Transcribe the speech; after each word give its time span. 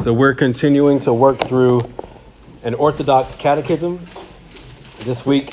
So 0.00 0.12
we're 0.14 0.34
continuing 0.34 1.00
to 1.00 1.12
work 1.12 1.40
through 1.40 1.80
an 2.62 2.74
Orthodox 2.74 3.34
catechism. 3.34 3.98
This 5.00 5.26
week, 5.26 5.52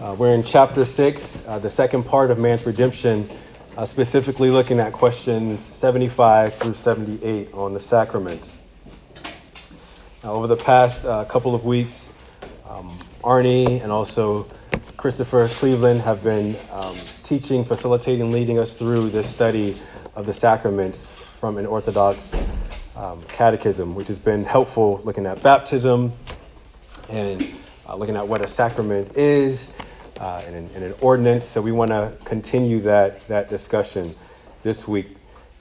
uh, 0.00 0.16
we're 0.18 0.34
in 0.34 0.42
chapter 0.42 0.86
six, 0.86 1.46
uh, 1.46 1.58
the 1.58 1.68
second 1.68 2.04
part 2.04 2.30
of 2.30 2.38
man's 2.38 2.64
redemption, 2.64 3.28
uh, 3.76 3.84
specifically 3.84 4.48
looking 4.48 4.80
at 4.80 4.94
questions 4.94 5.62
75 5.62 6.54
through 6.54 6.72
78 6.72 7.52
on 7.52 7.74
the 7.74 7.78
sacraments. 7.78 8.62
Now, 10.22 10.32
over 10.32 10.46
the 10.46 10.56
past 10.56 11.04
uh, 11.04 11.26
couple 11.26 11.54
of 11.54 11.66
weeks, 11.66 12.14
um, 12.66 12.98
Arnie 13.22 13.82
and 13.82 13.92
also 13.92 14.46
Christopher 14.96 15.50
Cleveland 15.56 16.00
have 16.00 16.22
been 16.22 16.56
um, 16.72 16.96
teaching, 17.22 17.66
facilitating, 17.66 18.32
leading 18.32 18.58
us 18.58 18.72
through 18.72 19.10
this 19.10 19.28
study 19.28 19.76
of 20.16 20.24
the 20.24 20.32
sacraments 20.32 21.14
from 21.38 21.58
an 21.58 21.66
Orthodox 21.66 22.34
um, 22.96 23.22
catechism, 23.28 23.94
which 23.94 24.08
has 24.08 24.18
been 24.18 24.44
helpful 24.44 25.00
looking 25.04 25.26
at 25.26 25.42
baptism 25.42 26.12
and 27.08 27.46
uh, 27.88 27.96
looking 27.96 28.16
at 28.16 28.26
what 28.26 28.40
a 28.40 28.48
sacrament 28.48 29.16
is 29.16 29.76
uh, 30.20 30.42
and, 30.46 30.54
an, 30.54 30.70
and, 30.74 30.84
an, 30.84 30.94
ordinance. 31.00 31.44
So 31.44 31.60
we 31.60 31.72
want 31.72 31.90
to 31.90 32.12
continue 32.24 32.80
that, 32.80 33.26
that 33.28 33.48
discussion 33.48 34.14
this 34.62 34.86
week, 34.86 35.08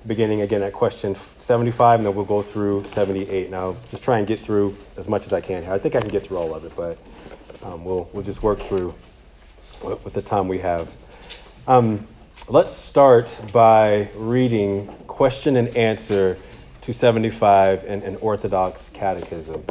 beginning 0.06 0.42
again 0.42 0.62
at 0.62 0.74
question 0.74 1.16
75, 1.38 2.00
and 2.00 2.08
then 2.08 2.16
we'll 2.16 2.26
go 2.26 2.42
through 2.42 2.86
78. 2.86 3.50
Now, 3.50 3.76
just 3.90 4.04
try 4.04 4.20
and 4.20 4.28
get 4.28 4.40
through 4.40 4.78
as 4.96 5.10
much 5.10 5.26
as 5.26 5.34
I 5.34 5.42
can 5.42 5.64
here. 5.64 5.72
I 5.72 5.80
think 5.80 5.96
I 5.96 6.02
can 6.02 6.10
get 6.10 6.24
through 6.24 6.38
all 6.38 6.54
of 6.54 6.66
it, 6.66 6.76
but 6.76 6.98
um, 7.64 7.84
we'll, 7.84 8.10
we'll 8.14 8.24
just 8.24 8.44
work 8.44 8.60
through 8.60 8.94
with 9.84 10.14
the 10.14 10.22
time 10.22 10.48
we 10.48 10.60
have. 10.60 10.90
Um, 11.68 12.08
let's 12.48 12.72
start 12.72 13.40
by 13.52 14.10
reading 14.16 14.88
question 15.08 15.58
and 15.58 15.76
answer 15.76 16.38
275 16.84 17.86
in 17.86 18.02
an 18.02 18.18
Orthodox 18.18 18.90
Catechism. 18.90 19.64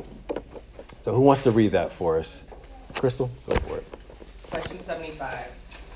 So, 1.03 1.15
who 1.15 1.21
wants 1.21 1.43
to 1.43 1.51
read 1.51 1.73
that 1.73 1.93
for 1.93 2.19
us? 2.19 2.47
Crystal, 2.95 3.31
go 3.47 3.55
for 3.57 3.77
it. 3.77 3.85
Question 4.51 4.79
75. 4.79 5.49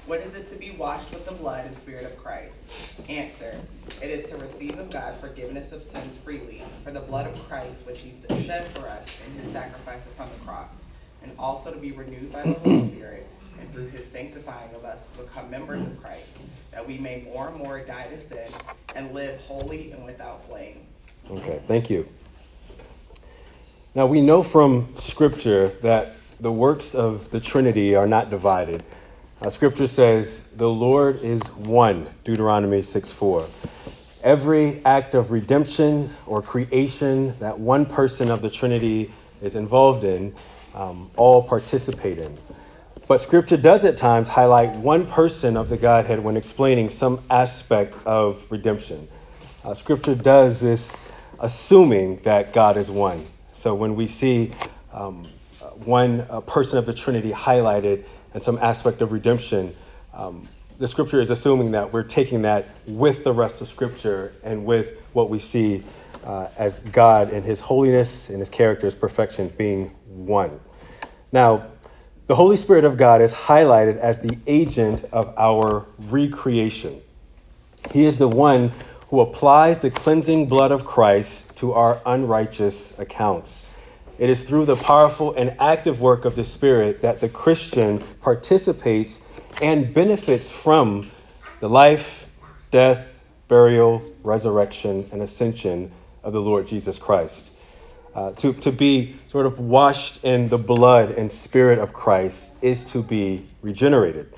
What 0.05 0.21
is 0.21 0.35
it 0.35 0.47
to 0.49 0.57
be 0.57 0.73
washed 0.73 1.11
with 1.11 1.25
the 1.25 1.33
blood 1.33 1.65
and 1.65 1.75
spirit 1.75 2.05
of 2.05 2.23
Christ? 2.23 2.67
Answer. 3.09 3.59
It 4.03 4.11
is 4.11 4.25
to 4.25 4.37
receive 4.37 4.79
of 4.79 4.91
God 4.91 5.19
forgiveness 5.19 5.73
of 5.73 5.83
sins 5.83 6.19
freely, 6.19 6.63
for 6.85 6.91
the 6.91 7.01
blood 7.01 7.27
of 7.27 7.49
Christ 7.49 7.87
which 7.87 8.01
he 8.01 8.11
shed 8.11 8.69
for 8.69 8.87
us 8.87 9.23
in 9.27 9.41
his 9.41 9.51
sacrifice 9.51 10.05
upon 10.09 10.29
the 10.29 10.45
cross, 10.45 10.85
and 11.23 11.33
also 11.39 11.73
to 11.73 11.81
be 11.81 11.93
renewed 11.93 12.31
by 12.31 12.43
the 12.43 12.53
Holy 12.53 12.89
Spirit, 12.91 13.27
and 13.59 13.73
through 13.73 13.89
his 13.89 14.05
sanctifying 14.05 14.75
of 14.75 14.85
us 14.85 15.07
to 15.17 15.23
become 15.23 15.49
members 15.49 15.81
of 15.81 15.99
Christ, 15.99 16.37
that 16.73 16.87
we 16.87 16.99
may 16.99 17.23
more 17.23 17.49
and 17.49 17.57
more 17.57 17.81
die 17.81 18.09
to 18.09 18.19
sin 18.19 18.53
and 18.95 19.15
live 19.15 19.41
holy 19.41 19.93
and 19.93 20.05
without 20.05 20.47
blame. 20.47 20.87
Okay, 21.29 21.61
thank 21.67 21.91
you. 21.91 22.09
Now 23.97 24.07
we 24.07 24.21
know 24.21 24.45
from 24.45 24.95
Scripture 24.95 25.69
that 25.83 26.13
the 26.39 26.53
works 26.53 26.95
of 26.95 27.31
the 27.31 27.41
Trinity 27.41 27.97
are 27.97 28.07
not 28.07 28.31
divided. 28.31 28.85
Uh, 29.41 29.51
scripture 29.51 29.87
says, 29.87 30.43
The 30.55 30.69
Lord 30.69 31.21
is 31.23 31.51
one, 31.53 32.07
Deuteronomy 32.23 32.81
6 32.81 33.13
4. 33.13 33.47
Every 34.23 34.85
act 34.85 35.15
of 35.15 35.31
redemption 35.31 36.11
or 36.27 36.43
creation 36.43 37.37
that 37.39 37.59
one 37.59 37.87
person 37.87 38.31
of 38.31 38.41
the 38.41 38.51
Trinity 38.51 39.11
is 39.43 39.57
involved 39.57 40.05
in, 40.05 40.35
um, 40.75 41.11
all 41.17 41.43
participate 41.43 42.19
in. 42.19 42.39
But 43.09 43.21
scripture 43.21 43.57
does 43.57 43.85
at 43.85 43.97
times 43.97 44.29
highlight 44.29 44.77
one 44.77 45.07
person 45.07 45.57
of 45.57 45.69
the 45.69 45.77
Godhead 45.77 46.23
when 46.23 46.37
explaining 46.37 46.89
some 46.89 47.23
aspect 47.31 47.95
of 48.07 48.45
redemption. 48.51 49.09
Uh, 49.65 49.75
scripture 49.75 50.15
does 50.15 50.61
this 50.61 50.97
assuming 51.41 52.17
that 52.19 52.53
God 52.53 52.77
is 52.77 52.91
one. 52.91 53.25
So 53.53 53.75
when 53.75 53.97
we 53.97 54.07
see 54.07 54.53
um, 54.93 55.29
one 55.85 56.27
person 56.47 56.79
of 56.79 56.87
the 56.87 56.95
Trinity 56.95 57.31
highlighted 57.31 58.05
in 58.35 58.43
some 58.43 58.59
aspect 58.59 59.01
of 59.03 59.13
redemption, 59.13 59.75
um, 60.13 60.49
the 60.79 60.89
scripture 60.89 61.21
is 61.21 61.31
assuming 61.31 61.71
that 61.73 61.93
we're 61.93 62.03
taking 62.03 62.43
that 62.43 62.67
with 62.87 63.25
the 63.25 63.33
rest 63.33 63.61
of 63.63 63.69
scripture 63.69 64.33
and 64.45 64.65
with 64.65 65.01
what 65.13 65.31
we 65.31 65.39
see 65.39 65.83
uh, 66.25 66.49
as 66.59 66.81
God 66.81 67.33
and 67.33 67.45
his 67.45 67.61
holiness 67.61 68.29
and 68.29 68.41
his 68.41 68.51
character, 68.51 68.87
his 68.87 68.95
perfection 68.95 69.49
being 69.57 69.89
one. 70.07 70.61
Now, 71.33 71.67
the 72.27 72.35
Holy 72.35 72.57
Spirit 72.57 72.85
of 72.85 72.97
God 72.97 73.23
is 73.23 73.33
highlighted 73.33 73.99
as 73.99 74.19
the 74.21 74.37
agent 74.47 75.05
of 75.13 75.33
our 75.39 75.87
recreation. 76.09 77.01
He 77.93 78.05
is 78.05 78.19
the 78.19 78.29
one 78.29 78.73
who 79.09 79.21
applies 79.21 79.79
the 79.79 79.91
cleansing 79.91 80.47
blood 80.47 80.73
of 80.73 80.85
Christ 80.85 81.57
to 81.57 81.73
our 81.73 82.01
unrighteous 82.05 82.99
accounts. 82.99 83.63
It 84.19 84.31
is 84.31 84.43
through 84.43 84.65
the 84.65 84.77
powerful 84.77 85.35
and 85.35 85.55
active 85.61 86.01
work 86.01 86.25
of 86.25 86.37
the 86.37 86.45
Spirit 86.45 87.03
that 87.03 87.21
the 87.21 87.29
Christian 87.29 88.01
participates 88.21 89.27
and 89.63 89.93
benefits 89.93 90.51
from 90.51 91.11
the 91.61 91.69
life, 91.69 92.27
death, 92.71 93.21
burial, 93.49 94.03
resurrection, 94.23 95.09
and 95.13 95.23
ascension 95.23 95.93
of 96.23 96.33
the 96.33 96.41
Lord 96.41 96.67
Jesus 96.67 96.99
Christ. 96.99 97.53
Uh, 98.15 98.33
to, 98.33 98.55
to 98.55 98.73
be 98.73 99.15
sort 99.29 99.45
of 99.45 99.61
washed 99.61 100.25
in 100.25 100.49
the 100.49 100.57
blood 100.57 101.11
and 101.11 101.31
spirit 101.31 101.79
of 101.79 101.93
Christ 101.93 102.55
is 102.63 102.83
to 102.85 103.03
be 103.03 103.45
regenerated. 103.61 104.33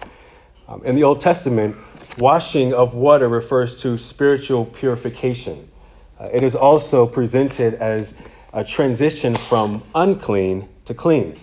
Um, 0.66 0.84
in 0.84 0.96
the 0.96 1.04
Old 1.04 1.20
Testament, 1.20 1.76
Washing 2.16 2.72
of 2.74 2.94
water 2.94 3.28
refers 3.28 3.80
to 3.82 3.98
spiritual 3.98 4.64
purification. 4.64 5.68
Uh, 6.18 6.28
it 6.32 6.42
is 6.42 6.56
also 6.56 7.06
presented 7.06 7.74
as 7.74 8.20
a 8.52 8.64
transition 8.64 9.36
from 9.36 9.82
unclean 9.94 10.68
to 10.84 10.94
clean. 10.94 11.38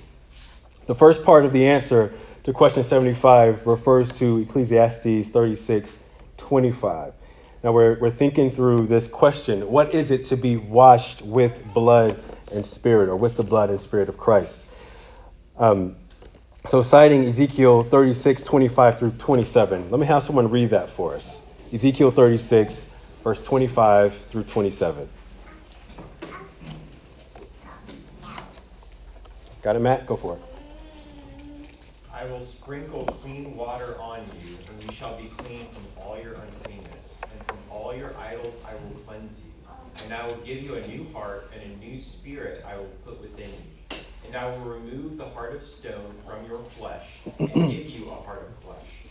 The 0.87 0.95
first 0.95 1.23
part 1.23 1.45
of 1.45 1.53
the 1.53 1.65
answer 1.65 2.13
to 2.43 2.53
question 2.53 2.83
75 2.83 3.65
refers 3.65 4.11
to 4.19 4.39
Ecclesiastes 4.39 5.29
36 5.29 6.03
25. 6.37 7.13
Now 7.63 7.71
we're, 7.71 7.97
we're 7.99 8.11
thinking 8.11 8.51
through 8.51 8.87
this 8.87 9.07
question 9.07 9.71
what 9.71 9.93
is 9.95 10.11
it 10.11 10.25
to 10.25 10.37
be 10.37 10.57
washed 10.57 11.21
with 11.21 11.63
blood 11.73 12.21
and 12.51 12.65
spirit, 12.65 13.09
or 13.09 13.15
with 13.15 13.37
the 13.37 13.43
blood 13.43 13.69
and 13.69 13.81
spirit 13.81 14.09
of 14.09 14.17
Christ? 14.17 14.67
Um, 15.57 15.95
so, 16.67 16.81
citing 16.81 17.25
Ezekiel 17.25 17.83
36, 17.83 18.41
25 18.41 18.97
through 18.99 19.11
27, 19.11 19.91
let 19.91 19.99
me 19.99 20.07
have 20.07 20.23
someone 20.23 20.49
read 20.49 20.71
that 20.71 20.89
for 20.89 21.13
us. 21.13 21.45
Ezekiel 21.71 22.09
36, 22.09 22.95
verse 23.23 23.45
25 23.45 24.15
through 24.15 24.43
27. 24.43 25.07
Got 29.61 29.75
it, 29.75 29.79
Matt? 29.79 30.07
Go 30.07 30.15
for 30.15 30.37
it. 30.37 30.41
I 32.11 32.25
will 32.25 32.39
sprinkle 32.39 33.05
clean 33.05 33.55
water 33.55 33.95
on 33.99 34.21
you, 34.41 34.57
and 34.69 34.83
you 34.83 34.91
shall 34.91 35.15
be 35.17 35.27
clean 35.37 35.67
from 35.67 35.85
all 36.01 36.19
your 36.19 36.33
uncleanness, 36.33 37.21
and 37.21 37.45
from 37.45 37.57
all 37.69 37.95
your 37.95 38.15
idols 38.17 38.63
I 38.67 38.73
will 38.73 38.99
cleanse 39.05 39.39
you. 39.39 39.51
And 40.03 40.13
I 40.13 40.25
will 40.25 40.37
give 40.37 40.63
you 40.63 40.75
a 40.75 40.87
new 40.87 41.05
heart, 41.13 41.51
and 41.53 41.61
a 41.71 41.77
new 41.77 41.99
spirit 41.99 42.65
I 42.67 42.75
will 42.77 42.89
put 43.05 43.21
within 43.21 43.49
you 43.49 43.74
and 44.35 44.43
I 44.43 44.49
will 44.49 44.65
remove 44.65 45.17
the 45.17 45.29
heart 45.29 45.55
of 45.55 45.63
stone 45.63 46.13
from 46.27 46.45
your 46.45 46.59
flesh 46.77 47.19
and 47.39 47.53
give 47.53 47.89
you 47.89 48.09
a 48.09 48.15
heart 48.15 48.49
of 48.49 48.55
flesh. 48.57 49.03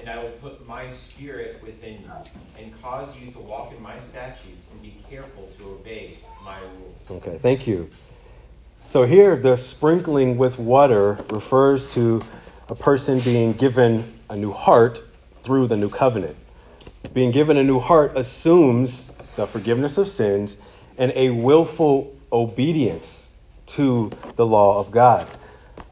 And 0.00 0.08
I 0.08 0.20
will 0.20 0.30
put 0.30 0.66
my 0.66 0.90
spirit 0.90 1.62
within 1.62 2.02
you 2.02 2.10
and 2.58 2.82
cause 2.82 3.16
you 3.16 3.30
to 3.30 3.38
walk 3.38 3.72
in 3.72 3.80
my 3.80 3.96
statutes 4.00 4.66
and 4.72 4.82
be 4.82 4.96
careful 5.08 5.48
to 5.58 5.64
obey 5.70 6.18
my 6.44 6.58
rules. 6.58 7.22
Okay, 7.22 7.38
thank 7.38 7.68
you. 7.68 7.88
So 8.86 9.04
here, 9.04 9.36
the 9.36 9.56
sprinkling 9.56 10.36
with 10.36 10.58
water 10.58 11.24
refers 11.30 11.92
to 11.94 12.20
a 12.68 12.74
person 12.74 13.20
being 13.20 13.52
given 13.52 14.12
a 14.28 14.34
new 14.34 14.52
heart 14.52 15.04
through 15.44 15.68
the 15.68 15.76
new 15.76 15.88
covenant. 15.88 16.36
Being 17.12 17.30
given 17.30 17.56
a 17.56 17.62
new 17.62 17.78
heart 17.78 18.16
assumes 18.16 19.12
the 19.36 19.46
forgiveness 19.46 19.98
of 19.98 20.08
sins 20.08 20.56
and 20.98 21.12
a 21.14 21.30
willful 21.30 22.12
obedience 22.32 23.23
to 23.66 24.10
the 24.36 24.46
law 24.46 24.78
of 24.78 24.90
God. 24.90 25.28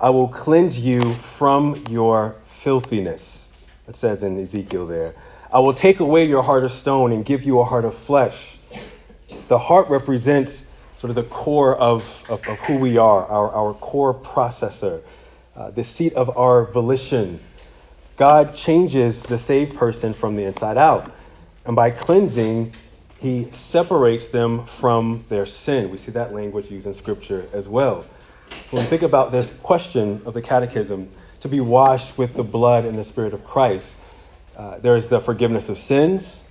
I 0.01 0.11
will 0.11 0.29
cleanse 0.29 0.79
you 0.79 1.15
from 1.15 1.85
your 1.89 2.37
filthiness. 2.45 3.51
It 3.89 3.97
says 3.97 4.23
in 4.23 4.39
Ezekiel 4.39 4.87
there. 4.87 5.15
I 5.53 5.59
will 5.59 5.75
take 5.75 6.01
away 6.01 6.25
your 6.25 6.43
heart 6.43 6.65
of 6.65 6.73
stone 6.73 7.13
and 7.13 7.25
give 7.25 7.43
you 7.43 7.61
a 7.61 7.65
heart 7.65 7.85
of 7.85 7.95
flesh. 7.95 8.57
The 9.49 9.59
heart 9.59 9.89
represents 9.89 10.71
sort 10.97 11.11
of 11.11 11.17
the 11.17 11.25
core 11.25 11.77
of, 11.77 12.25
of, 12.31 12.47
of 12.49 12.59
who 12.61 12.79
we 12.79 12.97
are, 12.97 13.27
our, 13.27 13.51
our 13.51 13.75
core 13.75 14.15
processor, 14.15 15.03
uh, 15.57 15.71
the 15.71 15.85
seat 15.85 16.15
of 16.15 16.37
our 16.37 16.67
volition. 16.67 17.41
God 18.17 18.55
changes 18.55 19.23
the 19.25 19.39
saved 19.39 19.77
person 19.77 20.15
from 20.15 20.37
the 20.37 20.45
inside 20.45 20.79
out. 20.79 21.13
And 21.67 21.77
by 21.77 21.91
cleansing, 21.91 22.73
he 23.23 23.45
separates 23.53 24.27
them 24.27 24.67
from 24.67 25.25
their 25.29 25.47
sin. 25.47 25.91
We 25.91 25.97
see 25.97 26.11
that 26.11 26.35
language 26.35 26.73
used 26.73 26.89
in 26.89 26.95
Scripture 26.95 27.49
as 27.53 27.69
well. 27.69 28.05
When 28.73 28.83
we 28.83 28.89
think 28.89 29.03
about 29.03 29.31
this 29.31 29.57
question 29.61 30.21
of 30.27 30.35
the 30.35 30.43
catechism, 30.43 31.09
to 31.39 31.49
be 31.49 31.61
washed 31.61 32.19
with 32.19 32.35
the 32.35 32.43
blood 32.43 32.85
and 32.85 32.99
the 32.99 33.05
Spirit 33.05 33.33
of 33.33 33.45
Christ, 33.45 33.97
uh, 34.57 34.79
there 34.79 34.97
is 34.97 35.07
the 35.07 35.21
forgiveness 35.21 35.69
of 35.69 35.79
sins, 35.79 36.43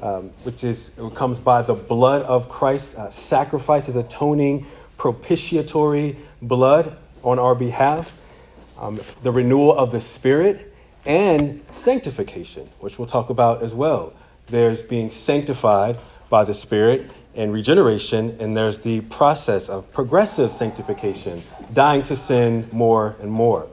um, 0.00 0.30
which 0.42 0.64
is 0.64 0.98
comes 1.14 1.38
by 1.38 1.60
the 1.60 1.74
blood 1.74 2.22
of 2.22 2.48
Christ, 2.48 2.96
uh, 2.96 3.10
sacrifice, 3.10 3.84
his 3.84 3.96
atoning, 3.96 4.66
propitiatory 4.96 6.16
blood 6.40 6.96
on 7.24 7.38
our 7.38 7.54
behalf, 7.54 8.16
um, 8.78 8.98
the 9.22 9.30
renewal 9.30 9.76
of 9.76 9.92
the 9.92 10.00
Spirit, 10.00 10.74
and 11.04 11.62
sanctification, 11.68 12.70
which 12.80 12.98
we'll 12.98 13.06
talk 13.06 13.28
about 13.28 13.62
as 13.62 13.74
well. 13.74 14.14
There's 14.48 14.82
being 14.82 15.10
sanctified 15.10 15.98
by 16.28 16.44
the 16.44 16.54
Spirit 16.54 17.10
and 17.34 17.52
regeneration, 17.52 18.36
and 18.40 18.56
there's 18.56 18.78
the 18.78 19.00
process 19.02 19.68
of 19.68 19.92
progressive 19.92 20.52
sanctification, 20.52 21.42
dying 21.72 22.02
to 22.04 22.16
sin 22.16 22.68
more 22.72 23.16
and 23.20 23.30
more. 23.30 23.68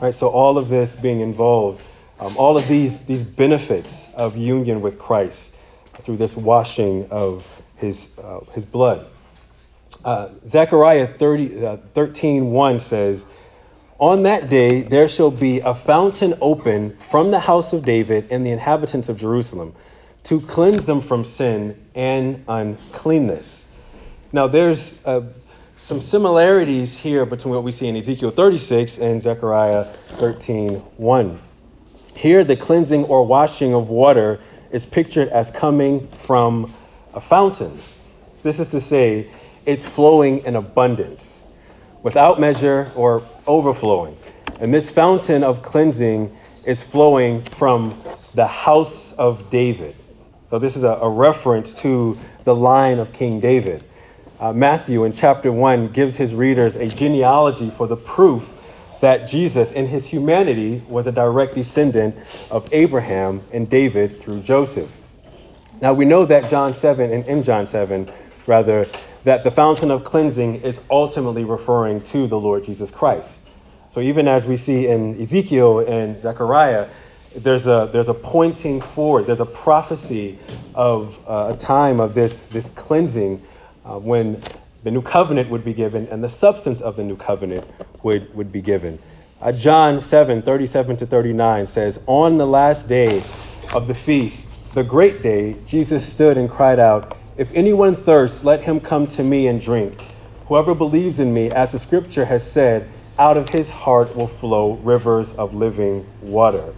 Right? 0.00 0.14
So 0.14 0.28
all 0.28 0.58
of 0.58 0.68
this 0.68 0.94
being 0.94 1.20
involved, 1.20 1.82
um, 2.20 2.36
all 2.36 2.56
of 2.56 2.66
these 2.68 3.00
these 3.00 3.22
benefits 3.22 4.12
of 4.14 4.36
union 4.36 4.80
with 4.80 4.98
Christ 4.98 5.56
through 6.02 6.16
this 6.16 6.36
washing 6.36 7.08
of 7.10 7.46
his 7.76 8.18
uh, 8.18 8.40
his 8.52 8.64
blood. 8.64 9.06
Uh, 10.04 10.28
Zechariah 10.46 11.06
30, 11.06 11.66
uh, 11.66 11.76
13 11.94 12.50
1 12.50 12.80
says, 12.80 13.26
On 13.98 14.22
that 14.24 14.48
day 14.48 14.82
there 14.82 15.08
shall 15.08 15.30
be 15.30 15.60
a 15.60 15.74
fountain 15.74 16.34
open 16.40 16.96
from 16.98 17.30
the 17.30 17.40
house 17.40 17.72
of 17.72 17.84
David 17.84 18.30
and 18.30 18.44
the 18.44 18.50
inhabitants 18.50 19.08
of 19.08 19.16
Jerusalem 19.16 19.74
to 20.28 20.42
cleanse 20.42 20.84
them 20.84 21.00
from 21.00 21.24
sin 21.24 21.74
and 21.94 22.44
uncleanness. 22.48 23.64
Now, 24.30 24.46
there's 24.46 25.02
uh, 25.06 25.22
some 25.76 26.02
similarities 26.02 26.98
here 26.98 27.24
between 27.24 27.54
what 27.54 27.64
we 27.64 27.72
see 27.72 27.88
in 27.88 27.96
Ezekiel 27.96 28.30
36 28.30 28.98
and 28.98 29.22
Zechariah 29.22 29.84
13 29.84 30.74
1. 30.74 31.40
Here, 32.14 32.44
the 32.44 32.56
cleansing 32.56 33.04
or 33.04 33.24
washing 33.24 33.72
of 33.72 33.88
water 33.88 34.38
is 34.70 34.84
pictured 34.84 35.28
as 35.28 35.50
coming 35.50 36.06
from 36.08 36.74
a 37.14 37.22
fountain. 37.22 37.78
This 38.42 38.60
is 38.60 38.68
to 38.72 38.80
say, 38.80 39.30
it's 39.64 39.88
flowing 39.88 40.44
in 40.44 40.56
abundance, 40.56 41.42
without 42.02 42.38
measure 42.38 42.92
or 42.94 43.26
overflowing. 43.46 44.14
And 44.60 44.74
this 44.74 44.90
fountain 44.90 45.42
of 45.42 45.62
cleansing 45.62 46.36
is 46.66 46.84
flowing 46.84 47.40
from 47.40 47.98
the 48.34 48.46
house 48.46 49.12
of 49.12 49.48
David. 49.48 49.94
So, 50.48 50.58
this 50.58 50.76
is 50.76 50.84
a, 50.84 50.94
a 51.02 51.10
reference 51.10 51.74
to 51.82 52.16
the 52.44 52.56
line 52.56 53.00
of 53.00 53.12
King 53.12 53.38
David. 53.38 53.84
Uh, 54.40 54.50
Matthew 54.54 55.04
in 55.04 55.12
chapter 55.12 55.52
1 55.52 55.88
gives 55.88 56.16
his 56.16 56.34
readers 56.34 56.74
a 56.74 56.88
genealogy 56.88 57.68
for 57.68 57.86
the 57.86 57.98
proof 57.98 58.54
that 59.02 59.28
Jesus, 59.28 59.70
in 59.70 59.88
his 59.88 60.06
humanity, 60.06 60.82
was 60.88 61.06
a 61.06 61.12
direct 61.12 61.54
descendant 61.54 62.16
of 62.50 62.66
Abraham 62.72 63.42
and 63.52 63.68
David 63.68 64.22
through 64.22 64.40
Joseph. 64.40 64.98
Now, 65.82 65.92
we 65.92 66.06
know 66.06 66.24
that 66.24 66.48
John 66.48 66.72
7 66.72 67.12
and 67.12 67.26
in 67.26 67.42
John 67.42 67.66
7, 67.66 68.10
rather, 68.46 68.88
that 69.24 69.44
the 69.44 69.50
fountain 69.50 69.90
of 69.90 70.02
cleansing 70.02 70.62
is 70.62 70.80
ultimately 70.90 71.44
referring 71.44 72.00
to 72.04 72.26
the 72.26 72.40
Lord 72.40 72.64
Jesus 72.64 72.90
Christ. 72.90 73.46
So, 73.90 74.00
even 74.00 74.26
as 74.26 74.46
we 74.46 74.56
see 74.56 74.86
in 74.86 75.20
Ezekiel 75.20 75.80
and 75.80 76.18
Zechariah, 76.18 76.88
there's 77.42 77.66
a, 77.66 77.88
there's 77.92 78.08
a 78.08 78.14
pointing 78.14 78.80
forward, 78.80 79.26
there's 79.26 79.40
a 79.40 79.46
prophecy 79.46 80.38
of 80.74 81.18
uh, 81.26 81.52
a 81.54 81.56
time 81.56 82.00
of 82.00 82.14
this, 82.14 82.44
this 82.46 82.70
cleansing 82.70 83.42
uh, 83.84 83.98
when 83.98 84.40
the 84.84 84.90
new 84.90 85.02
covenant 85.02 85.50
would 85.50 85.64
be 85.64 85.74
given 85.74 86.06
and 86.08 86.22
the 86.22 86.28
substance 86.28 86.80
of 86.80 86.96
the 86.96 87.04
new 87.04 87.16
covenant 87.16 87.66
would, 88.02 88.32
would 88.34 88.52
be 88.52 88.62
given. 88.62 88.98
Uh, 89.40 89.52
John 89.52 90.00
7 90.00 90.42
37 90.42 90.96
to 90.96 91.06
39 91.06 91.66
says, 91.66 92.00
On 92.06 92.38
the 92.38 92.46
last 92.46 92.88
day 92.88 93.22
of 93.72 93.86
the 93.86 93.94
feast, 93.94 94.48
the 94.74 94.82
great 94.84 95.22
day, 95.22 95.56
Jesus 95.66 96.06
stood 96.06 96.36
and 96.36 96.50
cried 96.50 96.78
out, 96.78 97.16
If 97.36 97.52
anyone 97.54 97.94
thirsts, 97.94 98.44
let 98.44 98.62
him 98.62 98.80
come 98.80 99.06
to 99.08 99.22
me 99.22 99.46
and 99.46 99.60
drink. 99.60 100.00
Whoever 100.46 100.74
believes 100.74 101.20
in 101.20 101.32
me, 101.32 101.50
as 101.50 101.72
the 101.72 101.78
scripture 101.78 102.24
has 102.24 102.48
said, 102.48 102.88
out 103.18 103.36
of 103.36 103.48
his 103.48 103.68
heart 103.68 104.14
will 104.16 104.28
flow 104.28 104.74
rivers 104.74 105.34
of 105.34 105.54
living 105.54 106.06
water. 106.22 106.74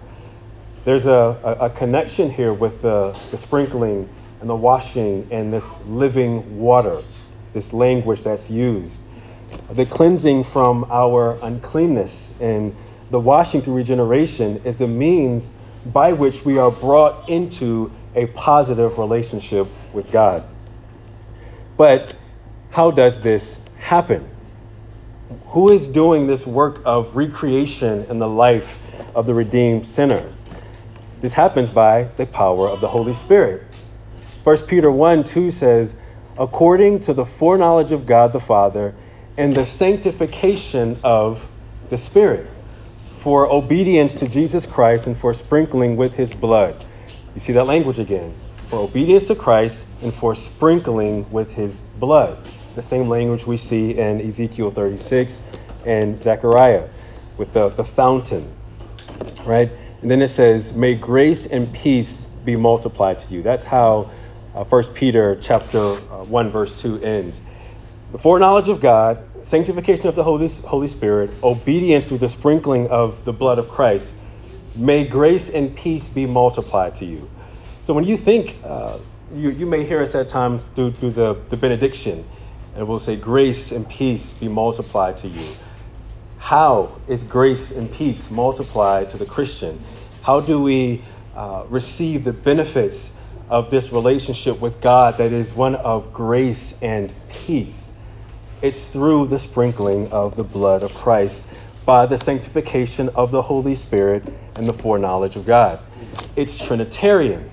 There's 0.90 1.06
a, 1.06 1.38
a, 1.44 1.66
a 1.66 1.70
connection 1.70 2.31
here 2.31 2.52
with 2.52 2.82
the, 2.82 3.16
the 3.31 3.37
sprinkling 3.37 4.08
and 4.40 4.50
the 4.50 4.56
washing 4.56 5.25
and 5.31 5.52
this 5.52 5.81
living 5.87 6.58
water, 6.58 7.00
this 7.52 7.72
language 7.72 8.25
that's 8.25 8.50
used. 8.50 9.00
The 9.70 9.87
cleansing 9.87 10.42
from 10.42 10.84
our 10.90 11.38
uncleanness 11.42 12.34
and 12.40 12.75
the 13.12 13.20
washing 13.20 13.62
through 13.62 13.75
regeneration 13.75 14.56
is 14.64 14.78
the 14.78 14.88
means 14.88 15.52
by 15.87 16.12
which 16.12 16.44
we 16.44 16.58
are 16.58 16.72
brought 16.72 17.28
into 17.28 17.93
a 18.16 18.26
positive 18.26 18.98
relationship 18.98 19.69
with 19.93 20.10
God. 20.10 20.43
But 21.76 22.16
how 22.70 22.90
does 22.90 23.20
this 23.20 23.64
happen? 23.78 24.28
Who 25.50 25.70
is 25.70 25.86
doing 25.86 26.26
this 26.26 26.48
work 26.48 26.82
of 26.84 27.14
recreation 27.14 28.06
in 28.06 28.19
the 28.19 28.28
life 28.28 28.76
of 29.14 29.26
the 29.26 29.34
redeemed 29.34 29.86
sinner? 29.86 30.32
This 31.20 31.34
happens 31.34 31.70
by 31.70 32.05
the 32.17 32.26
power 32.26 32.69
of 32.69 32.81
the 32.81 32.88
Holy 32.88 33.14
Spirit. 33.14 33.62
1 34.43 34.56
Peter 34.67 34.90
1 34.90 35.25
2 35.25 35.50
says, 35.50 35.94
according 36.38 37.00
to 37.00 37.12
the 37.12 37.26
foreknowledge 37.26 37.93
of 37.93 38.06
God 38.06 38.32
the 38.32 38.40
Father 38.40 38.94
and 39.37 39.55
the 39.55 39.64
sanctification 39.64 40.99
of 41.05 41.49
the 41.90 41.96
Spirit, 41.99 42.46
for 43.14 43.52
obedience 43.52 44.14
to 44.17 44.26
Jesus 44.26 44.64
Christ 44.64 45.06
and 45.06 45.14
for 45.14 45.34
sprinkling 45.34 45.96
with 45.96 46.17
his 46.17 46.32
blood. 46.32 46.82
You 47.34 47.40
see 47.40 47.52
that 47.52 47.64
language 47.64 47.99
again. 47.99 48.34
For 48.69 48.78
obedience 48.78 49.28
to 49.28 49.34
Christ 49.34 49.88
and 50.00 50.14
for 50.14 50.34
sprinkling 50.34 51.31
with 51.31 51.55
his 51.55 51.82
blood. 51.82 52.38
The 52.76 52.82
same 52.82 53.08
language 53.08 53.46
we 53.46 53.58
see 53.58 53.99
in 53.99 54.20
Ezekiel 54.20 54.70
36 54.70 55.43
and 55.84 56.19
Zechariah 56.19 56.88
with 57.37 57.52
the, 57.52 57.69
the 57.69 57.84
fountain, 57.84 58.50
right? 59.44 59.70
And 60.02 60.11
then 60.11 60.23
it 60.23 60.29
says, 60.29 60.73
May 60.73 60.94
grace 60.94 61.47
and 61.47 61.73
peace 61.73 62.26
be 62.44 62.56
multiplied 62.56 63.19
to 63.20 63.35
you. 63.35 63.43
That's 63.43 63.64
how 63.64 64.11
uh, 64.55 64.64
1 64.64 64.85
Peter 64.94 65.38
chapter 65.41 65.79
uh, 65.79 66.25
1, 66.25 66.50
verse 66.50 66.81
2 66.81 67.00
ends. 67.02 67.43
The 68.12 68.19
foreknowledge 68.19 68.69
of 68.69 68.81
God, 68.81 69.25
sanctification 69.44 70.06
of 70.06 70.14
the 70.14 70.25
Holy, 70.25 70.49
Holy 70.49 70.88
Spirit, 70.88 71.31
obedience 71.43 72.06
through 72.06 72.19
the 72.19 72.29
sprinkling 72.29 72.88
of 72.88 73.25
the 73.25 73.32
blood 73.32 73.58
of 73.58 73.69
Christ, 73.69 74.17
may 74.75 75.05
grace 75.05 75.50
and 75.50 75.76
peace 75.76 76.08
be 76.08 76.26
multiplied 76.26 76.94
to 76.96 77.05
you. 77.05 77.31
So 77.82 77.94
when 77.94 78.05
you 78.05 78.17
think, 78.17 78.58
uh, 78.64 78.99
you, 79.35 79.50
you 79.50 79.67
may 79.67 79.85
hear 79.85 80.00
us 80.00 80.14
at 80.14 80.29
times 80.29 80.67
through, 80.69 80.93
through 80.93 81.12
the, 81.12 81.35
the 81.50 81.56
benediction, 81.56 82.25
and 82.75 82.88
we'll 82.88 82.99
say, 82.99 83.17
Grace 83.17 83.72
and 83.72 83.89
peace 83.89 84.32
be 84.32 84.48
multiplied 84.48 85.17
to 85.19 85.29
you. 85.29 85.46
How 86.39 86.96
is 87.06 87.22
grace 87.22 87.70
and 87.70 87.93
peace 87.93 88.31
multiplied 88.31 89.10
to 89.10 89.19
the 89.19 89.27
Christian? 89.27 89.81
How 90.22 90.41
do 90.41 90.60
we 90.60 91.03
uh, 91.34 91.67
receive 91.69 92.24
the 92.24 92.32
benefits 92.32 93.17
of 93.48 93.70
this 93.70 93.93
relationship 93.93 94.60
with 94.60 94.81
God 94.81 95.19
that 95.19 95.32
is 95.32 95.55
one 95.55 95.74
of 95.77 96.12
grace 96.12 96.81
and 96.82 97.12
peace? 97.29 97.96
It's 98.62 98.89
through 98.89 99.29
the 99.29 99.39
sprinkling 99.39 100.10
of 100.12 100.36
the 100.36 100.44
blood 100.44 100.82
of 100.82 100.94
Christ 100.94 101.46
by 101.86 102.06
the 102.06 102.19
sanctification 102.19 103.08
of 103.10 103.31
the 103.31 103.43
Holy 103.43 103.74
Spirit 103.74 104.22
and 104.55 104.67
the 104.69 104.74
foreknowledge 104.74 105.36
of 105.36 105.46
God. 105.46 105.81
It's 106.36 106.58
Trinitarian. 106.58 107.50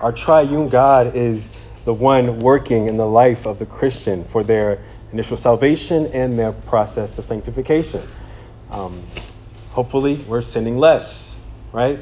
Our 0.00 0.12
triune 0.12 0.68
God 0.68 1.16
is 1.16 1.50
the 1.84 1.94
one 1.94 2.40
working 2.40 2.86
in 2.86 2.96
the 2.96 3.06
life 3.06 3.46
of 3.46 3.58
the 3.58 3.66
Christian 3.66 4.24
for 4.24 4.44
their 4.44 4.78
initial 5.12 5.36
salvation 5.36 6.06
and 6.06 6.38
their 6.38 6.52
process 6.52 7.18
of 7.18 7.24
sanctification. 7.24 8.02
Um, 8.70 9.02
hopefully, 9.70 10.16
we're 10.28 10.42
sinning 10.42 10.78
less, 10.78 11.40
right? 11.72 11.98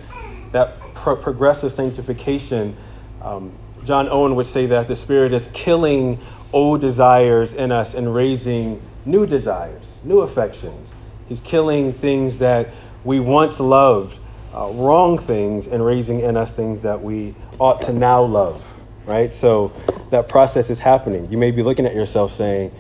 That 0.52 0.80
pro- 0.94 1.16
progressive 1.16 1.72
sanctification. 1.72 2.76
Um, 3.22 3.52
John 3.84 4.08
Owen 4.08 4.36
would 4.36 4.46
say 4.46 4.66
that 4.66 4.88
the 4.88 4.96
Spirit 4.96 5.32
is 5.32 5.48
killing 5.52 6.18
old 6.52 6.80
desires 6.80 7.54
in 7.54 7.72
us 7.72 7.94
and 7.94 8.14
raising 8.14 8.82
new 9.04 9.26
desires, 9.26 10.00
new 10.04 10.20
affections. 10.20 10.94
He's 11.28 11.40
killing 11.40 11.92
things 11.92 12.38
that 12.38 12.68
we 13.04 13.20
once 13.20 13.60
loved, 13.60 14.20
uh, 14.54 14.70
wrong 14.74 15.16
things, 15.16 15.68
and 15.68 15.84
raising 15.84 16.20
in 16.20 16.36
us 16.36 16.50
things 16.50 16.82
that 16.82 17.00
we 17.00 17.34
ought 17.58 17.82
to 17.82 17.92
now 17.92 18.22
love, 18.22 18.66
right? 19.06 19.32
So 19.32 19.72
that 20.10 20.28
process 20.28 20.70
is 20.70 20.80
happening. 20.80 21.30
You 21.30 21.38
may 21.38 21.52
be 21.52 21.62
looking 21.62 21.86
at 21.86 21.94
yourself 21.94 22.32
saying, 22.32 22.72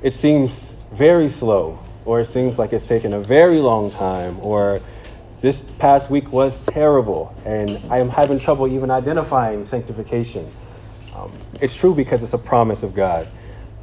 it 0.00 0.12
seems 0.12 0.76
very 0.92 1.28
slow 1.28 1.78
or 2.08 2.20
it 2.20 2.24
seems 2.24 2.58
like 2.58 2.72
it's 2.72 2.86
taken 2.88 3.12
a 3.12 3.20
very 3.20 3.58
long 3.58 3.90
time, 3.90 4.38
or 4.40 4.80
this 5.40 5.60
past 5.78 6.10
week 6.10 6.32
was 6.32 6.60
terrible, 6.66 7.34
and 7.44 7.80
I 7.90 7.98
am 7.98 8.08
having 8.08 8.38
trouble 8.38 8.66
even 8.66 8.90
identifying 8.90 9.66
sanctification. 9.66 10.50
Um, 11.14 11.30
it's 11.60 11.76
true 11.76 11.94
because 11.94 12.22
it's 12.22 12.34
a 12.34 12.38
promise 12.38 12.82
of 12.82 12.94
God. 12.94 13.28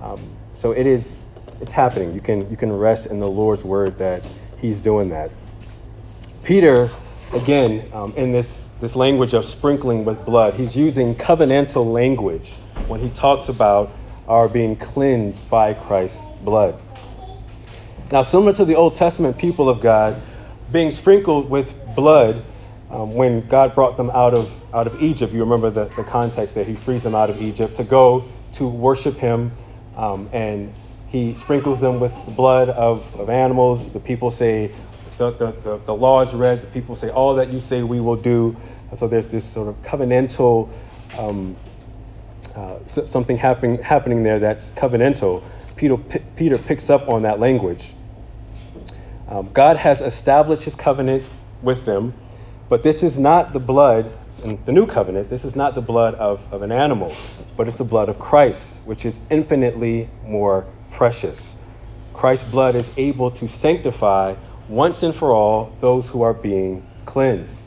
Um, 0.02 0.20
so 0.54 0.72
it 0.72 0.86
is, 0.86 1.26
it's 1.62 1.72
happening. 1.72 2.14
You 2.14 2.22
can, 2.22 2.50
you 2.50 2.58
can 2.58 2.72
rest 2.72 3.08
in 3.08 3.20
the 3.20 3.30
Lord's 3.30 3.64
word 3.64 3.98
that 4.00 4.24
He's 4.60 4.80
doing 4.80 5.10
that. 5.10 5.32
Peter 6.44 6.90
again, 7.34 7.88
um, 7.94 8.14
in 8.16 8.32
this, 8.32 8.66
this 8.80 8.96
language 8.96 9.34
of 9.34 9.46
sprinkling 9.46 10.06
with 10.06 10.24
blood, 10.26 10.54
he's 10.54 10.76
using 10.76 11.16
covenantal 11.16 11.92
language 11.92 12.54
when 12.88 13.00
he 13.00 13.10
talks 13.10 13.50
about 13.50 13.92
our 14.28 14.48
being 14.48 14.76
cleansed 14.76 15.48
by 15.50 15.74
Christ's 15.74 16.26
blood. 16.42 16.80
Now, 18.12 18.22
similar 18.22 18.54
to 18.54 18.66
the 18.66 18.76
Old 18.76 18.96
Testament 18.96 19.38
people 19.38 19.68
of 19.68 19.82
God, 19.82 20.22
being 20.72 20.92
sprinkled 20.92 21.50
with 21.50 21.76
blood 21.96 22.44
um, 22.90 23.16
when 23.16 23.48
God 23.48 23.76
brought 23.76 23.98
them 23.98 24.10
out 24.12 24.34
of, 24.34 24.64
out 24.74 24.88
of 24.88 25.02
Egypt, 25.02 25.34
you 25.34 25.40
remember 25.42 25.70
the, 25.70 25.86
the 25.86 26.04
context 26.04 26.56
there, 26.56 26.64
he 26.64 26.76
frees 26.76 27.04
them 27.04 27.16
out 27.16 27.30
of 27.30 27.42
Egypt 27.42 27.76
to 27.76 27.84
go 27.84 28.26
to 28.54 28.68
worship 28.68 29.18
him, 29.18 29.52
um, 29.96 30.30
and 30.32 30.74
he 31.08 31.36
sprinkles 31.36 31.80
them 31.80 32.00
with 32.00 32.14
the 32.26 32.32
blood 32.32 32.70
of, 32.70 33.14
of 33.16 33.30
animals. 33.30 33.92
The 33.92 34.00
people 34.00 34.32
say, 34.32 34.72
the, 35.18 35.32
the, 35.32 35.52
the, 35.52 35.78
the 35.86 35.96
law 35.96 36.22
is 36.22 36.34
read, 36.34 36.62
the 36.62 36.68
people 36.68 36.96
say, 36.96 37.10
all 37.10 37.36
that 37.36 37.50
you 37.50 37.60
say 37.60 37.84
we 37.84 38.00
will 38.00 38.16
do. 38.16 38.56
And 38.90 39.00
so 39.00 39.08
there's 39.08 39.28
this 39.28 39.46
sort 39.46 39.68
of 39.68 39.82
covenantal, 39.84 40.70
um, 41.14 41.58
uh, 42.56 42.80
something 42.88 43.38
happening, 43.38 43.82
happening 43.82 44.24
there 44.24 44.40
that's 44.40 44.72
covenantal. 44.72 45.44
Peter, 45.76 45.98
P- 45.98 46.20
Peter 46.36 46.58
picks 46.58 46.90
up 46.90 47.10
on 47.10 47.24
that 47.24 47.40
language. 47.40 47.94
Um, 49.27 49.50
God 49.53 49.77
has 49.77 50.01
established 50.01 50.63
his 50.63 50.75
covenant 50.75 51.24
with 51.62 51.86
them, 51.86 52.13
but 52.70 52.84
this 52.84 53.01
is 53.01 53.17
not 53.17 53.53
the 53.53 53.60
blood, 53.60 54.12
in 54.44 54.63
the 54.65 54.72
new 54.72 54.86
covenant, 54.86 55.29
this 55.29 55.46
is 55.46 55.55
not 55.55 55.74
the 55.74 55.82
blood 55.82 56.13
of, 56.15 56.41
of 56.53 56.62
an 56.62 56.72
animal, 56.72 57.15
but 57.58 57.67
it's 57.67 57.77
the 57.77 57.84
blood 57.84 58.08
of 58.08 58.20
Christ, 58.20 58.82
which 58.86 59.05
is 59.05 59.22
infinitely 59.29 60.10
more 60.24 60.67
precious. 60.91 61.58
Christ's 62.13 62.50
blood 62.50 62.75
is 62.75 62.91
able 62.98 63.32
to 63.32 63.48
sanctify 63.48 64.36
once 64.70 65.03
and 65.03 65.13
for 65.13 65.32
all 65.32 65.75
those 65.79 66.10
who 66.10 66.22
are 66.22 66.34
being 66.34 66.86
cleansed. 67.05 67.60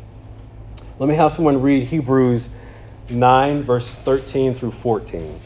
Let 0.98 1.08
me 1.08 1.14
have 1.16 1.32
someone 1.32 1.60
read 1.60 1.84
Hebrews 1.84 2.50
9, 3.10 3.62
verse 3.62 3.94
13 3.94 4.54
through 4.54 4.72
14. 4.72 5.40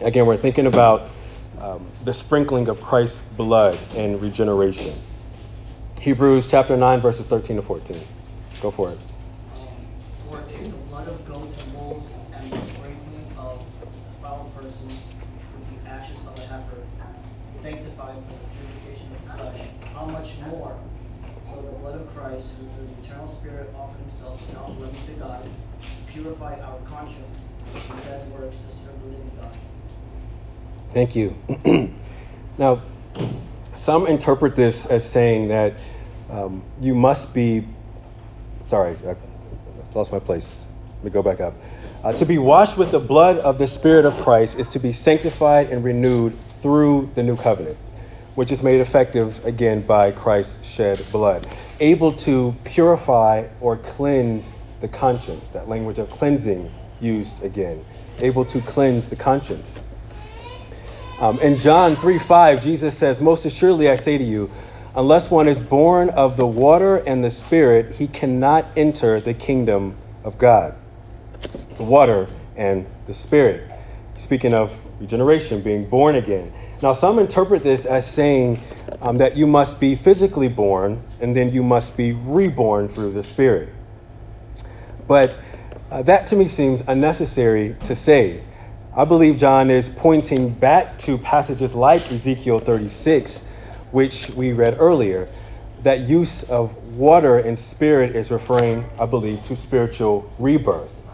Again, 0.00 0.26
we're 0.26 0.36
thinking 0.36 0.66
about 0.66 1.08
um, 1.60 1.86
the 2.02 2.12
sprinkling 2.12 2.68
of 2.68 2.80
Christ's 2.80 3.20
blood 3.20 3.78
and 3.96 4.20
regeneration. 4.20 4.92
Hebrews 6.04 6.50
chapter 6.50 6.76
9, 6.76 7.00
verses 7.00 7.24
13 7.24 7.56
to 7.56 7.62
14. 7.62 7.98
Go 8.60 8.70
for 8.70 8.90
it. 8.90 8.98
For 10.28 10.38
if 10.50 10.60
the 10.60 10.76
blood 10.90 11.08
of 11.08 11.26
goats 11.26 11.62
and 11.62 11.72
bulls 11.72 12.10
and 12.34 12.52
the 12.52 12.58
sprinkling 12.58 13.26
of 13.38 13.64
foul 14.20 14.52
persons 14.54 15.00
with 15.56 15.82
the 15.82 15.88
ashes 15.88 16.18
of 16.26 16.36
a 16.36 16.40
heifer 16.42 16.82
sanctified 17.54 18.16
for 18.16 18.34
the 18.36 18.44
purification 18.52 19.14
of 19.14 19.24
the 19.24 19.32
flesh, 19.32 19.60
how 19.94 20.04
much 20.04 20.38
more 20.40 20.76
will 21.50 21.62
the 21.62 21.78
blood 21.78 21.98
of 21.98 22.14
Christ, 22.14 22.50
who 22.58 22.68
through 22.76 22.94
the 22.94 23.02
eternal 23.02 23.26
Spirit 23.26 23.74
offered 23.74 24.00
himself 24.00 24.46
without 24.46 24.76
blemish 24.76 25.00
to 25.06 25.12
God, 25.12 25.48
purify 26.12 26.60
our 26.60 26.80
conscience 26.80 27.38
from 27.72 27.98
dead 28.00 28.30
works 28.30 28.58
to 28.58 28.70
serve 28.70 29.00
the 29.00 29.06
living 29.06 29.30
God? 29.40 29.56
Thank 30.90 31.16
you. 31.16 31.34
now, 32.58 32.82
some 33.76 34.06
interpret 34.06 34.54
this 34.56 34.86
as 34.86 35.08
saying 35.08 35.48
that 35.48 35.74
um, 36.30 36.62
you 36.80 36.94
must 36.94 37.34
be, 37.34 37.66
sorry, 38.64 38.96
I 39.06 39.16
lost 39.94 40.12
my 40.12 40.18
place. 40.18 40.64
Let 40.96 41.04
me 41.04 41.10
go 41.10 41.22
back 41.22 41.40
up. 41.40 41.54
Uh, 42.02 42.12
to 42.12 42.24
be 42.24 42.38
washed 42.38 42.76
with 42.76 42.90
the 42.90 42.98
blood 42.98 43.38
of 43.38 43.58
the 43.58 43.66
Spirit 43.66 44.04
of 44.04 44.14
Christ 44.18 44.58
is 44.58 44.68
to 44.68 44.78
be 44.78 44.92
sanctified 44.92 45.70
and 45.70 45.82
renewed 45.82 46.36
through 46.60 47.10
the 47.14 47.22
new 47.22 47.36
covenant, 47.36 47.76
which 48.34 48.50
is 48.52 48.62
made 48.62 48.80
effective 48.80 49.44
again 49.44 49.80
by 49.80 50.10
Christ's 50.10 50.68
shed 50.68 51.04
blood, 51.12 51.46
able 51.80 52.12
to 52.12 52.54
purify 52.64 53.46
or 53.60 53.76
cleanse 53.76 54.56
the 54.80 54.88
conscience, 54.88 55.48
that 55.50 55.68
language 55.68 55.98
of 55.98 56.10
cleansing 56.10 56.70
used 57.00 57.42
again, 57.42 57.84
able 58.18 58.44
to 58.44 58.60
cleanse 58.60 59.08
the 59.08 59.16
conscience. 59.16 59.80
Um, 61.20 61.38
in 61.40 61.56
John 61.56 61.94
3 61.96 62.18
5, 62.18 62.62
Jesus 62.62 62.96
says, 62.96 63.20
Most 63.20 63.46
assuredly 63.46 63.88
I 63.88 63.96
say 63.96 64.18
to 64.18 64.24
you, 64.24 64.50
unless 64.96 65.30
one 65.30 65.46
is 65.46 65.60
born 65.60 66.10
of 66.10 66.36
the 66.36 66.46
water 66.46 66.96
and 66.96 67.24
the 67.24 67.30
Spirit, 67.30 67.94
he 67.94 68.08
cannot 68.08 68.66
enter 68.76 69.20
the 69.20 69.34
kingdom 69.34 69.96
of 70.24 70.38
God. 70.38 70.74
The 71.76 71.84
water 71.84 72.28
and 72.56 72.86
the 73.06 73.14
Spirit. 73.14 73.70
Speaking 74.16 74.54
of 74.54 74.80
regeneration, 75.00 75.60
being 75.60 75.88
born 75.88 76.16
again. 76.16 76.52
Now, 76.82 76.92
some 76.92 77.18
interpret 77.18 77.62
this 77.62 77.86
as 77.86 78.08
saying 78.10 78.60
um, 79.00 79.18
that 79.18 79.36
you 79.36 79.46
must 79.46 79.78
be 79.78 79.94
physically 79.94 80.48
born 80.48 81.02
and 81.20 81.36
then 81.36 81.52
you 81.52 81.62
must 81.62 81.96
be 81.96 82.12
reborn 82.12 82.88
through 82.88 83.12
the 83.12 83.22
Spirit. 83.22 83.68
But 85.06 85.36
uh, 85.90 86.02
that 86.02 86.26
to 86.28 86.36
me 86.36 86.48
seems 86.48 86.82
unnecessary 86.86 87.76
to 87.84 87.94
say. 87.94 88.42
I 88.96 89.04
believe 89.04 89.38
John 89.38 89.70
is 89.70 89.88
pointing 89.88 90.50
back 90.50 90.98
to 90.98 91.18
passages 91.18 91.74
like 91.74 92.12
Ezekiel 92.12 92.60
36, 92.60 93.44
which 93.90 94.30
we 94.30 94.52
read 94.52 94.76
earlier. 94.78 95.28
That 95.82 96.02
use 96.02 96.44
of 96.44 96.76
water 96.96 97.38
and 97.38 97.58
spirit 97.58 98.14
is 98.14 98.30
referring, 98.30 98.88
I 98.96 99.06
believe, 99.06 99.42
to 99.44 99.56
spiritual 99.56 100.32
rebirth. 100.38 101.04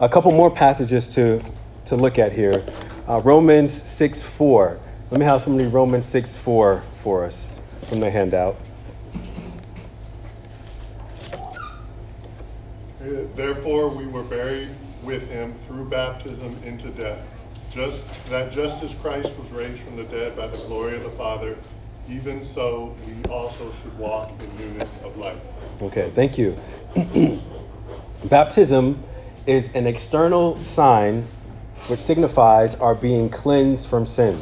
A 0.00 0.08
couple 0.08 0.30
more 0.30 0.50
passages 0.50 1.14
to, 1.14 1.42
to 1.84 1.96
look 1.96 2.18
at 2.18 2.32
here. 2.32 2.64
Uh, 3.06 3.20
Romans 3.20 3.74
6 3.74 4.22
4. 4.22 4.80
Let 5.10 5.20
me 5.20 5.26
have 5.26 5.42
somebody 5.42 5.68
Romans 5.68 6.06
6 6.06 6.38
4 6.38 6.82
for 7.00 7.22
us 7.26 7.48
from 7.88 8.00
the 8.00 8.10
handout. 8.10 8.56
Therefore, 13.36 13.90
we 13.90 14.06
were 14.06 14.22
buried 14.22 14.70
with 15.10 15.28
him 15.28 15.52
through 15.66 15.84
baptism 15.86 16.56
into 16.64 16.88
death, 16.90 17.18
just 17.72 18.06
that 18.26 18.52
just 18.52 18.80
as 18.84 18.94
Christ 18.94 19.36
was 19.38 19.50
raised 19.50 19.80
from 19.80 19.96
the 19.96 20.04
dead 20.04 20.36
by 20.36 20.46
the 20.46 20.56
glory 20.68 20.96
of 20.96 21.02
the 21.02 21.10
Father, 21.10 21.56
even 22.08 22.44
so 22.44 22.96
we 23.04 23.30
also 23.30 23.72
should 23.82 23.98
walk 23.98 24.30
in 24.40 24.56
newness 24.56 24.96
of 25.02 25.16
life. 25.16 25.36
Okay, 25.82 26.12
thank 26.14 26.38
you. 26.38 26.56
Baptism 28.24 29.02
is 29.46 29.74
an 29.74 29.88
external 29.88 30.62
sign 30.62 31.26
which 31.88 32.00
signifies 32.00 32.76
our 32.76 32.94
being 32.94 33.28
cleansed 33.28 33.88
from 33.88 34.06
sin. 34.06 34.38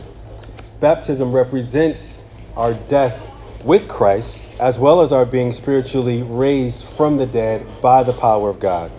Baptism 0.80 1.32
represents 1.32 2.28
our 2.56 2.74
death 2.74 3.32
with 3.64 3.88
Christ 3.88 4.50
as 4.60 4.78
well 4.78 5.00
as 5.00 5.12
our 5.12 5.24
being 5.24 5.52
spiritually 5.52 6.22
raised 6.22 6.84
from 6.84 7.16
the 7.16 7.26
dead 7.26 7.66
by 7.80 8.02
the 8.02 8.12
power 8.12 8.50
of 8.50 8.60
God. 8.60 8.90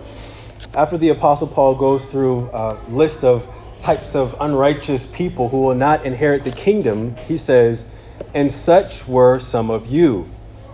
After 0.74 0.96
the 0.96 1.08
Apostle 1.08 1.48
Paul 1.48 1.74
goes 1.74 2.04
through 2.04 2.48
a 2.52 2.78
list 2.88 3.24
of 3.24 3.46
types 3.80 4.14
of 4.14 4.36
unrighteous 4.38 5.06
people 5.06 5.48
who 5.48 5.62
will 5.62 5.74
not 5.74 6.04
inherit 6.04 6.44
the 6.44 6.52
kingdom, 6.52 7.16
he 7.26 7.36
says, 7.36 7.86
And 8.34 8.52
such 8.52 9.08
were 9.08 9.40
some 9.40 9.68
of 9.68 9.88
you, 9.88 10.28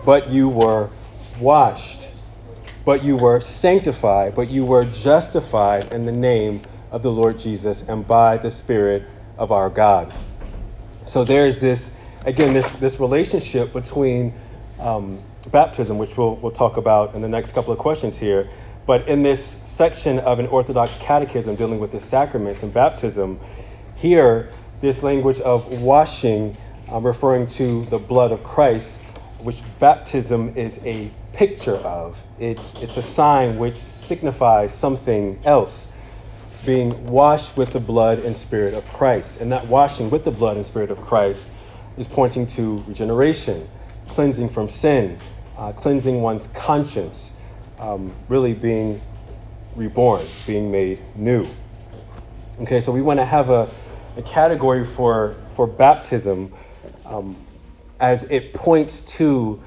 but 0.05 0.29
you 0.29 0.49
were 0.49 0.91
washed, 1.39 2.07
but 2.85 3.03
you 3.03 3.17
were 3.17 3.41
sanctified, 3.41 4.35
but 4.35 4.49
you 4.49 4.65
were 4.65 4.85
justified 4.85 5.91
in 5.91 6.05
the 6.05 6.11
name 6.11 6.61
of 6.91 7.01
the 7.01 7.11
Lord 7.11 7.39
Jesus 7.39 7.81
and 7.81 8.07
by 8.07 8.37
the 8.37 8.51
Spirit 8.51 9.03
of 9.35 9.51
our 9.51 9.69
God. 9.69 10.13
So 11.05 11.23
there's 11.23 11.57
this, 11.57 11.95
again, 12.23 12.53
this, 12.53 12.71
this 12.73 12.99
relationship 12.99 13.73
between 13.73 14.33
um, 14.79 15.23
baptism, 15.51 15.97
which 15.97 16.17
we'll, 16.17 16.35
we'll 16.35 16.51
talk 16.51 16.77
about 16.77 17.15
in 17.15 17.21
the 17.21 17.27
next 17.29 17.53
couple 17.53 17.73
of 17.73 17.79
questions 17.79 18.17
here. 18.17 18.47
But 18.87 19.09
in 19.09 19.21
this 19.21 19.45
section 19.65 20.17
of 20.19 20.39
an 20.39 20.47
Orthodox 20.47 20.97
catechism 20.97 21.57
dealing 21.57 21.79
with 21.79 21.91
the 21.91 21.99
sacraments 21.99 22.63
and 22.63 22.73
baptism, 22.73 23.37
here, 23.95 24.49
this 24.79 25.03
language 25.03 25.41
of 25.41 25.81
washing, 25.81 26.55
uh, 26.89 27.01
referring 27.01 27.47
to 27.47 27.85
the 27.87 27.99
blood 27.99 28.31
of 28.31 28.45
Christ, 28.45 29.01
which 29.39 29.61
baptism 29.79 30.53
is 30.55 30.79
a 30.85 31.11
picture 31.33 31.75
of. 31.75 32.23
It's, 32.39 32.75
it's 32.75 32.95
a 32.95 33.01
sign 33.01 33.57
which 33.57 33.75
signifies 33.75 34.73
something 34.73 35.39
else 35.43 35.89
being 36.65 37.07
washed 37.07 37.57
with 37.57 37.73
the 37.73 37.81
blood 37.81 38.19
and 38.19 38.37
spirit 38.37 38.73
of 38.73 38.87
Christ. 38.93 39.41
And 39.41 39.51
that 39.51 39.67
washing 39.67 40.09
with 40.09 40.23
the 40.23 40.31
blood 40.31 40.55
and 40.55 40.65
spirit 40.65 40.91
of 40.91 41.01
Christ 41.01 41.51
is 41.97 42.07
pointing 42.07 42.45
to 42.47 42.83
regeneration, 42.87 43.67
cleansing 44.07 44.47
from 44.47 44.69
sin, 44.69 45.19
uh, 45.57 45.73
cleansing 45.73 46.21
one's 46.21 46.47
conscience, 46.47 47.33
um, 47.79 48.13
really 48.27 48.53
being 48.53 49.01
reborn, 49.75 50.25
being 50.45 50.71
made 50.71 50.99
new. 51.15 51.45
Okay, 52.61 52.81
so 52.81 52.91
we 52.91 53.01
want 53.01 53.19
to 53.19 53.25
have 53.25 53.49
a, 53.49 53.69
a 54.15 54.21
category 54.23 54.85
for, 54.85 55.35
for 55.55 55.67
baptism 55.67 56.51
um, 57.05 57.35
as 57.99 58.23
it 58.25 58.53
points 58.53 59.01
to 59.01 59.61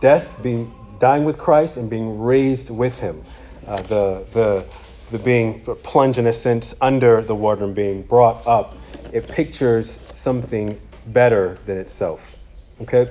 death, 0.00 0.36
being 0.42 0.72
dying 0.98 1.24
with 1.24 1.38
Christ, 1.38 1.76
and 1.76 1.88
being 1.88 2.20
raised 2.20 2.70
with 2.70 3.00
Him. 3.00 3.22
Uh, 3.66 3.80
the, 3.82 4.26
the 4.32 4.66
the 5.10 5.18
being 5.18 5.60
plunged 5.82 6.18
in 6.18 6.26
a 6.26 6.32
sense 6.32 6.74
under 6.80 7.20
the 7.20 7.34
water 7.34 7.64
and 7.64 7.74
being 7.74 8.02
brought 8.02 8.46
up, 8.46 8.76
it 9.12 9.28
pictures 9.28 10.00
something 10.14 10.80
better 11.08 11.58
than 11.66 11.76
itself. 11.78 12.36
Okay? 12.80 13.10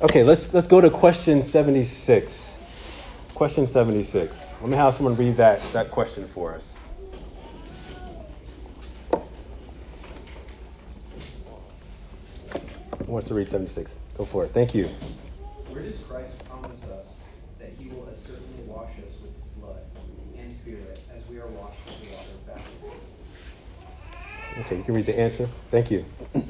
Okay, 0.00 0.24
let's 0.24 0.52
let's 0.52 0.66
go 0.66 0.80
to 0.80 0.90
question 0.90 1.42
76. 1.42 2.61
Question 3.42 3.66
76. 3.66 4.58
Let 4.60 4.70
me 4.70 4.76
have 4.76 4.94
someone 4.94 5.16
read 5.16 5.34
that, 5.38 5.60
that 5.72 5.90
question 5.90 6.28
for 6.28 6.54
us. 6.54 6.78
Who 13.04 13.12
wants 13.12 13.26
to 13.26 13.34
read 13.34 13.48
76? 13.48 13.98
Go 14.16 14.26
for 14.26 14.44
it. 14.44 14.52
Thank 14.52 14.76
you. 14.76 14.86
Where 15.70 15.82
does 15.82 16.00
Christ 16.02 16.48
promise 16.48 16.84
us 16.84 17.16
that 17.58 17.70
he 17.76 17.88
will 17.88 18.08
as 18.12 18.22
certainly 18.22 18.62
wash 18.64 18.92
us 18.98 19.20
with 19.20 19.34
his 19.36 19.48
blood 19.58 19.82
and 20.38 20.54
spirit 20.54 21.00
as 21.12 21.28
we 21.28 21.40
are 21.40 21.48
washed 21.48 21.84
with 21.84 22.00
the 22.00 22.14
water 22.14 22.30
of 22.30 22.46
baptism? 22.46 22.90
Okay, 24.60 24.76
you 24.76 24.84
can 24.84 24.94
read 24.94 25.06
the 25.06 25.18
answer. 25.18 25.48
Thank 25.72 25.90
you. 25.90 26.04
In 26.32 26.46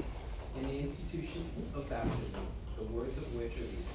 the 0.68 0.78
institution 0.78 1.50
of 1.74 1.88
baptism, 1.88 2.46
the 2.76 2.84
words 2.84 3.16
of 3.16 3.34
which 3.34 3.52
are 3.52 3.60
these 3.60 3.92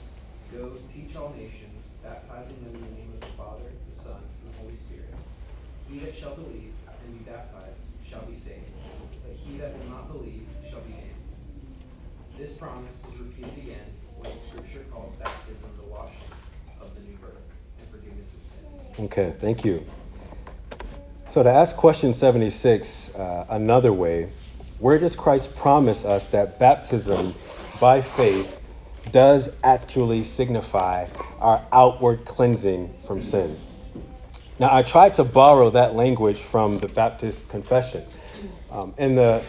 Go 0.54 0.72
teach 0.94 1.16
all 1.16 1.36
nations, 1.38 1.92
baptizing 2.02 2.56
them 2.64 2.74
in 2.76 2.82
the 2.82 2.96
name 2.96 3.12
of 3.14 3.20
the 3.20 3.34
Father, 3.36 3.68
the 3.92 4.00
Son, 4.00 4.16
and 4.16 4.54
the 4.54 4.58
Holy 4.58 4.78
Spirit. 4.78 5.14
He 5.92 6.00
that 6.00 6.16
shall 6.16 6.36
believe 6.36 6.72
and 6.88 7.20
be 7.20 7.30
baptized 7.30 7.84
shall 8.08 8.24
be 8.24 8.38
saved, 8.38 8.72
but 9.28 9.36
he 9.36 9.58
that 9.58 9.78
will 9.78 9.92
not 9.92 10.08
believe 10.12 10.48
shall 10.70 10.80
be 10.82 10.94
damned. 10.94 11.20
This 12.40 12.56
promise 12.56 12.96
is 13.12 13.20
repeated 13.20 13.58
again 13.58 13.92
when 14.18 14.32
Scripture 14.42 14.86
calls 14.90 15.16
baptism 15.18 15.70
the 15.76 15.92
washing 15.92 16.32
of 16.80 16.96
the 16.96 17.02
new 17.02 17.18
birth 17.18 17.44
and 17.80 17.90
forgiveness 17.92 18.32
of 18.34 18.48
sins. 18.48 18.87
Okay, 19.00 19.32
thank 19.40 19.64
you. 19.64 19.86
So, 21.30 21.44
to 21.44 21.50
ask 21.52 21.76
question 21.76 22.14
76 22.16 23.16
uh, 23.16 23.46
another 23.50 23.94
way, 23.94 24.30
where 24.80 24.98
does 24.98 25.16
Christ 25.16 25.56
promise 25.56 26.04
us 26.04 26.26
that 26.26 26.58
baptism 26.58 27.36
by 27.80 28.02
faith 28.02 28.60
does 29.12 29.52
actually 29.64 30.24
signify 30.24 31.08
our 31.40 31.64
outward 31.72 32.26
cleansing 32.26 32.92
from 33.06 33.22
sin? 33.22 33.60
Now, 34.58 34.76
I 34.76 34.82
tried 34.82 35.14
to 35.14 35.24
borrow 35.24 35.70
that 35.70 35.94
language 35.94 36.40
from 36.40 36.80
the 36.80 36.88
Baptist 36.88 37.50
Confession, 37.50 38.04
um, 38.72 38.96
in 38.98 39.16
the, 39.16 39.44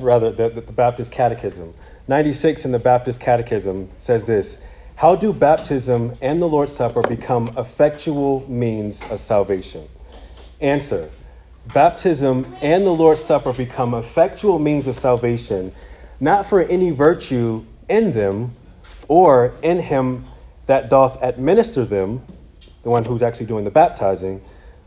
rather, 0.00 0.32
the, 0.32 0.48
the 0.48 0.60
Baptist 0.60 1.12
Catechism. 1.12 1.72
96 2.08 2.64
in 2.64 2.72
the 2.72 2.78
Baptist 2.80 3.20
Catechism 3.20 3.90
says 3.98 4.24
this 4.24 4.64
How 4.98 5.14
do 5.14 5.32
baptism 5.32 6.16
and 6.20 6.42
the 6.42 6.48
Lord's 6.48 6.74
Supper 6.74 7.02
become 7.02 7.52
effectual 7.56 8.44
means 8.50 9.00
of 9.12 9.20
salvation? 9.20 9.88
Answer 10.60 11.08
Baptism 11.72 12.56
and 12.60 12.84
the 12.84 12.90
Lord's 12.90 13.22
Supper 13.22 13.52
become 13.52 13.94
effectual 13.94 14.58
means 14.58 14.88
of 14.88 14.96
salvation, 14.96 15.70
not 16.18 16.46
for 16.46 16.62
any 16.62 16.90
virtue 16.90 17.64
in 17.88 18.12
them 18.12 18.56
or 19.06 19.54
in 19.62 19.78
him 19.78 20.24
that 20.66 20.90
doth 20.90 21.22
administer 21.22 21.84
them, 21.84 22.24
the 22.82 22.90
one 22.90 23.04
who's 23.04 23.22
actually 23.22 23.46
doing 23.46 23.62
the 23.62 23.70
baptizing, 23.70 24.42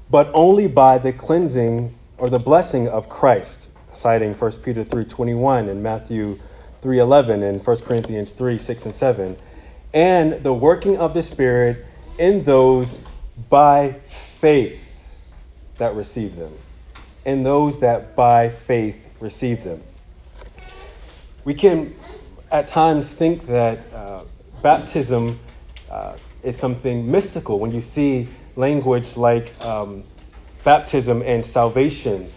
but 0.10 0.30
only 0.34 0.68
by 0.68 0.98
the 0.98 1.14
cleansing 1.14 1.96
or 2.18 2.30
the 2.30 2.38
blessing 2.38 2.86
of 2.90 3.08
Christ, 3.08 3.70
citing 3.94 4.34
1 4.34 4.52
Peter 4.58 4.84
3.21 4.84 5.70
and 5.70 5.82
Matthew 5.82 6.38
3.11 6.82 7.48
and 7.48 7.66
1 7.66 7.78
Corinthians 7.78 8.34
3, 8.34 8.58
6 8.58 8.86
and 8.86 8.94
7, 8.94 9.38
and 9.94 10.44
the 10.44 10.54
working 10.54 10.98
of 10.98 11.14
the 11.14 11.22
Spirit 11.24 11.86
in 12.18 12.44
those 12.44 13.00
by 13.50 13.94
faith 14.40 14.80
that 15.78 15.96
receive 15.96 16.36
them, 16.36 16.54
in 17.26 17.44
those 17.44 17.80
that 17.80 18.16
by 18.16 18.50
faith 18.50 18.98
receive 19.20 19.64
them. 19.64 19.82
We 21.44 21.54
can 21.54 21.96
at 22.52 22.68
times 22.68 23.12
think 23.12 23.48
that 23.48 23.80
uh, 23.94 24.24
baptism 24.62 25.40
uh, 25.90 26.18
is 26.44 26.58
something 26.58 27.10
mystical 27.10 27.60
when 27.60 27.72
you 27.72 27.82
see 27.82 28.28
language 28.56 29.18
like 29.18 29.54
um, 29.64 30.04
baptism 30.64 31.22
and 31.24 31.46
salvation 31.46 32.32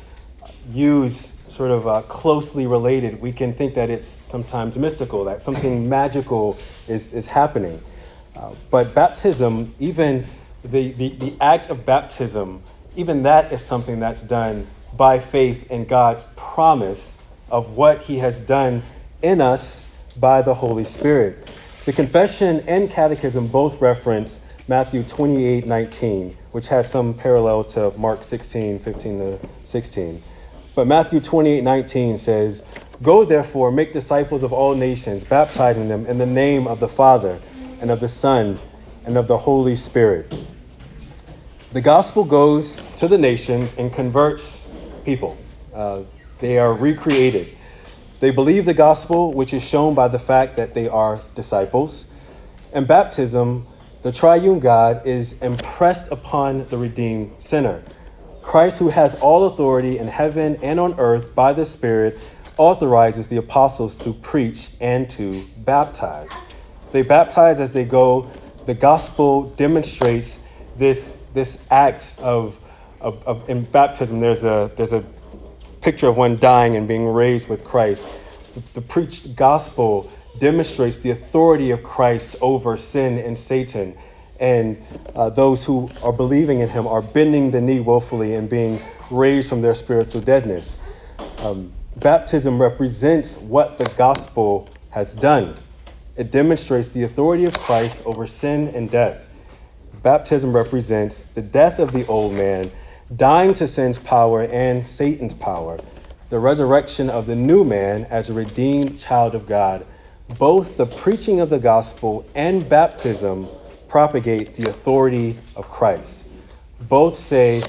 used 0.72 1.52
sort 1.52 1.70
of 1.70 1.86
uh, 1.86 2.02
closely 2.02 2.66
related. 2.66 3.20
We 3.20 3.32
can 3.32 3.52
think 3.52 3.74
that 3.74 3.90
it's 3.90 4.08
sometimes 4.08 4.78
mystical, 4.78 5.24
that 5.24 5.42
something 5.42 5.88
magical 5.88 6.58
is, 6.88 7.12
is 7.12 7.26
happening. 7.26 7.82
Uh, 8.36 8.54
but 8.70 8.94
baptism, 8.94 9.74
even 9.78 10.24
the, 10.64 10.92
the, 10.92 11.10
the 11.10 11.34
act 11.40 11.70
of 11.70 11.86
baptism, 11.86 12.62
even 12.96 13.22
that 13.22 13.52
is 13.52 13.64
something 13.64 14.00
that's 14.00 14.22
done 14.22 14.66
by 14.96 15.18
faith 15.18 15.70
in 15.70 15.84
God's 15.84 16.24
promise 16.36 17.22
of 17.50 17.70
what 17.70 18.02
He 18.02 18.18
has 18.18 18.40
done 18.40 18.82
in 19.22 19.40
us 19.40 19.92
by 20.16 20.42
the 20.42 20.54
Holy 20.54 20.84
Spirit. 20.84 21.48
The 21.84 21.92
confession 21.92 22.64
and 22.66 22.90
catechism 22.90 23.48
both 23.48 23.80
reference 23.80 24.40
Matthew 24.66 25.02
28 25.02 25.66
19, 25.66 26.36
which 26.52 26.68
has 26.68 26.90
some 26.90 27.12
parallel 27.12 27.64
to 27.64 27.92
Mark 27.98 28.24
16 28.24 28.78
15 28.78 29.18
to 29.18 29.38
16. 29.64 30.22
But 30.74 30.86
Matthew 30.86 31.20
28 31.20 31.62
19 31.62 32.18
says, 32.18 32.62
Go 33.02 33.24
therefore, 33.24 33.70
make 33.70 33.92
disciples 33.92 34.42
of 34.42 34.52
all 34.52 34.74
nations, 34.74 35.24
baptizing 35.24 35.88
them 35.88 36.06
in 36.06 36.18
the 36.18 36.26
name 36.26 36.66
of 36.66 36.80
the 36.80 36.88
Father, 36.88 37.40
and 37.80 37.90
of 37.90 38.00
the 38.00 38.08
Son, 38.08 38.58
and 39.04 39.16
of 39.16 39.26
the 39.26 39.38
Holy 39.38 39.76
Spirit. 39.76 40.32
The 41.72 41.80
gospel 41.80 42.24
goes 42.24 42.84
to 42.96 43.08
the 43.08 43.18
nations 43.18 43.74
and 43.76 43.92
converts 43.92 44.70
people. 45.04 45.36
Uh, 45.74 46.02
they 46.40 46.58
are 46.58 46.72
recreated. 46.72 47.48
They 48.20 48.30
believe 48.30 48.64
the 48.64 48.74
gospel, 48.74 49.32
which 49.32 49.52
is 49.52 49.62
shown 49.62 49.94
by 49.94 50.08
the 50.08 50.20
fact 50.20 50.56
that 50.56 50.72
they 50.74 50.88
are 50.88 51.20
disciples. 51.34 52.10
And 52.72 52.86
baptism, 52.86 53.66
the 54.02 54.12
triune 54.12 54.60
God 54.60 55.06
is 55.06 55.42
impressed 55.42 56.12
upon 56.12 56.68
the 56.68 56.76
redeemed 56.76 57.42
sinner. 57.42 57.82
Christ, 58.40 58.78
who 58.78 58.90
has 58.90 59.20
all 59.20 59.46
authority 59.46 59.98
in 59.98 60.06
heaven 60.06 60.58
and 60.62 60.78
on 60.78 60.98
earth 61.00 61.34
by 61.34 61.52
the 61.52 61.64
Spirit, 61.64 62.18
authorizes 62.56 63.26
the 63.28 63.36
apostles 63.36 63.94
to 63.96 64.12
preach 64.12 64.70
and 64.80 65.10
to 65.10 65.44
baptize. 65.58 66.30
They 66.92 67.02
baptize 67.02 67.58
as 67.60 67.72
they 67.72 67.84
go. 67.84 68.30
The 68.66 68.74
gospel 68.74 69.50
demonstrates 69.50 70.44
this, 70.76 71.22
this 71.34 71.64
act 71.70 72.14
of, 72.18 72.58
of, 73.00 73.22
of 73.26 73.48
in 73.50 73.64
baptism. 73.64 74.20
There's 74.20 74.44
a, 74.44 74.70
there's 74.76 74.92
a 74.92 75.04
picture 75.80 76.08
of 76.08 76.16
one 76.16 76.36
dying 76.36 76.76
and 76.76 76.86
being 76.86 77.06
raised 77.06 77.48
with 77.48 77.64
Christ. 77.64 78.10
The 78.72 78.80
preached 78.80 79.34
gospel 79.36 80.10
demonstrates 80.38 80.98
the 80.98 81.10
authority 81.10 81.70
of 81.70 81.82
Christ 81.82 82.36
over 82.40 82.76
sin 82.76 83.18
and 83.18 83.38
Satan. 83.38 83.96
And 84.40 84.82
uh, 85.14 85.30
those 85.30 85.64
who 85.64 85.90
are 86.02 86.12
believing 86.12 86.60
in 86.60 86.68
him 86.68 86.86
are 86.86 87.02
bending 87.02 87.50
the 87.50 87.60
knee 87.60 87.80
willfully 87.80 88.34
and 88.34 88.48
being 88.48 88.80
raised 89.10 89.48
from 89.48 89.62
their 89.62 89.74
spiritual 89.74 90.20
deadness. 90.20 90.80
Um, 91.38 91.72
baptism 91.96 92.60
represents 92.60 93.36
what 93.36 93.78
the 93.78 93.92
gospel 93.96 94.68
has 94.90 95.14
done. 95.14 95.56
It 96.16 96.30
demonstrates 96.30 96.88
the 96.88 97.02
authority 97.02 97.44
of 97.44 97.54
Christ 97.58 98.04
over 98.06 98.26
sin 98.26 98.68
and 98.68 98.90
death. 98.90 99.28
Baptism 100.02 100.54
represents 100.54 101.24
the 101.24 101.42
death 101.42 101.78
of 101.78 101.92
the 101.92 102.06
old 102.06 102.34
man, 102.34 102.70
dying 103.14 103.54
to 103.54 103.66
sin's 103.66 103.98
power 103.98 104.42
and 104.42 104.86
Satan's 104.86 105.34
power, 105.34 105.78
the 106.30 106.38
resurrection 106.38 107.08
of 107.08 107.26
the 107.26 107.36
new 107.36 107.64
man 107.64 108.04
as 108.10 108.28
a 108.28 108.32
redeemed 108.32 109.00
child 109.00 109.34
of 109.34 109.46
God. 109.46 109.84
Both 110.38 110.76
the 110.76 110.86
preaching 110.86 111.40
of 111.40 111.50
the 111.50 111.58
gospel 111.58 112.26
and 112.34 112.68
baptism 112.68 113.48
propagate 113.88 114.54
the 114.56 114.68
authority 114.68 115.38
of 115.54 115.70
Christ. 115.70 116.26
Both 116.80 117.18
say 117.18 117.62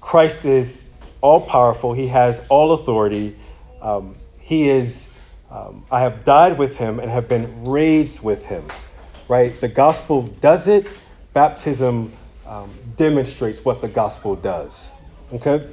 Christ 0.00 0.44
is 0.44 0.89
all 1.20 1.40
powerful, 1.40 1.92
he 1.92 2.08
has 2.08 2.44
all 2.48 2.72
authority. 2.72 3.36
Um, 3.80 4.16
he 4.38 4.68
is, 4.68 5.12
um, 5.50 5.84
I 5.90 6.00
have 6.00 6.24
died 6.24 6.58
with 6.58 6.76
him 6.76 6.98
and 6.98 7.10
have 7.10 7.28
been 7.28 7.64
raised 7.64 8.22
with 8.22 8.44
him, 8.44 8.64
right? 9.28 9.58
The 9.60 9.68
gospel 9.68 10.22
does 10.40 10.68
it, 10.68 10.86
baptism 11.32 12.12
um, 12.46 12.70
demonstrates 12.96 13.64
what 13.64 13.80
the 13.80 13.88
gospel 13.88 14.36
does, 14.36 14.90
okay? 15.32 15.66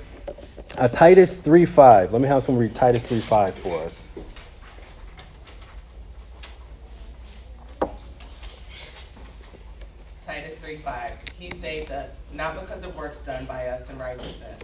Uh, 0.78 0.88
Titus 0.88 1.40
3.5. 1.40 2.12
Let 2.12 2.22
me 2.22 2.28
have 2.28 2.44
someone 2.44 2.62
read 2.62 2.76
Titus 2.76 3.04
3 3.04 3.20
5 3.20 3.56
for 3.56 3.80
us. 3.80 4.12
Titus 10.26 10.58
3 10.60 10.76
5. 10.78 11.12
He 11.40 11.50
saved 11.52 11.92
us, 11.92 12.20
not 12.34 12.60
because 12.60 12.84
of 12.84 12.96
works 12.96 13.20
done 13.22 13.46
by 13.46 13.68
us 13.68 13.90
in 13.90 13.98
righteousness, 13.98 14.60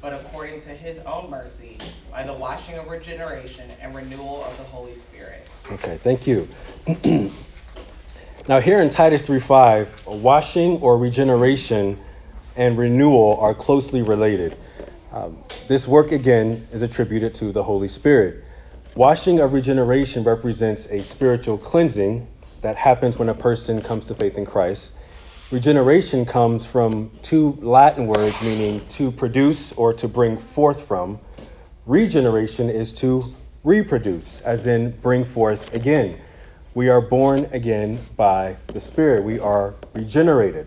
but 0.00 0.12
according 0.12 0.60
to 0.62 0.70
his 0.70 0.98
own 1.00 1.30
mercy, 1.30 1.78
by 2.10 2.22
the 2.22 2.32
washing 2.32 2.78
of 2.78 2.88
regeneration 2.88 3.70
and 3.80 3.94
renewal 3.94 4.44
of 4.44 4.56
the 4.56 4.64
Holy 4.64 4.94
Spirit. 4.94 5.46
Okay, 5.72 5.98
thank 5.98 6.26
you. 6.26 6.48
now, 8.48 8.60
here 8.60 8.80
in 8.80 8.90
Titus 8.90 9.22
3:5, 9.22 10.20
washing 10.20 10.78
or 10.80 10.98
regeneration 10.98 11.98
and 12.56 12.78
renewal 12.78 13.38
are 13.40 13.54
closely 13.54 14.02
related. 14.02 14.56
Um, 15.12 15.38
this 15.68 15.86
work, 15.88 16.12
again, 16.12 16.66
is 16.72 16.82
attributed 16.82 17.34
to 17.36 17.52
the 17.52 17.62
Holy 17.62 17.88
Spirit. 17.88 18.44
Washing 18.94 19.40
of 19.40 19.52
regeneration 19.52 20.24
represents 20.24 20.86
a 20.88 21.04
spiritual 21.04 21.58
cleansing 21.58 22.26
that 22.62 22.76
happens 22.76 23.18
when 23.18 23.28
a 23.28 23.34
person 23.34 23.82
comes 23.82 24.06
to 24.06 24.14
faith 24.14 24.38
in 24.38 24.46
Christ. 24.46 24.94
Regeneration 25.52 26.26
comes 26.26 26.66
from 26.66 27.12
two 27.22 27.56
Latin 27.62 28.08
words 28.08 28.42
meaning 28.42 28.84
to 28.88 29.12
produce 29.12 29.72
or 29.74 29.94
to 29.94 30.08
bring 30.08 30.38
forth 30.38 30.88
from. 30.88 31.20
Regeneration 31.86 32.68
is 32.68 32.92
to 32.94 33.32
reproduce, 33.62 34.40
as 34.40 34.66
in 34.66 34.90
bring 34.90 35.24
forth 35.24 35.72
again. 35.72 36.18
We 36.74 36.88
are 36.88 37.00
born 37.00 37.44
again 37.52 38.04
by 38.16 38.56
the 38.66 38.80
Spirit. 38.80 39.22
We 39.22 39.38
are 39.38 39.76
regenerated. 39.94 40.66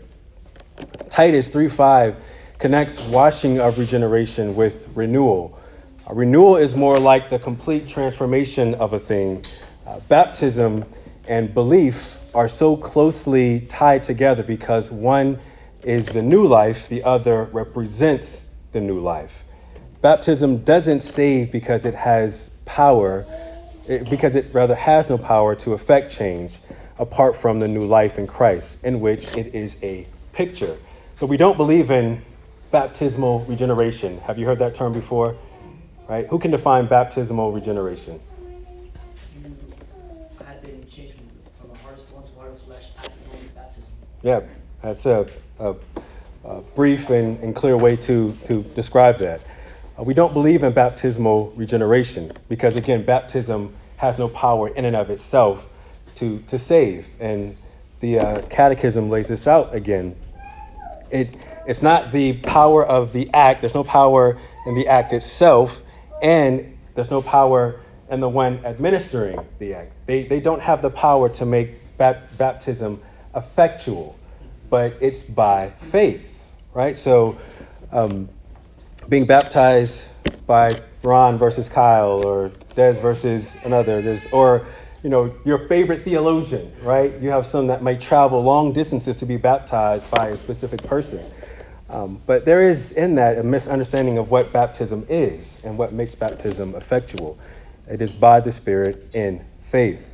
Titus 1.10 1.50
3 1.50 1.68
5 1.68 2.16
connects 2.58 3.02
washing 3.02 3.60
of 3.60 3.78
regeneration 3.78 4.56
with 4.56 4.88
renewal. 4.96 5.60
Uh, 6.10 6.14
renewal 6.14 6.56
is 6.56 6.74
more 6.74 6.98
like 6.98 7.30
the 7.30 7.38
complete 7.40 7.86
transformation 7.86 8.76
of 8.76 8.94
a 8.94 9.00
thing. 9.00 9.44
Uh, 9.86 10.00
baptism 10.08 10.86
and 11.28 11.54
belief 11.54 12.19
are 12.34 12.50
so 12.50 12.78
closely 12.78 13.62
tied 13.62 14.04
together 14.04 14.44
because 14.44 14.92
one 14.92 15.40
is 15.84 16.08
the 16.08 16.22
new 16.22 16.46
life, 16.46 16.88
the 16.90 17.04
other 17.04 17.46
represents 17.46 18.54
the 18.72 18.82
new 18.82 19.00
life. 19.00 19.44
Baptism 20.02 20.60
doesn't 20.60 21.02
save 21.02 21.52
because 21.52 21.86
it 21.86 21.96
has 21.96 22.50
power, 22.66 23.26
because 24.10 24.36
it 24.36 24.48
rather 24.54 24.76
has 24.76 25.10
no 25.10 25.18
power 25.18 25.56
to 25.56 25.74
effect 25.74 26.12
change 26.12 26.60
apart 26.98 27.36
from 27.36 27.60
the 27.60 27.68
new 27.68 27.82
life 27.82 28.18
in 28.18 28.28
Christ, 28.28 28.84
in 28.84 29.00
which 29.00 29.36
it 29.36 29.56
is 29.56 29.82
a 29.84 30.08
picture. 30.34 30.78
So 31.16 31.26
we 31.26 31.38
don't 31.38 31.58
believe 31.58 31.92
in 31.92 32.22
baptismal 32.72 33.46
regeneration. 33.46 34.20
Have 34.20 34.38
you 34.38 34.46
heard 34.46 34.60
that 34.60 34.76
term 34.76 34.94
before? 34.94 35.36
Right? 36.08 36.28
Who 36.28 36.40
can 36.40 36.52
define 36.52 36.88
baptismal 36.88 37.52
regeneration? 37.52 38.20
You 39.44 39.56
had 40.46 40.62
been 40.62 40.88
changed 40.88 41.16
from 41.60 41.72
a 41.72 41.78
heart 41.80 42.00
of 42.00 42.08
to 42.08 42.32
water 42.38 42.50
of 42.50 42.60
flesh 42.62 42.86
after 42.98 43.12
baptism. 43.56 43.84
Yeah, 44.22 44.42
that's 44.82 45.06
a, 45.06 45.28
a, 45.60 45.76
a 46.44 46.62
brief 46.76 47.10
and, 47.10 47.40
and, 47.40 47.56
clear 47.56 47.78
way 47.78 47.96
to, 47.98 48.36
to 48.46 48.64
describe 48.76 49.20
that. 49.20 49.42
Uh, 49.98 50.04
we 50.04 50.14
don't 50.14 50.34
believe 50.34 50.64
in 50.64 50.74
baptismal 50.74 51.52
regeneration 51.56 52.32
because, 52.50 52.76
again, 52.76 53.06
baptism 53.06 53.74
has 53.98 54.18
no 54.18 54.28
power 54.28 54.68
in 54.68 54.84
and 54.84 54.96
of 54.96 55.10
itself 55.10 55.70
to, 56.16 56.40
to 56.48 56.58
save. 56.58 57.08
And 57.20 57.56
the 58.02 58.20
uh, 58.20 58.42
Catechism 58.44 59.10
lays 59.10 59.30
this 59.30 59.48
out 59.48 59.74
again. 59.74 60.18
It, 61.10 61.34
it's 61.66 61.82
not 61.82 62.12
the 62.12 62.34
power 62.34 62.86
of 62.86 63.14
the 63.14 63.30
act, 63.34 63.62
there's 63.62 63.76
no 63.76 63.86
power 63.86 64.38
in 64.66 64.76
the 64.76 64.88
act 64.88 65.14
itself, 65.14 65.82
and 66.22 66.78
there's 66.94 67.10
no 67.10 67.22
power 67.22 67.80
in 68.10 68.20
the 68.20 68.30
one 68.30 68.66
administering 68.66 69.40
the 69.60 69.76
act. 69.76 69.94
They, 70.08 70.24
they 70.24 70.42
don't 70.42 70.62
have 70.62 70.82
the 70.82 70.90
power 70.90 71.30
to 71.30 71.46
make 71.46 71.98
bap- 71.98 72.38
baptism 72.38 73.02
effectual, 73.40 74.18
but 74.70 74.96
it's 75.02 75.24
by 75.24 75.70
faith, 75.70 76.44
right? 76.74 76.96
So, 76.96 77.38
um, 77.92 78.30
being 79.08 79.26
baptized 79.26 80.10
by 80.46 80.80
Ron 81.02 81.38
versus 81.38 81.70
Kyle, 81.70 82.24
or 82.24 82.52
Des 82.76 82.94
versus 82.94 83.56
another, 83.64 84.02
there's, 84.02 84.32
or 84.32 84.66
you 85.04 85.10
know, 85.10 85.34
your 85.46 85.68
favorite 85.68 86.04
theologian, 86.04 86.72
right? 86.84 87.14
You 87.22 87.30
have 87.30 87.46
some 87.46 87.68
that 87.68 87.82
might 87.82 88.02
travel 88.02 88.42
long 88.42 88.74
distances 88.74 89.16
to 89.18 89.26
be 89.26 89.38
baptized 89.38 90.10
by 90.12 90.30
a 90.30 90.38
specific 90.38 90.84
person. 90.84 91.26
Um, 91.90 92.22
but 92.28 92.46
there 92.46 92.62
is 92.62 92.92
in 92.92 93.16
that 93.16 93.38
a 93.38 93.44
misunderstanding 93.44 94.18
of 94.18 94.30
what 94.30 94.54
baptism 94.54 95.06
is 95.10 95.60
and 95.64 95.78
what 95.78 95.94
makes 95.94 96.16
baptism 96.16 96.76
effectual. 96.76 97.40
It 97.90 98.02
is 98.02 98.12
by 98.12 98.42
the 98.42 98.52
Spirit 98.52 99.08
in 99.14 99.44
faith. 99.60 100.14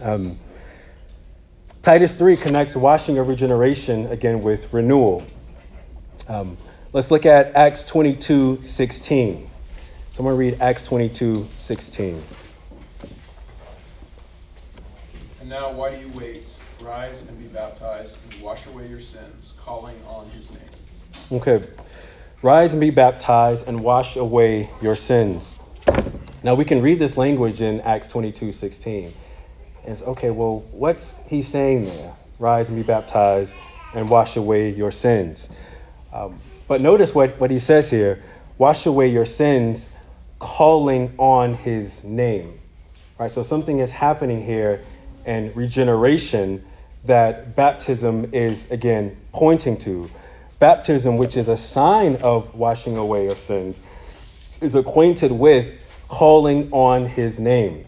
Um, 0.00 0.38
Titus 1.86 2.12
3 2.14 2.36
connects 2.36 2.74
washing 2.74 3.16
of 3.18 3.28
regeneration 3.28 4.06
again 4.06 4.40
with 4.40 4.72
renewal. 4.72 5.24
Um, 6.26 6.56
let's 6.92 7.12
look 7.12 7.24
at 7.24 7.54
Acts 7.54 7.84
22 7.84 8.58
16. 8.60 9.48
So 10.12 10.18
I'm 10.18 10.24
going 10.24 10.34
to 10.34 10.36
read 10.36 10.60
Acts 10.60 10.84
22 10.84 11.46
16. 11.56 12.20
And 15.38 15.48
now, 15.48 15.70
why 15.70 15.94
do 15.94 16.00
you 16.00 16.08
wait? 16.08 16.58
Rise 16.80 17.22
and 17.22 17.38
be 17.38 17.46
baptized 17.46 18.18
and 18.24 18.42
wash 18.42 18.66
away 18.66 18.88
your 18.88 19.00
sins, 19.00 19.54
calling 19.56 19.94
on 20.08 20.28
his 20.30 20.50
name. 20.50 21.40
Okay. 21.40 21.68
Rise 22.42 22.72
and 22.72 22.80
be 22.80 22.90
baptized 22.90 23.68
and 23.68 23.78
wash 23.78 24.16
away 24.16 24.70
your 24.82 24.96
sins. 24.96 25.56
Now 26.42 26.56
we 26.56 26.64
can 26.64 26.82
read 26.82 26.98
this 26.98 27.16
language 27.16 27.60
in 27.60 27.80
Acts 27.82 28.08
22 28.08 28.50
16. 28.50 29.14
It's 29.86 30.02
okay, 30.02 30.30
well, 30.30 30.64
what's 30.72 31.14
he 31.28 31.42
saying 31.42 31.86
there? 31.86 32.14
Rise 32.38 32.68
and 32.68 32.76
be 32.76 32.82
baptized 32.82 33.54
and 33.94 34.10
wash 34.10 34.36
away 34.36 34.70
your 34.70 34.90
sins. 34.90 35.48
Um, 36.12 36.40
but 36.68 36.80
notice 36.80 37.14
what, 37.14 37.38
what 37.40 37.50
he 37.50 37.58
says 37.58 37.90
here 37.90 38.22
wash 38.58 38.86
away 38.86 39.08
your 39.08 39.26
sins, 39.26 39.90
calling 40.38 41.14
on 41.18 41.54
his 41.54 42.02
name. 42.02 42.58
Right? 43.18 43.30
So 43.30 43.42
something 43.42 43.78
is 43.78 43.90
happening 43.90 44.42
here 44.42 44.82
and 45.24 45.54
regeneration 45.56 46.64
that 47.04 47.54
baptism 47.54 48.30
is, 48.32 48.70
again, 48.70 49.16
pointing 49.32 49.76
to. 49.78 50.10
Baptism, 50.58 51.16
which 51.16 51.36
is 51.36 51.48
a 51.48 51.56
sign 51.56 52.16
of 52.16 52.54
washing 52.54 52.96
away 52.96 53.28
of 53.28 53.38
sins, 53.38 53.80
is 54.60 54.74
acquainted 54.74 55.32
with 55.32 55.78
calling 56.08 56.70
on 56.72 57.06
his 57.06 57.38
name. 57.38 57.86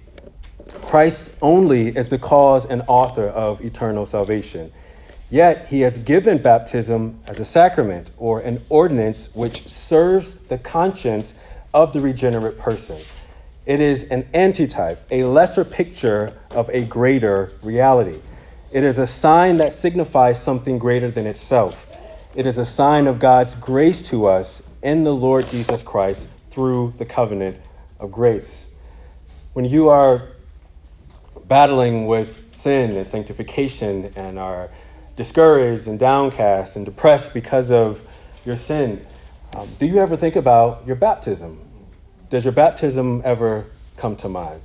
Christ 0.83 1.33
only 1.43 1.89
is 1.89 2.09
the 2.09 2.19
cause 2.19 2.67
and 2.67 2.83
author 2.87 3.27
of 3.27 3.65
eternal 3.65 4.07
salvation. 4.07 4.73
Yet 5.31 5.69
he 5.69 5.83
has 5.83 5.99
given 5.99 6.39
baptism 6.39 7.21
as 7.27 7.39
a 7.39 7.45
sacrament 7.45 8.11
or 8.17 8.41
an 8.41 8.63
ordinance 8.69 9.35
which 9.35 9.69
serves 9.69 10.35
the 10.35 10.57
conscience 10.57 11.35
of 11.75 11.93
the 11.93 12.01
regenerate 12.01 12.59
person. 12.59 12.99
It 13.67 13.81
is 13.81 14.05
an 14.05 14.27
antitype, 14.33 15.07
a 15.11 15.25
lesser 15.25 15.65
picture 15.65 16.33
of 16.51 16.71
a 16.71 16.85
greater 16.85 17.53
reality. 17.63 18.19
It 18.73 18.83
is 18.83 18.97
a 18.97 19.07
sign 19.07 19.59
that 19.59 19.75
signifies 19.75 20.43
something 20.43 20.79
greater 20.79 21.11
than 21.11 21.27
itself. 21.27 21.87
It 22.35 22.47
is 22.47 22.57
a 22.57 22.65
sign 22.65 23.07
of 23.07 23.19
God's 23.19 23.55
grace 23.55 24.03
to 24.09 24.27
us 24.27 24.67
in 24.83 25.05
the 25.05 25.15
Lord 25.15 25.47
Jesus 25.49 25.83
Christ 25.83 26.31
through 26.51 26.95
the 26.97 27.05
covenant 27.05 27.59
of 28.01 28.11
grace. 28.11 28.75
When 29.53 29.67
you 29.67 29.89
are 29.89 30.23
battling 31.49 32.07
with 32.07 32.45
sin 32.53 32.97
and 32.97 33.07
sanctification 33.07 34.13
and 34.17 34.39
are 34.39 34.71
discouraged 35.17 35.89
and 35.89 35.99
downcast 35.99 36.77
and 36.77 36.85
depressed 36.85 37.35
because 37.35 37.71
of 37.71 38.03
your 38.45 38.57
sin, 38.57 39.05
um, 39.55 39.69
do 39.79 39.87
you 39.87 39.99
ever 39.99 40.17
think 40.17 40.37
about 40.37 40.87
your 40.87 40.97
baptism? 40.97 41.59
Does 42.31 42.45
your 42.45 42.53
baptism 42.53 43.23
ever 43.25 43.67
come 43.97 44.15
to 44.17 44.29
mind? 44.29 44.61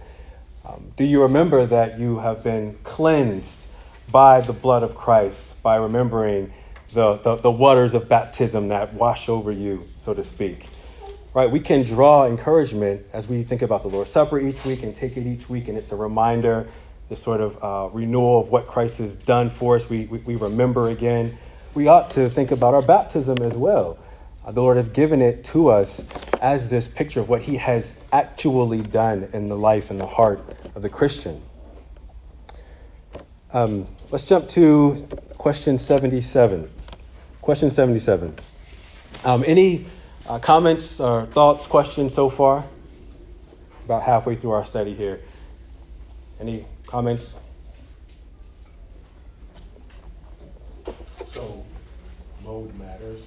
Um, 0.66 0.92
do 0.98 1.04
you 1.04 1.22
remember 1.22 1.66
that 1.66 2.00
you 2.00 2.20
have 2.20 2.44
been 2.44 2.78
cleansed 2.84 3.68
by 4.12 4.42
the 4.42 4.54
blood 4.54 4.84
of 4.84 4.96
Christ, 4.96 5.62
by 5.64 5.78
remembering 5.78 6.54
the, 6.94 7.18
the, 7.18 7.38
the 7.38 7.52
waters 7.52 7.94
of 7.94 8.08
baptism 8.08 8.68
that 8.68 8.94
wash 8.94 9.30
over 9.30 9.52
you, 9.52 9.88
so 9.98 10.14
to 10.14 10.24
speak? 10.24 10.68
Right? 11.34 11.50
We 11.50 11.60
can 11.60 11.84
draw 11.84 12.28
encouragement 12.28 13.06
as 13.12 13.28
we 13.28 13.44
think 13.44 13.64
about 13.64 13.82
the 13.82 13.90
Lord's 13.90 14.12
Supper 14.12 14.40
each 14.40 14.64
week 14.66 14.84
and 14.84 14.96
take 14.96 15.18
it 15.18 15.26
each 15.26 15.50
week, 15.50 15.68
and 15.68 15.78
it's 15.78 15.92
a 15.92 15.96
reminder, 15.96 16.68
this 17.10 17.22
sort 17.22 17.42
of 17.42 17.64
uh, 17.64 17.90
renewal 17.92 18.42
of 18.42 18.50
what 18.50 18.68
Christ 18.68 19.00
has 19.00 19.16
done 19.16 19.50
for 19.50 19.76
us. 19.76 19.90
We, 19.90 20.06
we, 20.06 20.20
we 20.20 20.36
remember 20.36 20.90
again. 20.90 21.38
We 21.74 21.88
ought 21.88 22.10
to 22.10 22.30
think 22.30 22.52
about 22.52 22.76
our 22.76 22.84
baptism 22.84 23.40
as 23.40 23.58
well. 23.58 23.98
Uh, 24.46 24.52
the 24.52 24.62
Lord 24.62 24.78
has 24.78 24.90
given 24.90 25.22
it 25.22 25.44
to 25.46 25.70
us 25.70 26.08
as 26.40 26.70
this 26.70 26.88
picture 26.88 27.22
of 27.22 27.30
what 27.30 27.44
He 27.44 27.58
has 27.58 28.04
actually 28.12 28.82
done 28.84 29.30
in 29.34 29.50
the 29.50 29.58
life 29.58 29.90
and 29.90 30.00
the 30.00 30.06
heart 30.06 30.40
of 30.76 30.82
the 30.82 30.90
Christian. 30.90 31.42
Um, 33.54 33.88
let's 34.12 34.26
jump 34.26 34.48
to 34.50 35.08
question 35.38 35.78
77. 35.78 36.70
Question 37.42 37.72
77. 37.72 38.36
Um, 39.24 39.44
any 39.48 39.86
uh, 40.28 40.40
comments 40.40 41.00
or 41.00 41.26
thoughts, 41.28 41.68
questions 41.68 42.14
so 42.14 42.30
far? 42.30 42.66
About 43.86 44.04
halfway 44.04 44.36
through 44.36 44.52
our 44.52 44.64
study 44.64 44.94
here. 44.94 45.20
Any 46.40 46.66
comments? 46.88 47.40
So, 51.32 51.66
mode 52.44 52.74
matters. 52.76 53.22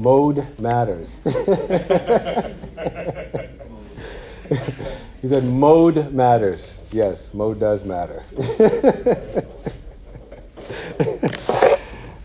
Mode 0.00 0.58
matters. 0.58 1.20
he 5.22 5.28
said, 5.28 5.44
mode 5.44 6.12
matters. 6.12 6.82
Yes, 6.90 7.32
mode 7.34 7.60
does 7.60 7.84
matter. 7.84 8.24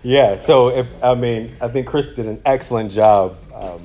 yeah, 0.03 0.36
so 0.36 0.69
if, 0.69 0.88
I 1.03 1.13
mean, 1.15 1.56
I 1.62 1.67
think 1.67 1.88
Chris 1.88 2.15
did 2.15 2.25
an 2.27 2.41
excellent 2.45 2.91
job 2.91 3.38
um, 3.54 3.82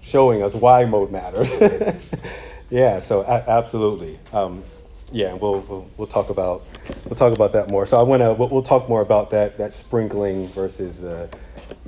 showing 0.00 0.42
us 0.42 0.54
why 0.54 0.84
mode 0.84 1.10
matters. 1.10 1.54
yeah, 2.70 2.98
so 3.00 3.22
a- 3.22 3.44
absolutely. 3.48 4.18
Um, 4.32 4.64
yeah, 5.12 5.34
we'll, 5.34 5.60
we'll 5.60 5.90
we'll 5.96 6.06
talk 6.06 6.30
about 6.30 6.64
we'll 7.04 7.16
talk 7.16 7.32
about 7.32 7.52
that 7.52 7.68
more. 7.68 7.84
So 7.86 7.98
I 7.98 8.02
want 8.02 8.22
to 8.22 8.32
we'll, 8.32 8.62
talk 8.62 8.88
more 8.88 9.00
about 9.00 9.30
that 9.30 9.58
that 9.58 9.72
sprinkling 9.72 10.46
versus 10.48 10.98
the 10.98 11.28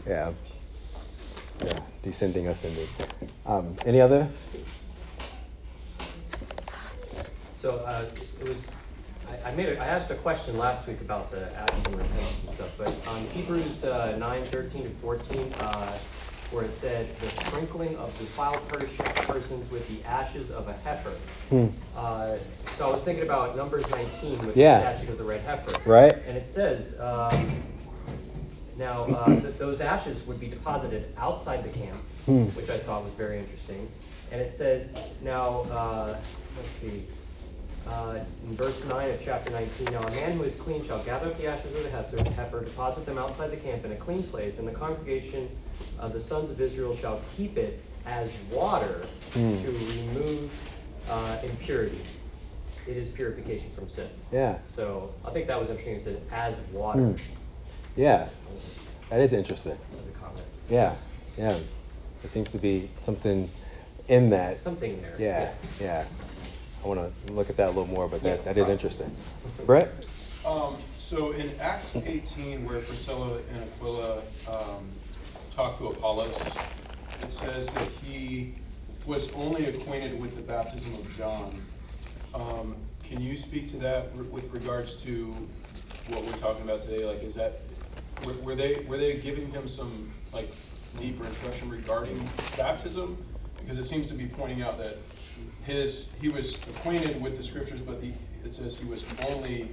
yeah 0.06 0.32
yeah 1.64 1.80
descending 2.02 2.48
ascending. 2.48 2.88
Um, 3.46 3.76
any 3.86 4.00
other? 4.00 4.28
So 7.62 7.76
uh, 7.76 8.04
it 8.40 8.48
was, 8.48 8.66
I, 9.28 9.50
I 9.50 9.54
made 9.54 9.68
a, 9.68 9.80
I 9.80 9.86
asked 9.86 10.10
a 10.10 10.16
question 10.16 10.58
last 10.58 10.84
week 10.88 11.00
about 11.00 11.30
the 11.30 11.44
ashes 11.56 11.86
and 11.86 11.96
repentance 11.96 12.40
and 12.44 12.54
stuff, 12.56 12.70
but 12.76 13.08
on 13.08 13.20
Hebrews 13.26 13.84
uh, 13.84 14.16
9, 14.18 14.42
13 14.42 14.86
and 14.86 14.96
14, 14.98 15.54
uh, 15.60 15.92
where 16.52 16.64
it 16.64 16.74
said, 16.74 17.18
the 17.18 17.26
sprinkling 17.26 17.96
of 17.96 18.16
defiled 18.18 18.66
per- 18.68 18.80
persons 19.24 19.70
with 19.70 19.88
the 19.88 20.06
ashes 20.06 20.50
of 20.50 20.68
a 20.68 20.72
heifer. 20.84 21.10
Hmm. 21.48 21.66
Uh, 21.96 22.36
so 22.76 22.88
I 22.88 22.92
was 22.92 23.02
thinking 23.02 23.24
about 23.24 23.56
Numbers 23.56 23.88
19 23.90 24.46
with 24.46 24.56
Yeah. 24.56 24.78
the 24.78 24.96
statute 24.96 25.10
of 25.10 25.18
the 25.18 25.24
red 25.24 25.40
heifer. 25.42 25.72
Right. 25.88 26.12
And 26.26 26.36
it 26.36 26.46
says, 26.46 26.98
um, 27.00 27.62
now, 28.76 29.04
uh, 29.04 29.26
th- 29.40 29.56
those 29.58 29.80
ashes 29.80 30.26
would 30.26 30.38
be 30.40 30.48
deposited 30.48 31.12
outside 31.16 31.64
the 31.64 31.70
camp, 31.78 32.02
Hmm. 32.26 32.44
which 32.56 32.68
I 32.70 32.78
thought 32.78 33.04
was 33.04 33.14
very 33.14 33.38
interesting. 33.38 33.88
And 34.30 34.40
it 34.40 34.52
says, 34.52 34.94
now, 35.22 35.62
uh, 35.70 36.16
let's 36.56 36.68
see, 36.80 37.06
uh, 37.86 38.20
in 38.48 38.56
verse 38.56 38.82
9 38.86 39.10
of 39.10 39.20
chapter 39.22 39.50
19, 39.50 39.92
now 39.92 40.02
a 40.06 40.10
man 40.12 40.32
who 40.38 40.44
is 40.44 40.54
clean 40.54 40.84
shall 40.86 41.02
gather 41.02 41.26
up 41.26 41.36
the 41.36 41.46
ashes 41.48 41.74
of 41.74 41.82
the 41.82 41.90
heifer, 41.90 42.22
heifer, 42.30 42.64
deposit 42.64 43.04
them 43.06 43.18
outside 43.18 43.50
the 43.50 43.56
camp 43.56 43.84
in 43.84 43.92
a 43.92 43.96
clean 43.96 44.22
place, 44.22 44.58
and 44.58 44.68
the 44.68 44.72
congregation 44.72 45.48
of 45.98 46.12
the 46.12 46.20
sons 46.20 46.50
of 46.50 46.60
Israel 46.60 46.96
shall 46.96 47.20
keep 47.36 47.56
it 47.56 47.82
as 48.06 48.32
water 48.50 49.06
Hmm. 49.32 49.54
to 49.62 49.68
remove 49.70 50.50
uh, 51.08 51.38
impurity. 51.42 52.00
It 52.86 52.96
is 52.96 53.08
purification 53.08 53.70
from 53.74 53.88
sin. 53.88 54.08
Yeah. 54.30 54.58
So 54.76 55.14
I 55.24 55.30
think 55.30 55.46
that 55.46 55.58
was 55.58 55.70
interesting. 55.70 55.96
It 55.96 56.04
said 56.04 56.20
as 56.30 56.54
water. 56.72 57.00
Hmm. 57.00 57.22
Yeah. 57.96 58.28
That 59.08 59.20
is 59.20 59.32
interesting. 59.32 59.78
As 60.00 60.08
a 60.08 60.10
comment. 60.12 60.44
Yeah. 60.68 60.94
Yeah. 61.38 61.52
There 62.22 62.28
seems 62.28 62.50
to 62.52 62.58
be 62.58 62.90
something 63.00 63.48
in 64.08 64.30
that. 64.30 64.60
Something 64.60 65.00
there. 65.00 65.14
Yeah. 65.18 65.52
Yeah. 65.80 66.04
I 66.84 66.88
want 66.88 67.00
to 67.26 67.32
look 67.32 67.48
at 67.48 67.56
that 67.56 67.66
a 67.68 67.70
little 67.70 67.86
more, 67.86 68.08
but 68.08 68.22
that, 68.22 68.38
Yeah. 68.40 68.52
that 68.52 68.58
is 68.58 68.68
interesting. 68.68 69.10
Brett? 69.66 69.88
Um, 70.44 70.76
so 70.98 71.30
in 71.32 71.52
Acts 71.60 71.94
18, 71.94 72.64
where 72.66 72.80
Priscilla 72.80 73.38
and 73.54 73.62
Aquila 73.64 74.18
um, 74.48 74.88
talk 75.54 75.76
to 75.78 75.88
Apollos, 75.88 76.34
it 77.22 77.30
says 77.30 77.66
that 77.68 77.88
he 78.02 78.54
was 79.06 79.32
only 79.34 79.66
acquainted 79.66 80.20
with 80.20 80.34
the 80.34 80.42
baptism 80.42 80.94
of 80.94 81.16
John. 81.16 81.60
Um, 82.34 82.76
can 83.02 83.20
you 83.20 83.36
speak 83.36 83.68
to 83.68 83.76
that 83.78 84.14
with 84.14 84.50
regards 84.52 84.94
to 85.02 85.34
what 86.08 86.24
we're 86.24 86.32
talking 86.38 86.62
about 86.62 86.82
today? 86.82 87.04
Like, 87.04 87.22
is 87.22 87.34
that 87.34 87.60
were, 88.24 88.32
were 88.34 88.54
they 88.54 88.84
were 88.88 88.96
they 88.96 89.18
giving 89.18 89.50
him 89.50 89.68
some 89.68 90.10
like 90.32 90.50
deeper 90.98 91.26
instruction 91.26 91.68
regarding 91.68 92.18
baptism? 92.56 93.22
Because 93.60 93.78
it 93.78 93.84
seems 93.84 94.06
to 94.08 94.14
be 94.14 94.26
pointing 94.26 94.62
out 94.62 94.78
that 94.78 94.96
his 95.64 96.12
he 96.20 96.30
was 96.30 96.56
acquainted 96.68 97.20
with 97.20 97.36
the 97.36 97.42
scriptures, 97.42 97.80
but 97.82 98.00
the, 98.00 98.12
it 98.44 98.54
says 98.54 98.78
he 98.78 98.88
was 98.88 99.04
only 99.30 99.68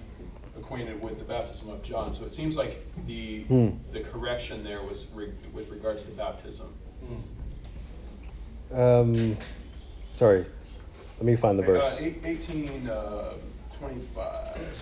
acquainted 0.64 1.02
with 1.02 1.18
the 1.18 1.26
baptism 1.26 1.70
of 1.70 1.82
John. 1.82 2.14
So 2.14 2.26
it 2.26 2.34
seems 2.34 2.58
like 2.58 2.86
the 3.08 3.44
Hmm. 3.44 3.70
the 3.92 4.02
correction 4.02 4.64
there 4.64 4.84
was 4.84 5.06
re, 5.14 5.32
with 5.54 5.70
regards 5.72 6.04
to 6.04 6.12
baptism. 6.12 6.74
Um, 8.72 9.38
sorry. 10.16 10.46
Let 11.18 11.26
me 11.26 11.36
find 11.36 11.58
the 11.58 11.64
verse. 11.64 12.00
Uh, 12.02 12.06
eight, 12.06 12.22
18, 12.24 12.88
uh, 12.88 13.34
25. 13.80 14.82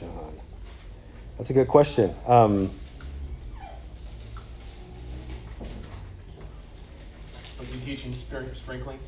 John. 0.00 0.32
That's 1.36 1.50
a 1.50 1.52
good 1.52 1.68
question. 1.68 2.14
Um, 2.26 2.70
Sprinkling? 8.12 8.98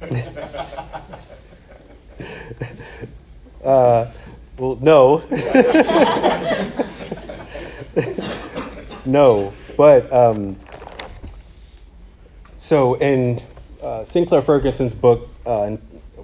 uh, 3.64 4.10
well, 4.58 4.78
no. 4.80 5.22
no, 9.04 9.52
but 9.76 10.12
um, 10.12 10.56
so 12.56 12.94
in 12.94 13.38
uh, 13.82 14.04
Sinclair 14.04 14.42
Ferguson's 14.42 14.94
book, 14.94 15.28
uh, 15.46 15.76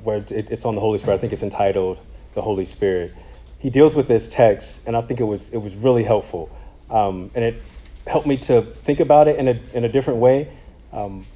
where 0.02 0.18
it, 0.18 0.30
it's 0.30 0.64
on 0.64 0.74
the 0.74 0.80
Holy 0.80 0.98
Spirit, 0.98 1.16
I 1.16 1.20
think 1.20 1.32
it's 1.32 1.42
entitled 1.42 1.98
"The 2.34 2.42
Holy 2.42 2.64
Spirit." 2.64 3.14
He 3.58 3.70
deals 3.70 3.94
with 3.94 4.08
this 4.08 4.28
text, 4.28 4.86
and 4.86 4.96
I 4.96 5.00
think 5.00 5.20
it 5.20 5.24
was 5.24 5.50
it 5.50 5.58
was 5.58 5.74
really 5.74 6.04
helpful, 6.04 6.50
um, 6.90 7.30
and 7.34 7.44
it 7.44 7.62
helped 8.06 8.26
me 8.26 8.36
to 8.36 8.62
think 8.62 9.00
about 9.00 9.28
it 9.28 9.38
in 9.38 9.48
a 9.48 9.58
in 9.72 9.84
a 9.84 9.88
different 9.88 10.20
way. 10.20 10.48
Um, 10.92 11.26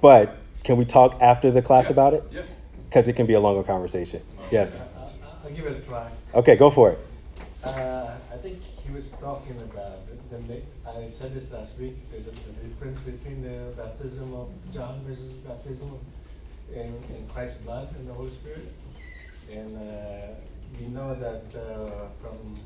but 0.00 0.36
can 0.64 0.76
we 0.76 0.84
talk 0.84 1.20
after 1.20 1.50
the 1.50 1.62
class 1.62 1.86
Yeah. 1.86 1.92
about 1.92 2.14
it? 2.14 2.24
Yeah. 2.30 2.42
Because 2.88 3.08
it 3.08 3.14
can 3.14 3.26
be 3.26 3.34
a 3.34 3.40
longer 3.40 3.62
conversation. 3.62 4.22
Yes. 4.50 4.80
Uh, 4.80 4.84
I'll 5.44 5.50
give 5.50 5.66
it 5.66 5.76
a 5.76 5.80
try. 5.80 6.10
Okay, 6.34 6.56
go 6.56 6.70
for 6.70 6.90
it. 6.92 6.98
Uh, 7.62 8.10
I 8.32 8.36
think 8.36 8.62
he 8.86 8.92
was 8.92 9.08
talking 9.20 9.56
about, 9.60 9.98
the, 10.30 10.36
the, 10.38 10.60
I 10.88 11.10
said 11.10 11.34
this 11.34 11.50
last 11.52 11.76
week, 11.78 11.96
there's 12.10 12.26
a, 12.28 12.30
the 12.30 12.68
difference 12.68 12.98
between 12.98 13.42
the 13.42 13.72
baptism 13.76 14.32
of 14.34 14.48
John 14.72 15.00
versus 15.06 15.32
baptism 15.32 15.90
of, 15.92 16.76
in, 16.76 16.86
in 17.14 17.28
Christ's 17.32 17.58
blood 17.58 17.88
and 17.98 18.08
the 18.08 18.14
Holy 18.14 18.30
Spirit. 18.30 18.72
And 19.52 19.76
uh, 19.76 20.34
we 20.78 20.86
know 20.88 21.14
that 21.14 21.44
uh, 21.58 22.08
from 22.20 22.58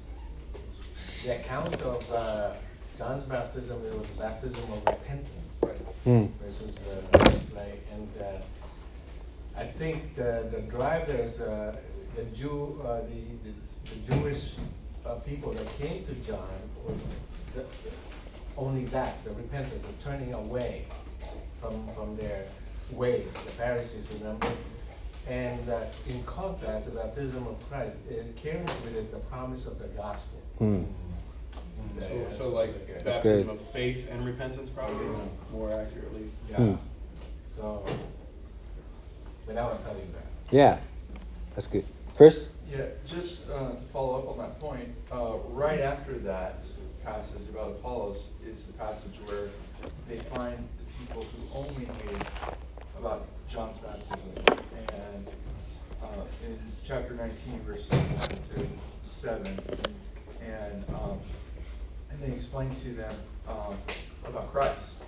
the 1.24 1.36
account 1.36 1.80
of 1.82 2.12
uh, 2.12 2.50
John's 2.98 3.22
baptism, 3.24 3.85
it 3.87 3.94
was 3.98 4.09
a 4.11 4.20
baptism 4.20 4.62
of 4.72 4.85
repentance 4.87 5.61
Hmm. 6.05 6.26
versus 6.42 6.78
uh, 6.88 7.18
like, 7.55 7.87
and 7.92 8.09
uh, 8.20 8.40
I 9.57 9.64
think 9.66 10.16
the, 10.16 10.48
the 10.50 10.61
drive 10.62 11.09
is 11.09 11.40
uh, 11.40 11.76
the 12.16 12.24
Jew, 12.24 12.81
uh, 12.85 13.00
the, 13.02 13.22
the, 13.44 13.55
the 14.07 14.14
Jewish 14.14 14.55
uh, 15.07 15.14
people 15.16 15.52
that 15.52 15.66
came 15.78 16.05
to 16.07 16.14
John 16.16 16.48
was 16.85 16.96
the, 17.55 17.64
only 18.57 18.85
that, 18.87 19.22
the 19.24 19.31
repentance, 19.31 19.83
the 19.83 19.92
turning 20.05 20.35
away 20.35 20.87
from, 21.61 21.88
from 21.94 22.16
their 22.16 22.44
ways, 22.90 23.33
the 23.33 23.50
Pharisees, 23.52 24.11
remember? 24.18 24.48
And 25.28 25.68
uh, 25.70 25.85
in 26.09 26.22
contrast, 26.24 26.87
the 26.87 26.98
baptism 26.98 27.46
of 27.46 27.57
Christ, 27.70 27.96
it 28.11 28.37
carries 28.37 28.66
with 28.85 28.96
it 28.96 29.12
the 29.12 29.18
promise 29.20 29.66
of 29.66 29.78
the 29.78 29.87
gospel. 29.88 30.40
Hmm. 30.59 30.83
So, 32.00 32.26
so 32.36 32.48
like 32.48 32.86
That's 33.04 33.16
baptism 33.16 33.46
good. 33.46 33.54
of 33.54 33.60
faith 33.70 34.08
and 34.10 34.24
repentance, 34.24 34.70
probably 34.70 35.06
more 35.52 35.68
accurately. 35.68 36.30
Yeah. 36.50 36.56
Hmm. 36.56 36.74
So, 37.54 37.84
but 39.46 39.56
I 39.56 39.64
was 39.64 39.78
studying 39.78 40.12
that. 40.12 40.26
Yeah, 40.50 40.78
that's 41.54 41.66
good. 41.66 41.84
Chris? 42.16 42.50
Yeah, 42.70 42.86
just 43.06 43.48
uh, 43.50 43.70
to 43.70 43.76
follow 43.92 44.18
up 44.18 44.28
on 44.28 44.38
that 44.38 44.58
point, 44.60 44.88
uh, 45.10 45.36
right 45.50 45.80
after 45.80 46.14
that 46.18 46.62
passage 47.04 47.48
about 47.50 47.72
Apollos 47.72 48.30
is 48.46 48.64
the 48.64 48.72
passage 48.74 49.18
where 49.26 49.48
they 50.08 50.18
find 50.18 50.56
the 50.56 51.04
people 51.04 51.24
who 51.24 51.58
only 51.58 51.84
knew 51.84 52.18
about 52.98 53.26
John's 53.48 53.78
baptism. 53.78 54.18
And 54.46 55.26
uh, 56.02 56.06
in 56.46 56.58
chapter 56.86 57.14
19, 57.14 57.60
verses 57.66 57.90
1 57.90 58.00
through 58.54 58.68
7, 59.02 59.58
and, 60.44 60.84
um, 60.94 61.18
and 62.12 62.20
they 62.22 62.35
explain 62.35 62.70
to 62.70 62.88
them 62.90 63.14
um, 63.48 63.77
about 64.27 64.53
Christ. 64.53 65.03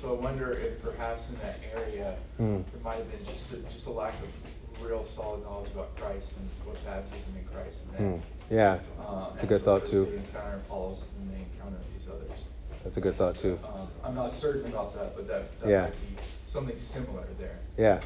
So 0.00 0.16
I 0.16 0.20
wonder 0.20 0.52
if 0.52 0.82
perhaps 0.82 1.28
in 1.30 1.36
that 1.36 1.58
area, 1.74 2.16
Hmm. 2.38 2.60
there 2.72 2.82
might 2.82 2.96
have 2.96 3.10
been 3.10 3.24
just 3.24 3.52
a, 3.52 3.56
just 3.72 3.86
a 3.86 3.90
lack 3.90 4.14
of 4.22 4.84
real 4.86 5.04
solid 5.04 5.42
knowledge 5.42 5.70
about 5.72 5.96
Christ 5.96 6.34
and 6.38 6.48
what 6.64 6.82
baptism 6.84 7.34
in 7.38 7.44
Christ 7.46 7.82
meant. 7.98 8.22
Yeah, 8.50 8.78
Uh, 9.00 9.30
that's 9.30 9.42
a 9.42 9.46
good 9.46 9.60
so 9.60 9.64
thought 9.64 9.86
too. 9.86 10.04
They 10.06 10.16
encounter 10.16 10.56
Apollos 10.56 11.08
and 11.18 11.30
they 11.30 11.40
encounter 11.40 11.78
these 11.92 12.08
others. 12.08 12.30
That's 12.84 12.96
a 12.96 13.00
good 13.00 13.14
thought 13.16 13.36
too. 13.38 13.58
Um, 13.64 13.88
I'm 14.04 14.14
not 14.14 14.32
certain 14.32 14.66
about 14.70 14.94
that, 14.94 15.16
but 15.16 15.26
that, 15.28 15.60
that 15.60 15.68
Yeah. 15.68 15.82
might 15.84 16.00
be 16.00 16.16
something 16.46 16.78
similar 16.78 17.24
there. 17.38 17.58
Yeah, 17.76 18.00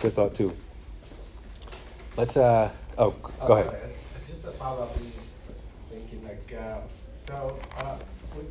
good 0.00 0.14
thought 0.14 0.34
too. 0.34 0.56
Let's, 2.16 2.36
uh, 2.36 2.70
oh, 2.98 3.14
Oh, 3.40 3.46
go 3.46 3.52
ahead. 3.54 3.66
sorry, 3.70 3.80
Just 4.28 4.44
a 4.44 4.50
follow-up, 4.52 4.90
I 4.96 5.00
was 5.50 5.60
thinking 5.90 6.22
like, 6.24 6.54
uh, 6.60 6.80
so, 7.30 7.56
uh, 7.78 7.96
we, 8.36 8.42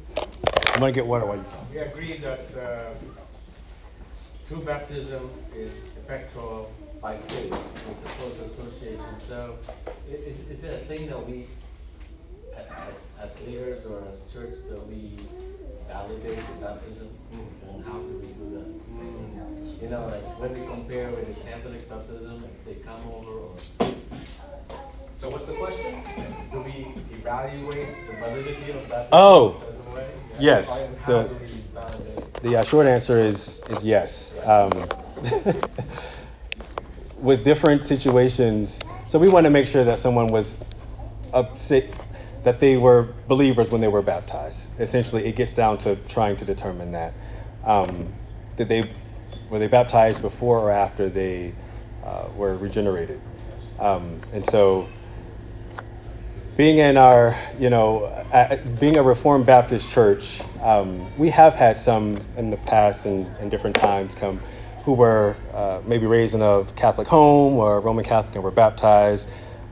I'm 0.73 0.79
gonna 0.79 0.91
get 0.93 1.05
water 1.05 1.25
while 1.25 1.35
you 1.35 1.43
talk. 1.43 1.69
we 1.69 1.79
agree 1.79 2.17
that, 2.17 2.45
uh, 2.57 2.93
true 4.47 4.63
baptism 4.63 5.29
is 5.53 5.73
effectual 5.97 6.71
by 7.01 7.17
faith, 7.17 7.53
it's 7.91 8.03
a 8.03 8.07
close 8.17 8.39
association, 8.39 9.19
so 9.19 9.57
is, 10.09 10.47
is 10.49 10.63
it 10.63 10.73
a 10.73 10.85
thing 10.85 11.07
that 11.07 11.27
we 11.27 11.47
as, 12.55 12.67
as, 12.89 13.07
as 13.21 13.47
leaders 13.47 13.85
or 13.85 14.01
as 14.07 14.23
church, 14.31 14.55
that 14.69 14.87
we 14.87 15.17
validate 15.87 16.37
the 16.37 16.65
baptism? 16.65 17.09
And 17.67 17.83
how 17.85 17.99
do 17.99 18.17
we 18.17 18.27
do 18.27 18.45
that? 18.55 19.83
You 19.83 19.89
know, 19.89 20.07
like 20.07 20.39
when 20.39 20.53
we 20.53 20.65
compare 20.65 21.09
with 21.11 21.27
the 21.27 21.49
Catholic 21.49 21.87
baptism, 21.89 22.43
if 22.45 22.65
they 22.65 22.81
come 22.83 23.01
over 23.07 23.31
or, 23.31 23.55
So 25.19 25.29
what's 25.29 25.43
the 25.43 25.51
question? 25.51 26.01
do 26.49 26.61
we 26.61 26.87
evaluate 27.11 28.07
the 28.07 28.13
validity 28.13 28.71
of 28.71 28.87
that? 28.87 29.09
Oh. 29.11 29.61
way? 29.93 30.09
Yes, 30.39 30.87
the- 31.05 31.23
do 31.23 31.35
we 31.35 31.47
validate? 31.47 32.41
The 32.41 32.55
uh, 32.55 32.63
short 32.63 32.87
answer 32.87 33.19
is 33.19 33.61
is 33.69 33.83
yes. 33.83 34.33
Um, 34.45 34.71
with 37.17 37.43
different 37.43 37.83
situations, 37.83 38.79
so 39.09 39.19
we 39.19 39.27
want 39.27 39.43
to 39.43 39.49
make 39.49 39.67
sure 39.67 39.83
that 39.83 39.99
someone 39.99 40.27
was 40.27 40.55
upset 41.33 41.93
that 42.45 42.61
they 42.61 42.77
were 42.77 43.09
believers 43.27 43.69
when 43.69 43.81
they 43.81 43.89
were 43.89 44.01
baptized. 44.01 44.69
Essentially, 44.79 45.25
it 45.25 45.35
gets 45.35 45.51
down 45.51 45.79
to 45.79 45.97
trying 46.07 46.37
to 46.37 46.45
determine 46.45 46.93
that 46.93 47.13
um, 47.65 48.13
did 48.55 48.69
they 48.69 48.89
were 49.49 49.59
they 49.59 49.67
baptized 49.67 50.21
before 50.21 50.59
or 50.59 50.71
after 50.71 51.09
they 51.09 51.53
uh, 52.05 52.29
were 52.37 52.55
regenerated, 52.55 53.19
um, 53.79 54.21
and 54.31 54.45
so 54.45 54.87
being 56.59 56.79
in 56.79 56.97
our, 56.97 57.39
you 57.57 57.69
know, 57.69 58.03
uh, 58.33 58.57
being 58.81 58.97
a 58.97 59.01
Reformed 59.01 59.45
Baptist 59.45 59.89
church, 59.93 60.41
um, 60.61 61.07
we 61.17 61.29
have 61.29 61.55
had 61.55 61.77
some 61.77 62.19
in 62.35 62.49
the 62.49 62.57
past 62.57 63.05
and, 63.05 63.25
and 63.39 63.49
different 63.49 63.77
times 63.77 64.13
come 64.13 64.41
who 64.83 64.91
were 64.91 65.37
uh, 65.53 65.79
maybe 65.85 66.05
raised 66.05 66.35
in 66.35 66.41
a 66.41 66.65
Catholic 66.75 67.07
home 67.07 67.53
or 67.53 67.79
Roman 67.79 68.03
Catholic 68.03 68.35
and 68.35 68.43
were 68.43 68.51
baptized, 68.51 69.29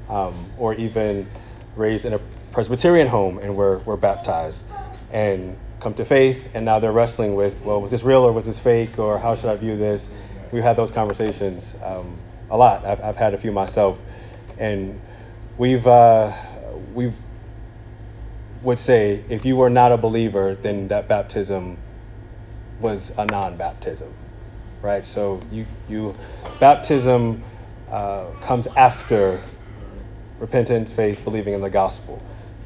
um, 0.08 0.34
or 0.58 0.76
even 0.76 1.28
raised 1.76 2.06
in 2.06 2.14
a 2.14 2.20
Presbyterian 2.54 3.08
home 3.08 3.38
and 3.38 3.58
were, 3.58 3.80
were 3.80 3.98
baptized 3.98 4.64
and 5.12 5.58
come 5.82 5.94
to 5.94 6.06
faith, 6.06 6.52
and 6.54 6.64
now 6.64 6.80
they're 6.80 6.94
wrestling 6.94 7.36
with, 7.36 7.62
well, 7.64 7.82
was 7.82 7.92
this 7.92 8.04
real 8.04 8.22
or 8.22 8.32
was 8.32 8.46
this 8.46 8.60
fake, 8.60 8.98
or 8.98 9.20
how 9.20 9.36
should 9.36 9.50
I 9.50 9.58
view 9.58 9.76
this? 9.76 10.10
We've 10.54 10.64
had 10.64 10.78
those 10.78 10.94
conversations 10.94 11.76
um, 11.84 12.18
a 12.50 12.56
lot. 12.56 12.86
I've, 12.86 13.02
I've 13.02 13.18
had 13.18 13.34
a 13.34 13.38
few 13.38 13.52
myself, 13.52 14.00
and 14.58 15.02
we've 15.58 15.86
uh, 15.86 16.32
we 16.98 17.14
would 18.64 18.80
say 18.80 19.24
if 19.30 19.46
you 19.46 19.56
were 19.56 19.70
not 19.70 19.92
a 19.92 19.98
believer, 19.98 20.56
then 20.56 20.88
that 20.88 21.08
baptism 21.08 21.78
was 22.80 23.12
a 23.20 23.26
non-baptism, 23.26 24.12
right? 24.82 25.06
So 25.06 25.40
you 25.52 25.68
you 25.88 26.16
baptism 26.60 27.44
uh, 27.92 28.32
comes 28.42 28.66
after 28.76 29.44
repentance, 30.40 30.92
faith, 30.92 31.24
believing 31.24 31.54
in 31.54 31.62
the 31.62 31.70
gospel, 31.70 32.20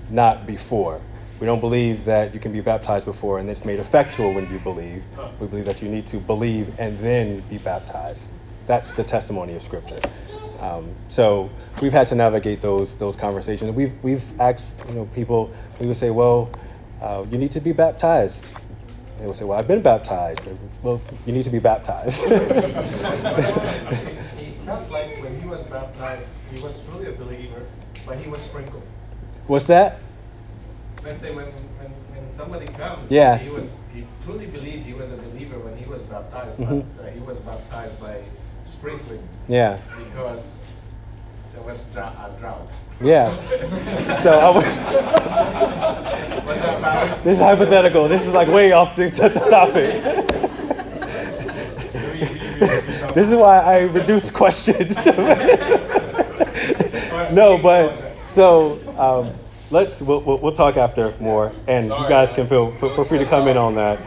not 0.10 0.48
before. 0.48 1.02
We 1.42 1.46
don't 1.46 1.60
believe 1.60 2.06
that 2.06 2.34
you 2.34 2.40
can 2.40 2.54
be 2.54 2.62
baptized 2.62 3.06
before 3.06 3.38
and 3.38 3.50
it's 3.50 3.66
made 3.66 3.80
effectual 3.80 4.34
when 4.34 4.50
you 4.50 4.60
believe. 4.60 5.04
We 5.42 5.48
believe 5.48 5.66
that 5.66 5.82
you 5.82 5.90
need 5.90 6.06
to 6.08 6.18
believe 6.18 6.80
and 6.80 6.98
then 7.00 7.42
be 7.50 7.58
baptized. 7.58 8.32
That's 8.66 8.92
the 8.92 9.04
testimony 9.04 9.56
of 9.56 9.62
Scripture. 9.62 10.00
Um, 10.62 10.94
so 11.08 11.50
we've 11.82 11.92
had 11.92 12.08
to 12.08 12.16
navigate 12.16 12.62
those 12.62 12.96
those 12.96 13.16
conversations. 13.16 13.72
We've 13.72 13.94
we've 14.04 14.40
asked 14.40 14.80
you 14.88 14.94
know 14.96 15.06
people. 15.16 15.52
We 15.80 15.88
would 15.88 15.98
say, 15.98 16.12
well, 16.12 16.52
uh, 17.02 17.26
you 17.32 17.38
need 17.40 17.52
to 17.52 17.60
be 17.60 17.72
baptized. 17.74 18.56
They 19.20 19.26
would 19.28 19.36
say, 19.36 19.44
well, 19.46 19.58
I've 19.58 19.68
been 19.68 19.82
baptized. 19.82 20.48
Well, 20.84 21.02
you 21.26 21.34
need 21.34 21.44
to 21.44 21.50
be 21.50 21.60
baptized. 21.60 22.24
He 24.42 24.66
felt 24.66 24.90
like 24.92 25.22
when 25.24 25.42
he 25.42 25.48
was 25.48 25.62
baptized, 25.64 26.30
he 26.54 26.60
was 26.62 26.80
truly 26.86 27.08
a 27.10 27.14
believer, 27.14 27.66
but 28.06 28.18
he 28.18 28.30
was 28.30 28.42
sprinkled. 28.42 28.84
What's 29.48 29.66
that? 29.68 30.00
Let's 31.04 31.20
say 31.20 31.34
when, 31.34 31.46
when, 31.48 31.92
when 32.14 32.34
somebody 32.34 32.68
comes, 32.68 33.10
Yeah. 33.10 33.38
he 33.38 33.50
was 33.50 33.74
he 33.94 34.06
truly 34.24 34.46
believed 34.46 34.86
he 34.86 34.94
was 34.94 35.12
a 35.12 35.18
believer 35.18 35.58
when 35.60 35.76
he 35.78 35.86
was 35.86 36.02
baptized, 36.02 36.58
Mhm. 36.60 36.86
but 36.96 37.06
uh, 37.06 37.10
he 37.12 37.20
was 37.20 37.38
baptized 37.40 38.00
by 38.00 38.22
sprinkling 38.82 39.22
Yeah. 39.48 39.80
because 39.96 40.44
there 41.54 41.62
was 41.62 41.86
a 41.96 42.36
drought. 42.40 42.74
Yeah. 43.00 43.30
So 44.24 44.40
I 44.40 44.50
was. 44.50 44.66
Was 46.46 46.58
that 46.60 46.82
valid? 46.82 47.24
This 47.24 47.36
is 47.38 47.42
hypothetical. 47.44 48.08
This 48.08 48.26
is 48.26 48.34
like 48.34 48.48
way 48.48 48.72
off 48.72 48.96
the, 48.96 49.10
the 49.10 49.30
topic. 49.50 50.02
this 53.14 53.28
is 53.28 53.36
why 53.36 53.60
I 53.60 53.82
reduce 53.82 54.32
questions. 54.32 54.96
no, 57.32 57.60
but 57.62 58.16
so 58.30 58.80
um, 58.98 59.34
let's 59.70 60.02
we'll, 60.02 60.22
we'll, 60.22 60.40
we'll 60.40 60.52
talk 60.54 60.78
after 60.78 61.14
more, 61.20 61.54
and 61.68 61.86
you 61.86 62.10
guys 62.10 62.32
can 62.32 62.48
feel 62.48 62.72
feel 62.78 62.90
feel 62.96 63.04
free 63.04 63.20
to 63.20 63.26
come 63.26 63.48
in 63.48 63.58
on 63.58 63.76
that. 63.76 64.00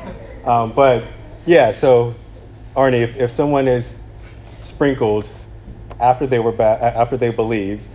Um, 0.46 0.72
but 0.72 1.04
yeah, 1.46 1.70
so 1.70 2.14
Arnie, 2.76 3.02
if, 3.02 3.16
if 3.16 3.34
someone 3.34 3.68
is 3.68 4.03
sprinkled 4.64 5.28
after 6.00 6.26
they 6.26 6.38
were 6.38 6.52
ba- 6.52 6.92
after 6.96 7.16
they 7.16 7.30
believed, 7.30 7.86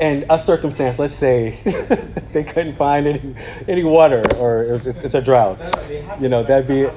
and 0.00 0.24
a 0.30 0.38
circumstance, 0.38 0.98
let's 0.98 1.14
say 1.14 1.58
they 2.32 2.44
couldn't 2.44 2.76
find 2.76 3.06
any 3.06 3.34
any 3.68 3.84
water 3.84 4.22
or 4.38 4.64
it 4.64 4.72
was, 4.72 4.86
it's, 4.86 5.04
it's 5.04 5.14
a 5.14 5.22
drought, 5.22 5.58
No, 5.58 5.70
no, 5.70 5.82
they 5.86 6.00
have 6.02 6.22
you 6.22 6.28
know 6.28 6.42
that'd 6.42 6.66
be. 6.68 6.88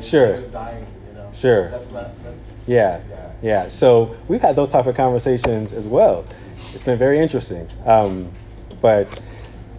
Sure. 0.00 0.40
Dying, 0.40 0.86
you 1.08 1.12
know. 1.14 1.30
Sure. 1.32 1.70
That's 1.70 1.90
not 1.90 2.24
that's 2.24 2.38
yeah, 2.66 3.00
Yeah. 3.10 3.32
yeah. 3.42 3.68
So 3.68 4.16
we've 4.28 4.40
had 4.40 4.56
those 4.56 4.70
type 4.70 4.86
of 4.86 4.96
conversations 4.96 5.72
as 5.72 5.86
well. 5.86 6.24
It's 6.72 6.82
been 6.82 6.98
very 6.98 7.18
interesting. 7.20 7.68
Um, 7.84 8.32
but 8.80 9.20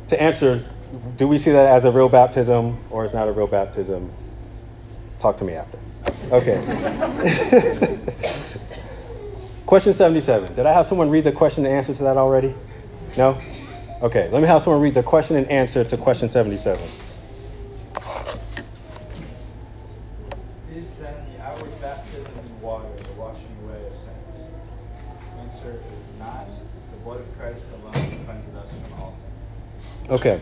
to 0.10 0.22
answer, 0.22 0.64
do 1.18 1.28
we 1.28 1.40
see 1.40 1.52
that 1.52 1.66
as 1.66 1.86
a 1.86 1.92
real 1.92 2.10
baptism 2.10 2.78
or 2.92 3.04
is 3.04 3.14
not 3.14 3.28
a 3.28 3.32
real 3.32 3.48
baptism? 3.48 4.12
Talk 5.20 5.38
to 5.38 5.44
me 5.44 5.54
after. 5.54 5.80
Okay. 6.32 6.62
question 9.66 9.94
77. 9.94 10.56
Did 10.56 10.66
I 10.66 10.72
have 10.72 10.86
someone 10.86 11.10
read 11.10 11.26
the 11.26 11.34
question 11.34 11.66
and 11.66 11.76
answer 11.76 11.94
to 11.94 12.04
that 12.04 12.16
already? 12.16 12.56
No? 13.18 13.38
Okay, 14.02 14.30
let 14.30 14.42
me 14.42 14.48
have 14.48 14.62
someone 14.62 14.82
read 14.82 14.94
the 14.94 15.04
question 15.04 15.36
and 15.36 15.46
answer 15.52 15.84
to 15.84 15.98
question 15.98 16.30
77. 16.30 16.82
Is 20.74 20.86
then 21.02 21.16
the 21.34 21.44
outward 21.44 21.82
baptism 21.82 22.34
in 22.40 22.62
water 22.62 22.88
the 22.98 23.12
washing 23.20 23.54
away 23.66 23.86
of 23.86 23.94
sins? 24.00 24.48
Answer 25.38 25.74
is 25.74 26.20
not. 26.20 26.48
The 26.92 26.98
blood 27.04 27.20
of 27.20 27.38
Christ 27.38 27.66
alone 27.74 28.26
cleanses 28.26 28.56
us 28.56 28.70
from 28.70 29.02
all 29.02 29.12
sin. 29.12 30.12
Okay. 30.12 30.40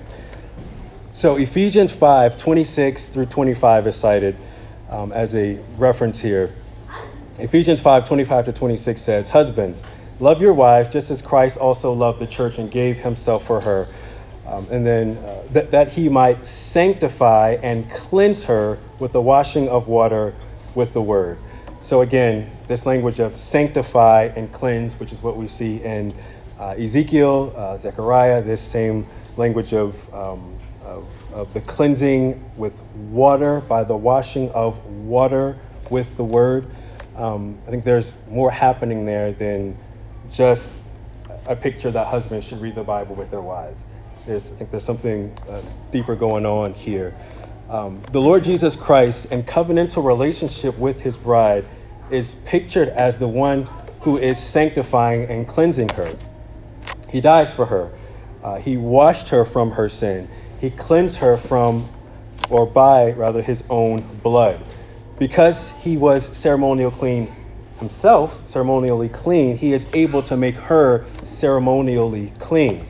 So 1.13 1.36
Ephesians 1.38 1.91
5 1.91 2.38
26 2.38 3.08
through 3.08 3.25
25 3.25 3.88
is 3.88 3.95
cited 3.95 4.38
um, 4.89 5.12
as 5.12 5.36
a 5.36 5.60
reference 5.78 6.19
here. 6.19 6.54
Ephesians 7.38 7.80
5 7.80 8.08
25 8.08 8.45
to 8.45 8.54
26 8.54 9.02
says, 9.02 9.30
Husbands, 9.30 9.84
love 10.19 10.41
your 10.41 10.54
wives 10.54 10.89
just 10.89 11.10
as 11.12 11.21
Christ 11.21 11.58
also 11.58 11.93
loved 11.93 12.19
the 12.19 12.28
church 12.28 12.58
and 12.58 12.69
gave 12.69 12.99
himself 12.99 13.45
for 13.45 13.62
her. 13.62 13.88
Um, 14.45 14.67
and 14.71 14.86
then 14.86 15.17
uh, 15.17 15.43
that, 15.52 15.71
that 15.71 15.89
he 15.89 16.10
might 16.10 16.45
sanctify 16.45 17.58
and 17.62 17.89
cleanse 17.91 18.45
her 18.45 18.80
with 18.97 19.12
the 19.12 19.21
washing 19.21 19.69
of 19.69 19.88
water 19.88 20.34
with 20.73 20.93
the 20.93 21.02
word. 21.02 21.38
So 21.82 22.02
again, 22.02 22.49
this 22.67 22.86
language 22.86 23.19
of 23.19 23.36
sanctify 23.36 24.32
and 24.36 24.52
cleanse, 24.52 24.99
which 24.99 25.12
is 25.12 25.21
what 25.21 25.38
we 25.38 25.47
see 25.47 25.82
in 25.84 26.13
uh, 26.60 26.75
Ezekiel, 26.78 27.54
uh, 27.56 27.78
Zechariah, 27.78 28.41
this 28.41 28.62
same 28.62 29.08
language 29.38 29.73
of, 29.73 30.13
um, 30.13 30.58
of, 30.84 31.08
of 31.34 31.54
the 31.54 31.62
cleansing 31.62 32.52
with 32.58 32.80
water 32.94 33.62
by 33.62 33.84
the 33.84 33.96
washing 33.96 34.50
of 34.52 34.84
water 34.86 35.58
with 35.89 36.18
the 36.18 36.24
word. 36.24 36.65
Um, 37.15 37.58
I 37.68 37.72
think 37.72 37.84
there's 37.84 38.15
more 38.30 38.52
happening 38.52 39.06
there 39.06 39.32
than 39.32 39.78
just 40.32 40.84
a 41.46 41.56
picture 41.56 41.92
that 41.92 42.08
husbands 42.08 42.46
should 42.46 42.62
read 42.62 42.76
the 42.76 42.84
Bible 42.84 43.15
with 43.15 43.32
their 43.32 43.42
wives. 43.42 43.84
There's, 44.26 44.52
I 44.52 44.56
think 44.56 44.72
there's 44.72 44.84
something 44.84 45.36
uh, 45.48 45.62
deeper 45.92 46.15
going 46.15 46.46
on 46.46 46.74
here. 46.74 47.15
Um, 47.70 48.02
the 48.12 48.22
Lord 48.22 48.44
Jesus 48.44 48.76
Christ 48.76 49.32
in 49.32 49.44
covenantal 49.44 50.04
relationship 50.04 50.78
with 50.78 51.01
his 51.01 51.18
bride 51.18 51.66
is 52.10 52.36
pictured 52.45 52.89
as 52.89 53.18
the 53.18 53.28
one 53.28 53.68
who 54.01 54.18
is 54.18 54.38
sanctifying 54.38 55.26
and 55.26 55.47
cleansing 55.47 55.89
her. 55.89 56.18
He 57.10 57.22
dies 57.22 57.53
for 57.53 57.66
her. 57.68 57.91
Uh, 58.43 58.58
he 58.58 58.78
washed 58.78 59.30
her 59.30 59.45
from 59.45 59.72
her 59.72 59.89
sin. 59.89 60.28
He 60.60 60.70
cleansed 60.70 61.18
her 61.18 61.38
from, 61.38 61.88
or 62.49 62.66
by 62.66 63.12
rather, 63.12 63.41
his 63.41 63.64
own 63.70 64.01
blood. 64.24 64.64
Because 65.18 65.72
he 65.82 65.97
was 65.97 66.36
ceremonial 66.36 66.91
clean 66.91 67.34
himself, 67.80 68.47
ceremonially 68.47 69.10
clean, 69.10 69.57
he 69.57 69.74
is 69.74 69.88
able 69.93 70.22
to 70.24 70.38
make 70.38 70.55
her 70.55 71.05
ceremonially 71.24 72.34
clean. 72.39 72.86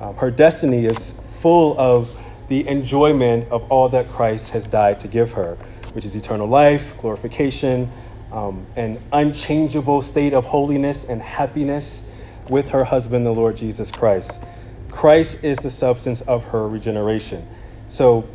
Um, 0.00 0.16
her 0.16 0.30
destiny 0.30 0.86
is 0.86 1.18
full 1.40 1.78
of 1.78 2.10
the 2.48 2.66
enjoyment 2.66 3.48
of 3.50 3.70
all 3.70 3.88
that 3.90 4.08
Christ 4.08 4.52
has 4.52 4.64
died 4.64 5.00
to 5.00 5.08
give 5.08 5.32
her, 5.32 5.56
which 5.92 6.04
is 6.04 6.16
eternal 6.16 6.46
life, 6.46 6.96
glorification, 7.00 7.90
um, 8.32 8.66
an 8.76 9.00
unchangeable 9.12 10.02
state 10.02 10.34
of 10.34 10.46
holiness 10.46 11.04
and 11.04 11.22
happiness 11.22 12.06
with 12.50 12.70
her 12.70 12.84
husband, 12.84 13.24
the 13.26 13.32
Lord 13.32 13.56
Jesus 13.56 13.90
Christ. 13.90 14.42
Christ 14.90 15.44
is 15.44 15.58
the 15.58 15.70
substance 15.70 16.20
of 16.22 16.44
her 16.46 16.68
regeneration. 16.68 17.46
So, 17.88 18.28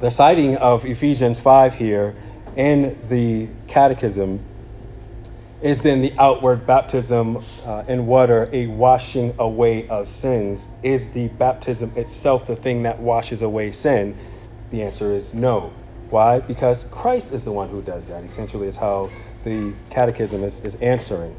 the 0.00 0.10
citing 0.10 0.56
of 0.56 0.84
Ephesians 0.84 1.40
5 1.40 1.74
here 1.74 2.14
in 2.56 2.98
the 3.08 3.48
Catechism 3.66 4.40
is 5.60 5.80
then 5.80 6.02
the 6.02 6.12
outward 6.18 6.66
baptism 6.66 7.44
uh, 7.64 7.84
in 7.88 8.06
water, 8.06 8.48
a 8.52 8.66
washing 8.68 9.34
away 9.38 9.88
of 9.88 10.06
sins. 10.06 10.68
Is 10.82 11.10
the 11.12 11.28
baptism 11.28 11.92
itself 11.96 12.46
the 12.46 12.54
thing 12.54 12.84
that 12.84 13.00
washes 13.00 13.42
away 13.42 13.72
sin? 13.72 14.16
The 14.70 14.82
answer 14.82 15.12
is 15.12 15.34
no. 15.34 15.72
Why? 16.10 16.40
Because 16.40 16.84
Christ 16.84 17.32
is 17.32 17.44
the 17.44 17.52
one 17.52 17.68
who 17.68 17.82
does 17.82 18.06
that, 18.06 18.24
essentially, 18.24 18.68
is 18.68 18.76
how 18.76 19.10
the 19.44 19.74
Catechism 19.90 20.44
is, 20.44 20.60
is 20.60 20.76
answering. 20.76 21.34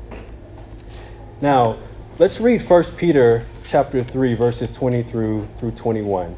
Now, 1.41 1.77
let's 2.17 2.41
read 2.41 2.61
1 2.61 2.83
Peter 2.97 3.45
chapter 3.69 4.03
3, 4.03 4.33
verses 4.33 4.73
20 4.75 5.03
through, 5.03 5.47
through 5.57 5.69
21. 5.71 6.35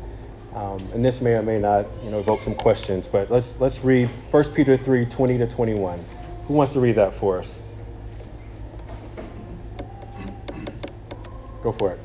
Um, 0.53 0.79
and 0.93 1.03
this 1.03 1.21
may 1.21 1.35
or 1.35 1.41
may 1.41 1.59
not 1.59 1.85
you 2.03 2.11
know, 2.11 2.19
evoke 2.19 2.41
some 2.41 2.55
questions, 2.55 3.07
but 3.07 3.31
let's, 3.31 3.57
let's 3.61 3.85
read 3.85 4.09
1 4.31 4.43
Peter 4.53 4.75
3, 4.75 5.05
20 5.05 5.37
to 5.37 5.47
21. 5.47 6.03
Who 6.47 6.53
wants 6.53 6.73
to 6.73 6.81
read 6.81 6.95
that 6.95 7.13
for 7.13 7.39
us? 7.39 7.63
Go 11.63 11.71
for 11.71 11.93
it. 11.93 11.99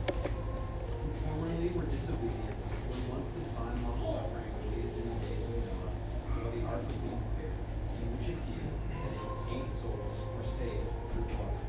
Formerly 1.24 1.70
were 1.70 1.82
disobedient, 1.90 2.54
when 2.86 3.18
once 3.18 3.32
the 3.32 3.40
divine 3.40 3.82
long 3.82 3.98
suffering 3.98 4.52
awaited 4.62 4.94
in 4.94 5.10
the 5.10 5.18
days 5.26 5.42
of 5.48 5.58
Noah, 5.64 5.96
while 6.38 6.52
the 6.54 6.62
ark 6.70 6.86
was 6.86 6.98
being 7.02 7.18
prepared, 7.34 7.58
in 7.98 8.06
which 8.14 8.30
a 8.30 8.38
few, 8.46 8.62
that 8.94 9.10
is, 9.16 9.32
eight 9.56 9.70
souls, 9.74 10.12
were 10.38 10.46
saved 10.46 10.86
through 11.10 11.26
water. 11.34 11.66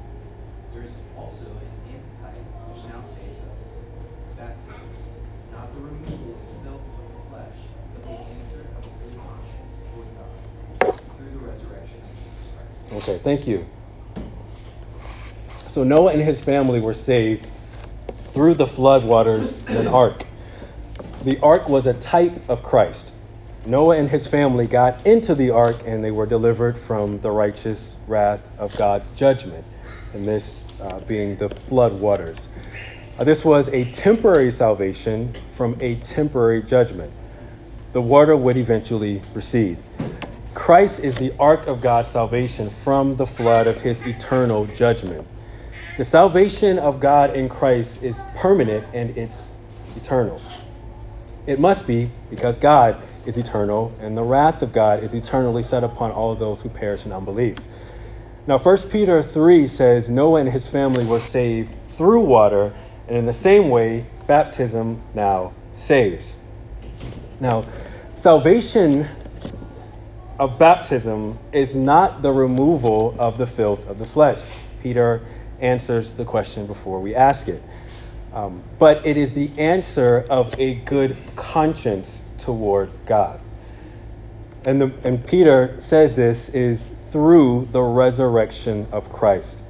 There 0.76 0.84
is 0.84 1.00
also 1.16 1.48
an 1.48 1.96
antitype 1.96 2.44
which 2.76 2.84
now 2.92 3.00
saves 3.08 3.40
us, 3.48 3.64
baptism, 4.36 4.92
not 5.56 5.72
the 5.72 5.80
removal 5.80 6.36
of 6.36 6.44
the 6.44 6.60
filth 6.68 6.84
of 6.84 7.08
the 7.08 7.24
flesh, 7.32 7.60
but 7.96 8.04
the 8.04 8.20
answer 8.36 8.68
of 8.68 8.84
a 8.84 8.92
good 9.00 9.16
conscience 9.16 9.88
toward 9.88 10.12
God, 10.20 10.36
through 11.16 11.32
the 11.40 11.40
resurrection 11.40 12.04
of 12.04 12.12
Jesus 12.20 12.52
Christ. 12.52 13.00
Okay, 13.00 13.17
thank 13.28 13.46
you. 13.46 13.66
So 15.68 15.84
Noah 15.84 16.14
and 16.14 16.22
his 16.22 16.40
family 16.40 16.80
were 16.80 16.94
saved 16.94 17.46
through 18.32 18.54
the 18.54 18.66
flood 18.66 19.04
waters 19.04 19.62
in 19.68 19.76
an 19.76 19.88
ark. 19.88 20.26
The 21.26 21.38
ark 21.42 21.68
was 21.68 21.88
a 21.88 21.94
type 21.96 22.50
of 22.50 22.64
Christ. 22.64 23.14
Noah 23.66 23.98
and 23.98 24.08
his 24.08 24.28
family 24.28 24.66
got 24.66 25.06
into 25.06 25.36
the 25.36 25.50
ark 25.50 25.76
and 25.86 26.06
they 26.06 26.12
were 26.12 26.26
delivered 26.26 26.80
from 26.80 27.20
the 27.20 27.30
righteous 27.30 27.98
wrath 28.08 28.50
of 28.58 28.74
God's 28.78 29.10
judgment, 29.10 29.66
and 30.14 30.26
this 30.26 30.70
uh, 30.80 31.02
being 31.02 31.36
the 31.36 31.50
flood 31.50 32.00
waters. 32.00 32.48
Uh, 33.20 33.26
this 33.26 33.44
was 33.44 33.68
a 33.74 33.92
temporary 33.92 34.52
salvation 34.52 35.34
from 35.58 35.76
a 35.82 35.96
temporary 35.96 36.64
judgment. 36.64 37.12
The 37.92 38.02
water 38.02 38.38
would 38.38 38.56
eventually 38.56 39.22
recede. 39.34 39.80
Christ 40.68 41.00
is 41.00 41.16
the 41.16 41.32
ark 41.40 41.66
of 41.66 41.80
God's 41.80 42.10
salvation 42.10 42.70
from 42.70 43.16
the 43.16 43.26
flood 43.26 43.68
of 43.68 43.84
his 43.84 44.06
eternal 44.06 44.66
judgment. 44.66 45.26
The 45.96 46.04
salvation 46.04 46.78
of 46.78 47.00
God 47.00 47.34
in 47.34 47.48
Christ 47.48 48.04
is 48.04 48.22
permanent 48.36 48.86
and 48.94 49.18
it's 49.18 49.56
eternal. 49.96 50.42
It 51.46 51.58
must 51.58 51.88
be 51.88 52.12
because 52.30 52.58
God 52.58 53.02
is 53.26 53.38
eternal 53.38 53.96
and 54.02 54.18
the 54.18 54.24
wrath 54.24 54.62
of 54.62 54.74
God 54.74 55.06
is 55.06 55.14
eternally 55.14 55.64
set 55.64 55.86
upon 55.86 56.12
all 56.12 56.36
those 56.36 56.64
who 56.64 56.68
perish 56.68 57.06
in 57.06 57.14
unbelief. 57.14 57.60
Now, 58.46 58.58
1 58.58 58.90
Peter 58.90 59.24
3 59.24 59.68
says 59.68 60.10
Noah 60.10 60.42
and 60.42 60.50
his 60.50 60.68
family 60.68 61.06
were 61.06 61.22
saved 61.22 61.74
through 61.96 62.26
water, 62.26 62.74
and 63.08 63.16
in 63.16 63.26
the 63.26 63.32
same 63.32 63.70
way, 63.70 64.06
baptism 64.28 65.02
now 65.14 65.54
saves. 65.74 66.36
Now, 67.40 67.64
salvation 68.16 69.08
of 70.40 70.60
baptism 70.60 71.40
is 71.52 71.74
not 71.74 72.22
the 72.22 72.32
removal 72.32 73.16
of 73.18 73.38
the 73.38 73.48
filth 73.48 73.88
of 73.88 74.00
the 74.00 74.06
flesh. 74.06 74.42
Peter 74.82 75.22
answers 75.60 76.14
the 76.14 76.26
question 76.26 76.68
before 76.68 77.00
we 77.00 77.16
ask 77.16 77.48
it. 77.48 77.62
Um, 78.34 78.62
but 78.78 79.06
it 79.06 79.18
is 79.18 79.32
the 79.32 79.52
answer 79.58 80.26
of 80.30 80.58
a 80.60 80.76
good 80.76 81.18
conscience 81.36 82.22
towards 82.38 82.98
God. 83.00 83.40
And, 84.66 84.82
the, 84.82 84.94
and 85.04 85.26
Peter 85.26 85.76
says 85.80 86.16
this 86.16 86.50
is 86.50 86.92
through 87.12 87.70
the 87.72 87.82
resurrection 87.82 88.86
of 88.92 89.12
Christ. 89.12 89.66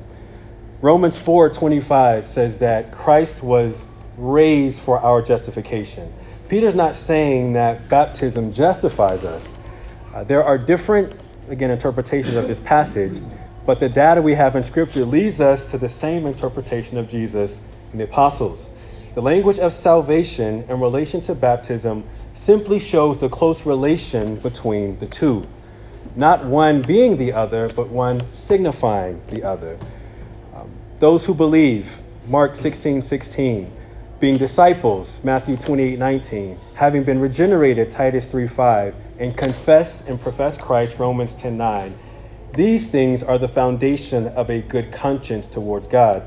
Romans 0.82 1.18
4:25 1.18 2.26
says 2.26 2.58
that 2.58 2.92
Christ 2.92 3.42
was 3.42 3.86
raised 4.18 4.82
for 4.82 5.00
our 5.00 5.22
justification. 5.22 6.12
Peter's 6.50 6.76
not 6.76 6.96
saying 6.96 7.54
that 7.54 7.90
baptism 7.90 8.54
justifies 8.54 9.26
us. 9.26 9.58
Uh, 10.18 10.24
there 10.24 10.44
are 10.44 10.58
different, 10.58 11.14
again, 11.48 11.70
interpretations 11.70 12.34
of 12.34 12.48
this 12.48 12.60
passage, 12.60 13.22
but 13.68 13.80
the 13.80 13.88
data 13.88 14.20
we 14.20 14.34
have 14.34 14.56
in 14.56 14.64
Scripture 14.64 15.06
leads 15.06 15.40
us 15.40 15.70
to 15.70 15.78
the 15.78 15.88
same 15.88 16.26
interpretation 16.26 16.98
of 16.98 17.08
Jesus 17.08 17.64
and 17.92 18.02
the 18.02 18.06
apostles. 18.06 18.72
The 19.14 19.22
language 19.22 19.60
of 19.60 19.74
salvation 19.74 20.66
in 20.68 20.80
relation 20.80 21.22
to 21.22 21.36
baptism 21.36 22.04
simply 22.34 22.80
shows 22.80 23.20
the 23.20 23.30
close 23.30 23.64
relation 23.64 24.38
between 24.38 24.98
the 24.98 25.06
two. 25.06 25.46
Not 26.16 26.46
one 26.46 26.82
being 26.82 27.18
the 27.18 27.34
other, 27.34 27.70
but 27.70 27.90
one 27.90 28.20
signifying 28.34 29.22
the 29.28 29.44
other. 29.44 29.78
Um, 30.56 30.72
those 30.98 31.26
who 31.26 31.36
believe, 31.36 32.00
Mark 32.28 32.56
16 32.56 33.04
16, 33.04 33.72
being 34.20 34.40
disciples, 34.40 35.24
Matthew 35.24 35.58
28 35.58 36.00
19, 36.00 36.60
having 36.74 37.04
been 37.04 37.20
regenerated, 37.20 37.92
Titus 37.92 38.26
3 38.26 38.48
5, 38.48 38.96
and 39.20 39.36
confess 39.36 40.08
and 40.08 40.20
profess 40.20 40.58
Christ, 40.58 41.00
Romans 41.00 41.34
10 41.36 41.58
9. 41.58 41.96
These 42.54 42.88
things 42.88 43.22
are 43.22 43.38
the 43.38 43.48
foundation 43.48 44.28
of 44.28 44.50
a 44.50 44.62
good 44.62 44.92
conscience 44.92 45.48
towards 45.48 45.88
God. 45.88 46.24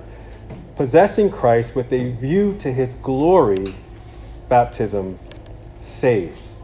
Possessing 0.77 1.31
Christ 1.31 1.75
with 1.75 1.93
a 1.93 2.13
view 2.13 2.57
to 2.59 2.73
his 2.73 2.95
glory, 2.95 3.75
baptism 4.49 5.19
saves. 5.77 6.57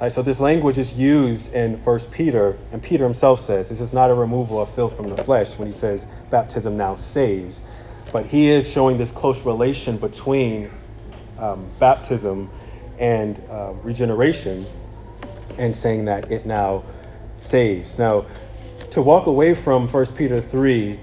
Right, 0.00 0.10
so 0.10 0.22
this 0.22 0.40
language 0.40 0.78
is 0.78 0.98
used 0.98 1.52
in 1.52 1.78
First 1.82 2.10
Peter, 2.10 2.56
and 2.72 2.82
Peter 2.82 3.04
himself 3.04 3.40
says 3.44 3.68
this 3.68 3.80
is 3.80 3.92
not 3.92 4.10
a 4.10 4.14
removal 4.14 4.58
of 4.58 4.70
filth 4.74 4.96
from 4.96 5.10
the 5.10 5.22
flesh 5.24 5.58
when 5.58 5.68
he 5.68 5.74
says 5.74 6.06
baptism 6.30 6.76
now 6.78 6.94
saves, 6.94 7.62
but 8.10 8.26
he 8.26 8.48
is 8.48 8.70
showing 8.70 8.96
this 8.96 9.12
close 9.12 9.44
relation 9.44 9.98
between 9.98 10.70
um, 11.38 11.68
baptism 11.78 12.48
and 12.98 13.42
uh, 13.50 13.74
regeneration, 13.82 14.64
and 15.58 15.74
saying 15.74 16.06
that 16.06 16.30
it 16.30 16.46
now 16.46 16.84
saves. 17.38 17.98
Now, 17.98 18.26
to 18.90 19.02
walk 19.02 19.26
away 19.26 19.54
from 19.54 19.88
First 19.88 20.16
Peter 20.16 20.40
three, 20.40 20.98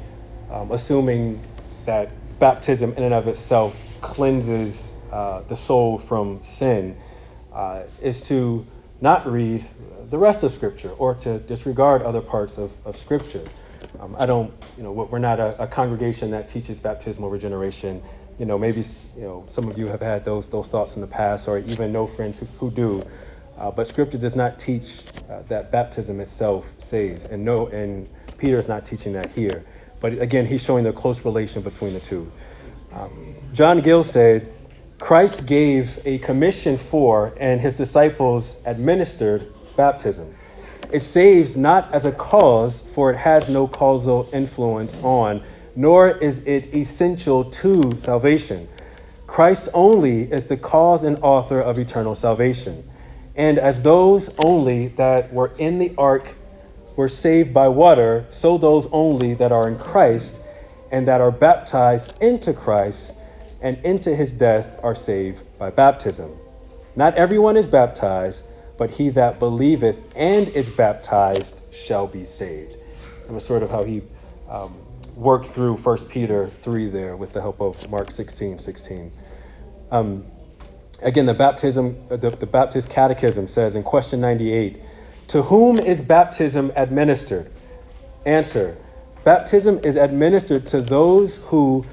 um, 0.52 0.72
assuming 0.72 1.41
that 1.86 2.10
baptism 2.39 2.93
in 2.93 3.04
and 3.04 3.14
of 3.14 3.28
itself 3.28 3.76
cleanses 4.02 4.95
uh, 5.12 5.41
the 5.43 5.56
soul 5.56 5.98
from 5.98 6.41
sin, 6.43 6.98
uh, 7.54 7.84
is 8.02 8.28
to 8.28 8.66
not 9.02 9.30
read 9.32 9.66
the 10.10 10.18
rest 10.18 10.43
of 10.43 10.52
Scripture 10.52 10.91
or 10.91 11.16
to 11.16 11.39
disregard 11.39 12.02
other 12.02 12.22
parts 12.22 12.58
of, 12.58 12.72
of 12.86 12.98
Scripture. 12.98 13.43
Um, 14.00 14.16
I 14.18 14.26
don't, 14.26 14.54
you 14.78 14.84
know, 14.84 14.91
we're 14.91 15.20
not 15.20 15.39
a, 15.39 15.64
a, 15.64 15.68
congregation 15.68 16.32
that 16.32 16.50
teaches 16.50 16.80
baptismal 16.80 17.30
regeneration. 17.30 18.02
You 18.38 18.45
know, 18.45 18.58
maybe, 18.58 18.84
you 19.16 19.24
know, 19.24 19.45
some 19.48 19.68
of 19.68 19.78
you 19.78 19.88
have 19.88 20.02
had 20.02 20.24
those, 20.24 20.48
those 20.48 20.68
thoughts 20.68 20.95
in 20.95 21.02
the 21.02 21.08
past 21.08 21.48
or 21.48 21.58
even 21.60 21.91
know 21.91 22.06
friends 22.06 22.39
who, 22.39 22.45
who 22.60 22.72
do. 22.72 23.06
Uh, 23.58 23.72
but 23.72 23.88
Scripture 23.88 24.18
does 24.18 24.36
not 24.36 24.60
teach 24.60 25.01
uh, 25.30 25.41
that 25.49 25.72
baptism 25.72 26.20
itself 26.20 26.70
saves. 26.78 27.26
And 27.26 27.43
no, 27.43 27.68
and 27.68 28.08
Peter 28.38 28.60
is 28.60 28.68
not 28.68 28.86
teaching 28.86 29.14
that 29.14 29.32
here. 29.32 29.66
But 29.99 30.14
again, 30.20 30.45
he's 30.45 30.64
showing 30.64 30.84
the 30.84 30.93
close 30.93 31.26
relation 31.26 31.62
between 31.62 31.93
the 31.93 31.99
two. 31.99 32.32
Um, 32.93 33.36
John 33.53 33.82
Gill 33.82 34.03
said, 34.03 34.53
Christ 34.99 35.45
gave 35.45 35.99
a 36.05 36.18
commission 36.20 36.78
for, 36.78 37.34
and 37.39 37.62
his 37.62 37.76
disciples 37.76 38.62
administered 38.66 39.53
baptism. 39.76 40.36
It 40.91 41.01
saves 41.01 41.58
not 41.58 41.91
as 41.93 42.05
a 42.05 42.12
cause, 42.12 42.82
for 42.93 43.12
it 43.12 43.18
has 43.18 43.49
no 43.49 43.68
causal 43.68 44.30
influence 44.32 44.99
on, 45.03 45.43
nor 45.76 46.10
is 46.10 46.39
it 46.47 46.74
essential 46.74 47.45
to 47.45 47.95
salvation. 47.97 48.68
Christ 49.28 49.70
only 49.74 50.22
is 50.22 50.45
the 50.45 50.58
cause 50.58 51.03
and 51.03 51.18
author 51.22 51.60
of 51.60 51.78
eternal 51.78 52.16
salvation. 52.16 52.89
And 53.38 53.60
as 53.60 53.84
those 53.84 54.34
only 54.40 54.88
that 54.90 55.32
were 55.32 55.54
in 55.60 55.78
the 55.78 55.94
ark 55.98 56.36
were 56.96 57.08
saved 57.08 57.54
by 57.54 57.68
water, 57.68 58.26
so 58.32 58.58
those 58.58 58.88
only 58.92 59.36
that 59.36 59.52
are 59.52 59.68
in 59.68 59.78
Christ 59.78 60.40
and 60.92 61.08
that 61.08 61.22
are 61.22 61.32
baptized 61.32 62.14
into 62.22 62.52
Christ 62.52 63.14
and 63.62 63.78
into 63.86 64.16
his 64.16 64.32
death 64.32 64.80
are 64.82 64.96
saved 64.96 65.44
by 65.60 65.70
baptism. 65.70 66.36
Not 66.96 67.14
everyone 67.14 67.58
is 67.58 67.68
baptized, 67.68 68.46
but 68.78 68.92
he 68.92 69.10
that 69.10 69.38
believeth 69.38 70.00
and 70.16 70.48
is 70.50 70.70
baptized 70.70 71.62
shall 71.72 72.08
be 72.08 72.26
saved. 72.26 72.76
That 73.28 73.34
was 73.34 73.46
sort 73.46 73.62
of 73.62 73.70
how 73.70 73.84
he 73.84 74.02
um, 74.50 74.76
worked 75.16 75.48
through 75.48 75.78
1 75.78 76.06
Peter 76.06 76.48
3 76.48 76.90
there 76.90 77.16
with 77.16 77.34
the 77.34 77.42
help 77.42 77.62
of 77.62 77.90
Mark 77.90 78.12
16 78.12 78.58
16. 78.60 79.12
Um, 79.92 80.26
again, 81.02 81.26
the 81.26 81.34
baptism, 81.34 81.98
the, 82.10 82.18
the 82.18 82.45
Baptist 82.45 82.89
Catechism 82.89 83.48
says 83.48 83.76
in 83.76 83.84
question 83.84 84.22
98 84.22 84.82
To 85.30 85.43
whom 85.43 85.80
is 85.80 86.02
baptism 86.02 86.72
administered? 86.76 87.52
Answer 88.26 88.78
Baptism 89.24 89.80
is 89.84 89.98
administered 89.98 90.66
to 90.68 90.80
those 90.80 91.38
who 91.48 91.86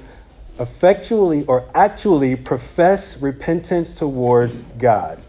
effectually 0.57 1.45
or 1.47 1.69
actually 1.75 2.35
profess 2.35 3.21
repentance 3.21 3.93
towards 3.99 4.61
God. 4.61 5.21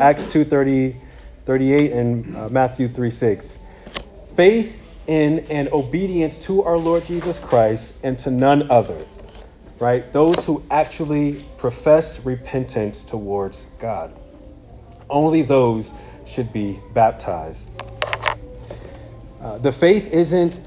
Acts 0.00 0.26
2 0.26 0.44
30, 0.44 0.94
38 1.44 1.92
and 1.92 2.36
uh, 2.36 2.48
Matthew 2.48 2.86
3 2.86 3.10
6. 3.10 3.58
Faith 4.36 4.80
in 5.08 5.40
and 5.50 5.68
obedience 5.72 6.44
to 6.44 6.62
our 6.62 6.76
Lord 6.76 7.04
Jesus 7.04 7.38
Christ 7.38 7.98
and 8.04 8.16
to 8.20 8.30
none 8.30 8.70
other. 8.70 9.04
Right? 9.78 10.10
Those 10.12 10.44
who 10.44 10.64
actually 10.70 11.44
profess 11.58 12.24
repentance 12.24 13.02
towards 13.02 13.66
God. 13.78 14.14
Only 15.10 15.42
those 15.42 15.92
should 16.26 16.52
be 16.52 16.80
baptized. 16.94 17.68
Uh, 19.40 19.58
the 19.58 19.72
faith 19.72 20.12
isn't 20.12 20.60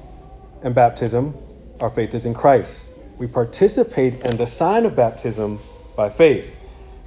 in 0.64 0.74
baptism, 0.74 1.36
our 1.80 1.90
faith 1.90 2.14
is 2.14 2.26
in 2.26 2.34
Christ. 2.34 2.98
We 3.18 3.28
participate 3.28 4.22
in 4.22 4.38
the 4.38 4.48
sign 4.48 4.86
of 4.86 4.96
baptism 4.96 5.60
by 5.96 6.10
faith. 6.10 6.58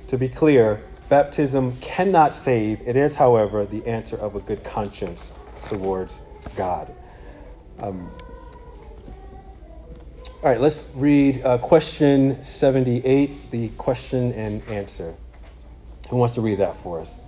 To 0.09 0.19
be 0.19 0.29
clear, 0.29 0.83
baptism 1.09 1.77
cannot 1.81 2.35
save. 2.35 2.87
It 2.87 2.97
is, 2.97 3.17
however, 3.17 3.65
the 3.65 3.87
answer 3.87 4.17
of 4.17 4.35
a 4.35 4.41
good 4.41 4.65
conscience 4.65 5.33
towards 5.65 6.23
God. 6.57 6.93
Um, 7.81 8.11
all 10.43 10.51
right, 10.51 10.61
let's 10.61 10.91
read 10.97 11.41
uh, 11.45 11.57
question 11.59 12.43
78, 12.43 13.53
the 13.53 13.69
question 13.79 14.33
and 14.33 14.61
answer. 14.67 15.15
Who 16.09 16.17
wants 16.17 16.35
to 16.35 16.41
read 16.41 16.59
that 16.59 16.77
for 16.79 17.01
us? 17.01 17.21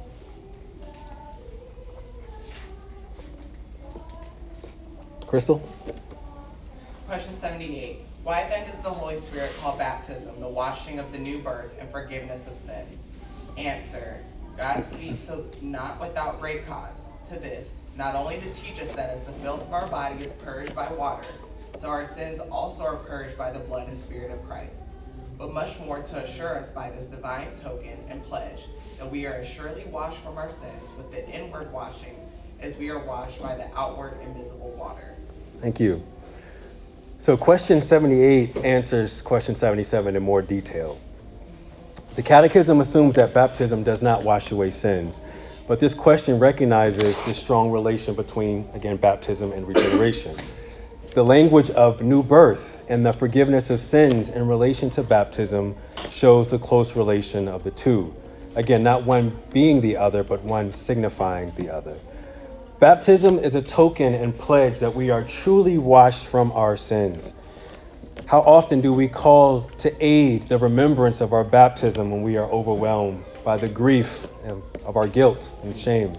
Crystal? 5.28 5.62
Question 7.06 7.38
78. 7.38 8.00
Why 8.24 8.48
then 8.48 8.66
does 8.66 8.80
the 8.80 8.90
Holy 8.90 9.16
Spirit 9.16 9.52
call 9.60 9.78
baptism 9.78 10.40
the 10.40 10.48
washing 10.48 10.98
of 10.98 11.12
the 11.12 11.18
new 11.18 11.38
birth 11.38 11.70
and 11.78 11.88
forgiveness 11.92 12.48
of 12.48 12.56
sins? 12.56 13.10
Answer. 13.56 14.24
God 14.56 14.82
speaks 14.82 15.30
not 15.62 16.00
without 16.00 16.40
great 16.40 16.66
cause 16.66 17.06
to 17.28 17.38
this, 17.38 17.80
not 17.96 18.16
only 18.16 18.40
to 18.40 18.52
teach 18.52 18.80
us 18.80 18.90
that 18.94 19.10
as 19.10 19.22
the 19.22 19.32
filth 19.34 19.62
of 19.62 19.72
our 19.72 19.86
body 19.86 20.24
is 20.24 20.32
purged 20.32 20.74
by 20.74 20.92
water, 20.92 21.28
so 21.76 21.88
our 21.88 22.04
sins 22.04 22.38
also 22.38 22.84
are 22.84 22.96
purged 22.96 23.36
by 23.36 23.50
the 23.50 23.58
blood 23.58 23.88
and 23.88 23.98
spirit 23.98 24.30
of 24.30 24.46
Christ, 24.46 24.84
but 25.38 25.52
much 25.52 25.78
more 25.80 26.02
to 26.02 26.16
assure 26.18 26.58
us 26.58 26.72
by 26.72 26.90
this 26.90 27.06
divine 27.06 27.52
token 27.52 27.98
and 28.08 28.22
pledge 28.24 28.64
that 28.98 29.10
we 29.10 29.26
are 29.26 29.44
surely 29.44 29.84
washed 29.86 30.18
from 30.18 30.38
our 30.38 30.50
sins 30.50 30.90
with 30.96 31.10
the 31.10 31.28
inward 31.28 31.72
washing 31.72 32.16
as 32.60 32.76
we 32.76 32.90
are 32.90 33.04
washed 33.04 33.42
by 33.42 33.54
the 33.56 33.66
outward 33.76 34.16
invisible 34.22 34.70
water. 34.70 35.16
Thank 35.60 35.80
you. 35.80 36.02
So, 37.18 37.36
question 37.36 37.82
78 37.82 38.56
answers 38.58 39.22
question 39.22 39.54
77 39.54 40.16
in 40.16 40.22
more 40.22 40.42
detail. 40.42 41.00
The 42.16 42.22
Catechism 42.22 42.80
assumes 42.80 43.14
that 43.14 43.34
baptism 43.34 43.82
does 43.82 44.00
not 44.00 44.22
wash 44.22 44.52
away 44.52 44.70
sins, 44.70 45.20
but 45.66 45.80
this 45.80 45.94
question 45.94 46.38
recognizes 46.38 47.22
the 47.24 47.34
strong 47.34 47.70
relation 47.70 48.14
between, 48.14 48.68
again, 48.72 48.96
baptism 48.96 49.52
and 49.52 49.66
regeneration. 49.66 50.36
The 51.14 51.24
language 51.24 51.70
of 51.70 52.02
new 52.02 52.24
birth 52.24 52.84
and 52.88 53.06
the 53.06 53.12
forgiveness 53.12 53.70
of 53.70 53.78
sins 53.78 54.28
in 54.28 54.48
relation 54.48 54.90
to 54.90 55.04
baptism 55.04 55.76
shows 56.10 56.50
the 56.50 56.58
close 56.58 56.96
relation 56.96 57.46
of 57.46 57.62
the 57.62 57.70
two. 57.70 58.12
Again, 58.56 58.82
not 58.82 59.04
one 59.04 59.38
being 59.52 59.80
the 59.80 59.96
other, 59.96 60.24
but 60.24 60.42
one 60.42 60.74
signifying 60.74 61.52
the 61.54 61.70
other. 61.70 62.00
Baptism 62.80 63.38
is 63.38 63.54
a 63.54 63.62
token 63.62 64.12
and 64.12 64.36
pledge 64.36 64.80
that 64.80 64.96
we 64.96 65.08
are 65.08 65.22
truly 65.22 65.78
washed 65.78 66.26
from 66.26 66.50
our 66.50 66.76
sins. 66.76 67.32
How 68.26 68.40
often 68.40 68.80
do 68.80 68.92
we 68.92 69.06
call 69.06 69.70
to 69.78 69.94
aid 70.04 70.48
the 70.48 70.58
remembrance 70.58 71.20
of 71.20 71.32
our 71.32 71.44
baptism 71.44 72.10
when 72.10 72.24
we 72.24 72.36
are 72.36 72.50
overwhelmed 72.50 73.22
by 73.44 73.56
the 73.56 73.68
grief 73.68 74.26
of 74.84 74.96
our 74.96 75.06
guilt 75.06 75.52
and 75.62 75.78
shame? 75.78 76.16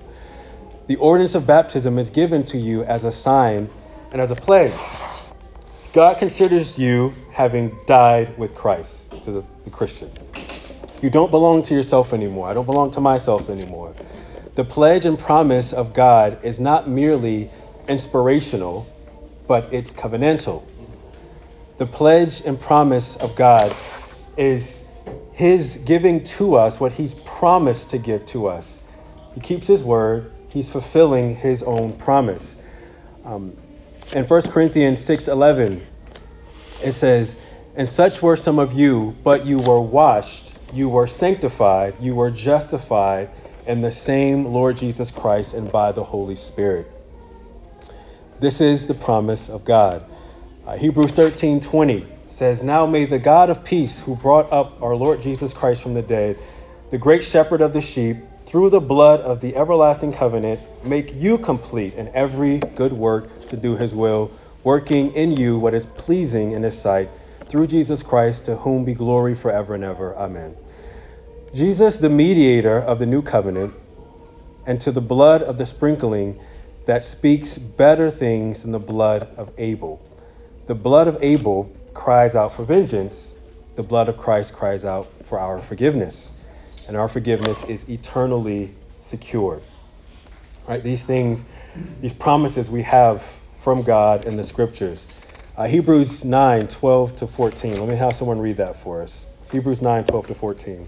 The 0.87 0.95
ordinance 0.95 1.35
of 1.35 1.45
baptism 1.45 1.99
is 1.99 2.09
given 2.09 2.45
to 2.45 2.57
you 2.57 2.85
as 2.85 3.03
a 3.03 3.11
sign 3.11 3.69
and 4.15 4.21
as 4.21 4.31
a 4.31 4.35
pledge. 4.35 4.71
God 5.91 6.19
considers 6.19 6.79
you 6.79 7.13
having 7.33 7.77
died 7.85 8.37
with 8.37 8.55
Christ 8.55 9.11
to 9.23 9.29
the, 9.29 9.43
the 9.65 9.69
Christian. 9.69 10.09
You 11.01 11.09
don't 11.09 11.31
belong 11.31 11.63
to 11.63 11.73
yourself 11.73 12.13
anymore. 12.13 12.47
I 12.47 12.53
don't 12.53 12.65
belong 12.65 12.91
to 12.91 13.01
myself 13.01 13.49
anymore. 13.49 13.93
The 14.55 14.63
pledge 14.63 15.03
and 15.03 15.19
promise 15.19 15.73
of 15.73 15.93
God 15.93 16.39
is 16.45 16.61
not 16.61 16.87
merely 16.87 17.49
inspirational, 17.89 18.87
but 19.49 19.67
it's 19.73 19.91
covenantal. 19.91 20.63
The 21.75 21.85
pledge 21.85 22.39
and 22.45 22.57
promise 22.57 23.17
of 23.17 23.35
God 23.35 23.75
is 24.37 24.89
His 25.33 25.83
giving 25.85 26.23
to 26.23 26.55
us 26.55 26.79
what 26.79 26.93
He's 26.93 27.15
promised 27.15 27.89
to 27.89 27.97
give 27.97 28.25
to 28.27 28.47
us. 28.47 28.87
He 29.33 29.41
keeps 29.41 29.67
His 29.67 29.83
word, 29.83 30.31
He's 30.47 30.69
fulfilling 30.69 31.35
His 31.35 31.61
own 31.63 31.91
promise. 31.91 32.55
Um, 33.25 33.57
in 34.13 34.25
1 34.25 34.41
Corinthians 34.43 35.03
6 35.03 35.27
11, 35.27 35.85
it 36.83 36.91
says, 36.93 37.37
And 37.75 37.87
such 37.87 38.21
were 38.21 38.35
some 38.35 38.59
of 38.59 38.73
you, 38.73 39.15
but 39.23 39.45
you 39.45 39.59
were 39.59 39.81
washed, 39.81 40.53
you 40.73 40.89
were 40.89 41.07
sanctified, 41.07 41.95
you 41.99 42.15
were 42.15 42.31
justified 42.31 43.29
in 43.65 43.81
the 43.81 43.91
same 43.91 44.45
Lord 44.45 44.77
Jesus 44.77 45.11
Christ 45.11 45.53
and 45.53 45.71
by 45.71 45.91
the 45.91 46.03
Holy 46.03 46.35
Spirit. 46.35 46.91
This 48.39 48.61
is 48.61 48.87
the 48.87 48.93
promise 48.93 49.49
of 49.49 49.65
God. 49.65 50.05
Uh, 50.65 50.77
Hebrews 50.77 51.11
13 51.13 51.59
20 51.59 52.05
says, 52.27 52.61
Now 52.61 52.85
may 52.85 53.05
the 53.05 53.19
God 53.19 53.49
of 53.49 53.63
peace, 53.63 54.01
who 54.01 54.15
brought 54.15 54.51
up 54.51 54.81
our 54.81 54.95
Lord 54.95 55.21
Jesus 55.21 55.53
Christ 55.53 55.81
from 55.81 55.93
the 55.93 56.01
dead, 56.01 56.37
the 56.91 56.97
great 56.97 57.23
shepherd 57.23 57.61
of 57.61 57.73
the 57.73 57.81
sheep, 57.81 58.17
through 58.45 58.69
the 58.69 58.81
blood 58.81 59.21
of 59.21 59.41
the 59.41 59.55
everlasting 59.55 60.13
covenant, 60.13 60.59
make 60.83 61.13
you 61.13 61.37
complete 61.37 61.93
in 61.95 62.07
every 62.09 62.59
good 62.59 62.93
work 62.93 63.29
to 63.55 63.61
do 63.61 63.75
his 63.75 63.95
will, 63.95 64.31
working 64.63 65.11
in 65.11 65.37
you 65.37 65.57
what 65.57 65.73
is 65.73 65.85
pleasing 65.85 66.51
in 66.51 66.63
his 66.63 66.79
sight, 66.79 67.09
through 67.47 67.67
Jesus 67.67 68.03
Christ, 68.03 68.45
to 68.45 68.57
whom 68.57 68.83
be 68.83 68.93
glory 68.93 69.35
forever 69.35 69.75
and 69.75 69.83
ever. 69.83 70.15
Amen. 70.15 70.57
Jesus, 71.53 71.97
the 71.97 72.09
mediator 72.09 72.79
of 72.79 72.99
the 72.99 73.05
new 73.05 73.21
covenant, 73.21 73.73
and 74.67 74.81
to 74.81 74.91
the 74.91 75.01
blood 75.01 75.41
of 75.41 75.57
the 75.57 75.65
sprinkling 75.65 76.39
that 76.85 77.03
speaks 77.03 77.57
better 77.57 78.11
things 78.11 78.63
than 78.63 78.71
the 78.71 78.79
blood 78.79 79.29
of 79.37 79.51
Abel. 79.57 80.01
The 80.67 80.75
blood 80.75 81.07
of 81.07 81.17
Abel 81.21 81.71
cries 81.93 82.35
out 82.35 82.53
for 82.53 82.63
vengeance, 82.63 83.39
the 83.75 83.83
blood 83.83 84.09
of 84.09 84.17
Christ 84.17 84.53
cries 84.53 84.83
out 84.83 85.11
for 85.25 85.39
our 85.39 85.61
forgiveness, 85.61 86.31
and 86.87 86.97
our 86.97 87.07
forgiveness 87.07 87.63
is 87.69 87.89
eternally 87.89 88.73
secured. 88.99 89.61
Right? 90.67 90.83
These 90.83 91.03
things, 91.03 91.45
these 92.01 92.13
promises 92.13 92.69
we 92.69 92.81
have 92.83 93.34
from 93.65 93.81
God 93.81 94.25
in 94.25 94.37
the 94.37 94.43
scriptures. 94.43 95.07
Uh, 95.57 95.65
Hebrews 95.65 96.23
9, 96.23 96.67
12 96.67 97.15
to 97.15 97.25
14. 97.25 97.79
Let 97.79 97.89
me 97.89 97.95
have 97.95 98.13
someone 98.13 98.39
read 98.39 98.57
that 98.57 98.75
for 98.75 99.01
us. 99.01 99.25
Hebrews 99.51 99.81
9, 99.81 100.03
12 100.03 100.27
to 100.27 100.33
14. 100.35 100.87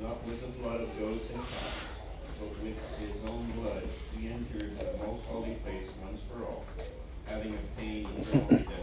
Not 0.00 0.26
with 0.26 0.40
the 0.40 0.58
blood 0.58 0.80
of 0.80 0.98
goats 0.98 1.28
and 1.34 1.42
calves, 1.42 2.40
but 2.40 2.48
with 2.62 2.78
his 2.98 3.30
own 3.30 3.50
blood 3.60 3.82
he 4.16 4.28
entered 4.28 4.78
the 4.78 4.96
most 5.04 5.22
holy 5.26 5.56
place 5.56 5.86
once 6.02 6.20
for 6.32 6.46
all, 6.46 6.64
having 7.26 7.52
obtained 7.52 8.08
eternal 8.20 8.46
redemption. 8.48 8.78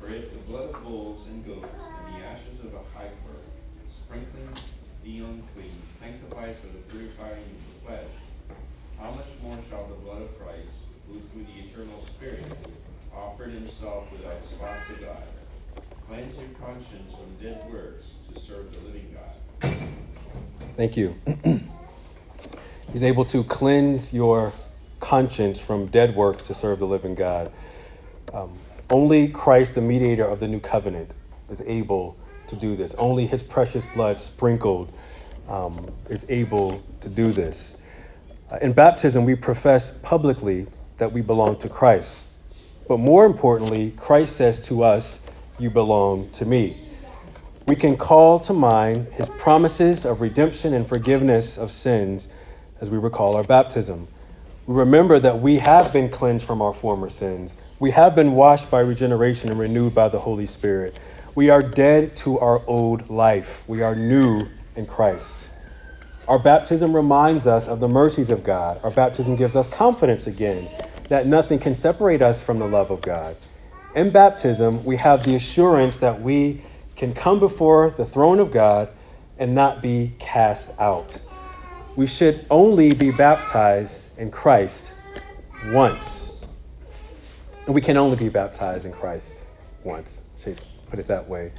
For 0.00 0.08
if 0.08 0.32
the 0.32 0.38
blood 0.48 0.70
of 0.70 0.82
bulls 0.82 1.26
and 1.28 1.44
goats 1.44 1.68
and 2.06 2.14
the 2.14 2.24
ashes 2.24 2.58
of 2.60 2.72
a 2.72 2.98
heifer, 2.98 3.36
sprinkling 3.90 4.48
the 5.04 5.18
unclean, 5.18 5.82
sanctifies 6.00 6.56
for 6.58 6.68
the 6.68 6.82
purifying 6.88 7.42
of 7.42 7.84
the 7.84 7.86
flesh, 7.86 8.12
how 9.02 9.10
much 9.10 9.26
more 9.42 9.58
shall 9.68 9.86
the 9.88 9.94
blood 9.94 10.22
of 10.22 10.38
Christ, 10.38 10.86
who 11.08 11.18
through 11.32 11.44
the 11.44 11.66
eternal 11.66 12.06
Spirit 12.14 12.44
himself 13.50 14.10
without 14.12 14.42
spot 14.44 14.78
to 14.88 15.04
God, 15.04 15.22
cleanse 16.06 16.36
your 16.38 16.48
conscience 16.60 17.12
from 17.12 17.34
dead 17.40 17.70
works 17.72 18.06
to 18.32 18.40
serve 18.40 18.72
the 18.72 18.86
living 18.86 19.14
God? 19.14 19.72
Thank 20.76 20.96
you. 20.96 21.16
He's 22.92 23.02
able 23.02 23.24
to 23.26 23.42
cleanse 23.44 24.12
your 24.12 24.52
conscience 25.00 25.58
from 25.60 25.86
dead 25.86 26.14
works 26.14 26.46
to 26.46 26.54
serve 26.54 26.78
the 26.78 26.86
living 26.86 27.14
God. 27.14 27.50
Um, 28.32 28.58
only 28.88 29.28
Christ, 29.28 29.74
the 29.74 29.80
mediator 29.80 30.24
of 30.24 30.40
the 30.40 30.48
new 30.48 30.60
covenant, 30.60 31.12
is 31.50 31.60
able 31.62 32.16
to 32.48 32.56
do 32.56 32.76
this. 32.76 32.94
Only 32.94 33.26
his 33.26 33.42
precious 33.42 33.86
blood 33.86 34.18
sprinkled 34.18 34.92
um, 35.48 35.90
is 36.08 36.26
able 36.28 36.82
to 37.00 37.08
do 37.08 37.32
this. 37.32 37.78
Uh, 38.50 38.58
in 38.60 38.72
baptism, 38.72 39.24
we 39.24 39.34
profess 39.34 39.98
publicly 39.98 40.66
that 40.98 41.12
we 41.12 41.22
belong 41.22 41.58
to 41.60 41.68
Christ. 41.68 42.28
But 42.92 43.00
more 43.00 43.24
importantly, 43.24 43.94
Christ 43.96 44.36
says 44.36 44.60
to 44.68 44.84
us 44.84 45.26
you 45.58 45.70
belong 45.70 46.28
to 46.32 46.44
me. 46.44 46.76
We 47.66 47.74
can 47.74 47.96
call 47.96 48.38
to 48.40 48.52
mind 48.52 49.06
his 49.14 49.30
promises 49.30 50.04
of 50.04 50.20
redemption 50.20 50.74
and 50.74 50.86
forgiveness 50.86 51.56
of 51.56 51.72
sins 51.72 52.28
as 52.82 52.90
we 52.90 52.98
recall 52.98 53.34
our 53.34 53.44
baptism. 53.44 54.08
We 54.66 54.74
remember 54.74 55.18
that 55.20 55.40
we 55.40 55.56
have 55.56 55.90
been 55.90 56.10
cleansed 56.10 56.44
from 56.44 56.60
our 56.60 56.74
former 56.74 57.08
sins. 57.08 57.56
We 57.78 57.92
have 57.92 58.14
been 58.14 58.32
washed 58.32 58.70
by 58.70 58.80
regeneration 58.80 59.48
and 59.48 59.58
renewed 59.58 59.94
by 59.94 60.10
the 60.10 60.18
Holy 60.18 60.44
Spirit. 60.44 61.00
We 61.34 61.48
are 61.48 61.62
dead 61.62 62.14
to 62.16 62.38
our 62.40 62.60
old 62.66 63.08
life. 63.08 63.66
We 63.66 63.80
are 63.80 63.94
new 63.94 64.42
in 64.76 64.84
Christ. 64.84 65.48
Our 66.28 66.38
baptism 66.38 66.94
reminds 66.94 67.46
us 67.46 67.68
of 67.68 67.80
the 67.80 67.88
mercies 67.88 68.28
of 68.28 68.44
God. 68.44 68.80
Our 68.84 68.90
baptism 68.90 69.36
gives 69.36 69.56
us 69.56 69.66
confidence 69.66 70.26
again 70.26 70.68
that 71.08 71.26
nothing 71.26 71.58
can 71.58 71.74
separate 71.74 72.22
us 72.22 72.42
from 72.42 72.58
the 72.58 72.66
love 72.66 72.90
of 72.90 73.00
God. 73.00 73.36
In 73.94 74.10
baptism, 74.10 74.84
we 74.84 74.96
have 74.96 75.24
the 75.24 75.34
assurance 75.34 75.98
that 75.98 76.20
we 76.20 76.62
can 76.96 77.14
come 77.14 77.38
before 77.38 77.90
the 77.90 78.04
throne 78.04 78.38
of 78.38 78.50
God 78.50 78.88
and 79.38 79.54
not 79.54 79.82
be 79.82 80.14
cast 80.18 80.78
out. 80.78 81.18
We 81.96 82.06
should 82.06 82.46
only 82.50 82.94
be 82.94 83.10
baptized 83.10 84.18
in 84.18 84.30
Christ 84.30 84.94
once. 85.66 86.32
And 87.66 87.74
we 87.74 87.80
can 87.80 87.96
only 87.96 88.16
be 88.16 88.28
baptized 88.28 88.86
in 88.86 88.92
Christ 88.92 89.44
once. 89.84 90.22
Should 90.42 90.60
put 90.90 90.98
it 90.98 91.06
that 91.06 91.28
way. 91.28 91.52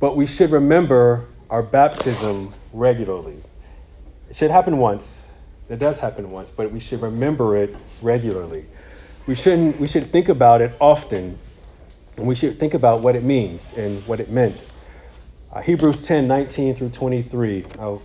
But 0.00 0.16
we 0.16 0.26
should 0.26 0.50
remember 0.50 1.28
our 1.48 1.62
baptism 1.62 2.52
regularly. 2.72 3.36
It 4.28 4.36
should 4.36 4.50
happen 4.50 4.78
once. 4.78 5.21
It 5.72 5.78
does 5.78 5.98
happen 5.98 6.30
once, 6.30 6.50
but 6.50 6.70
we 6.70 6.80
should 6.80 7.00
remember 7.00 7.56
it 7.56 7.74
regularly. 8.02 8.66
We 9.26 9.34
shouldn't 9.34 9.80
we 9.80 9.86
should 9.86 10.12
think 10.12 10.28
about 10.28 10.60
it 10.60 10.72
often. 10.78 11.38
And 12.18 12.26
we 12.26 12.34
should 12.34 12.60
think 12.60 12.74
about 12.74 13.00
what 13.00 13.16
it 13.16 13.24
means 13.24 13.72
and 13.78 14.06
what 14.06 14.20
it 14.20 14.28
meant. 14.28 14.66
Uh, 15.50 15.62
Hebrews 15.62 16.02
10, 16.02 16.28
19 16.28 16.74
through 16.74 16.90
23. 16.90 17.64
I'll, 17.78 18.02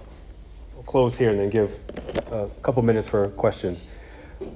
I'll, 0.78 0.84
close 0.84 1.18
here 1.18 1.30
and 1.30 1.38
then 1.38 1.50
give 1.50 1.78
a 2.32 2.50
couple 2.62 2.82
minutes 2.84 3.06
for 3.06 3.28
questions. 3.32 3.84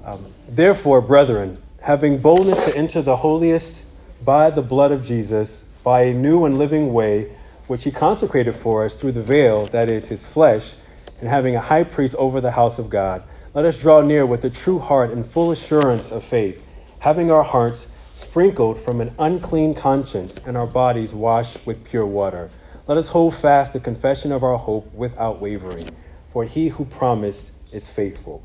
Um, 0.06 0.32
Therefore, 0.48 1.02
brethren, 1.02 1.58
having 1.82 2.16
boldness 2.16 2.64
to 2.64 2.74
enter 2.74 3.02
the 3.02 3.16
holiest 3.16 3.88
by 4.24 4.48
the 4.48 4.62
blood 4.62 4.90
of 4.90 5.04
Jesus, 5.04 5.64
by 5.84 6.04
a 6.04 6.14
new 6.14 6.46
and 6.46 6.56
living 6.56 6.94
way, 6.94 7.36
which 7.66 7.84
he 7.84 7.90
consecrated 7.90 8.54
for 8.54 8.86
us 8.86 8.94
through 8.94 9.12
the 9.12 9.22
veil, 9.22 9.66
that 9.66 9.90
is 9.90 10.08
his 10.08 10.24
flesh, 10.24 10.76
and 11.22 11.30
having 11.30 11.54
a 11.54 11.60
high 11.60 11.84
priest 11.84 12.16
over 12.16 12.40
the 12.40 12.50
house 12.50 12.80
of 12.80 12.90
God, 12.90 13.22
let 13.54 13.64
us 13.64 13.80
draw 13.80 14.00
near 14.00 14.26
with 14.26 14.44
a 14.44 14.50
true 14.50 14.80
heart 14.80 15.12
and 15.12 15.24
full 15.24 15.52
assurance 15.52 16.10
of 16.10 16.24
faith, 16.24 16.66
having 16.98 17.30
our 17.30 17.44
hearts 17.44 17.92
sprinkled 18.10 18.80
from 18.80 19.00
an 19.00 19.14
unclean 19.20 19.72
conscience 19.72 20.36
and 20.44 20.56
our 20.56 20.66
bodies 20.66 21.14
washed 21.14 21.64
with 21.64 21.84
pure 21.84 22.04
water. 22.04 22.50
Let 22.88 22.98
us 22.98 23.10
hold 23.10 23.36
fast 23.36 23.72
the 23.72 23.78
confession 23.78 24.32
of 24.32 24.42
our 24.42 24.58
hope 24.58 24.92
without 24.92 25.40
wavering, 25.40 25.88
for 26.32 26.44
he 26.44 26.68
who 26.68 26.84
promised 26.86 27.52
is 27.70 27.88
faithful. 27.88 28.42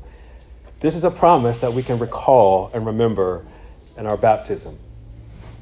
This 0.78 0.94
is 0.94 1.02
a 1.02 1.10
promise 1.10 1.58
that 1.58 1.72
we 1.72 1.82
can 1.82 1.98
recall 1.98 2.70
and 2.72 2.86
remember 2.86 3.44
in 3.96 4.06
our 4.06 4.16
baptism. 4.16 4.78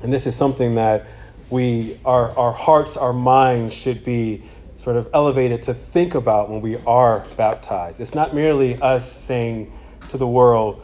And 0.02 0.12
this 0.12 0.26
is 0.26 0.36
something 0.36 0.74
that 0.74 1.06
we, 1.48 1.98
our, 2.04 2.36
our 2.36 2.52
hearts, 2.52 2.98
our 2.98 3.14
minds 3.14 3.72
should 3.72 4.04
be 4.04 4.42
sort 4.86 4.96
of 4.96 5.10
elevated 5.12 5.62
to 5.62 5.74
think 5.74 6.14
about 6.14 6.48
when 6.48 6.60
we 6.60 6.76
are 6.86 7.26
baptized. 7.36 7.98
It's 7.98 8.14
not 8.14 8.32
merely 8.32 8.80
us 8.80 9.10
saying 9.10 9.72
to 10.10 10.16
the 10.16 10.28
world, 10.28 10.80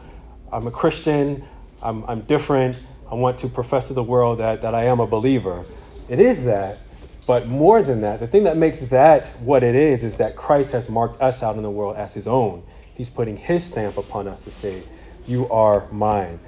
I'm 0.53 0.67
a 0.67 0.73
Christian, 0.73 1.45
I'm, 1.81 2.05
I'm 2.07 2.23
different, 2.23 2.81
I 3.09 3.15
want 3.15 3.39
to 3.39 3.49
profess 3.49 3.87
to 3.87 3.95
the 3.95 4.03
world 4.03 4.41
that, 4.41 4.63
that 4.63 4.75
I 4.75 4.87
am 4.87 4.99
a 4.99 5.07
believer. 5.07 5.65
It 6.09 6.19
is 6.19 6.43
that, 6.47 6.81
but 7.29 7.47
more 7.47 7.81
than 7.81 8.01
that, 8.01 8.19
the 8.19 8.27
thing 8.27 8.43
that 8.43 8.57
makes 8.57 8.81
that 8.81 9.29
what 9.39 9.63
it 9.63 9.77
is 9.77 10.03
is 10.03 10.17
that 10.17 10.35
Christ 10.35 10.73
has 10.73 10.91
marked 10.91 11.23
us 11.23 11.41
out 11.41 11.55
in 11.55 11.63
the 11.63 11.71
world 11.71 11.95
as 11.95 12.13
his 12.13 12.27
own. 12.27 12.65
He's 12.97 13.09
putting 13.09 13.37
his 13.37 13.63
stamp 13.63 13.99
upon 13.99 14.27
us 14.27 14.43
to 14.43 14.51
say, 14.51 14.83
You 15.29 15.49
are 15.49 15.87
mine. 15.93 16.41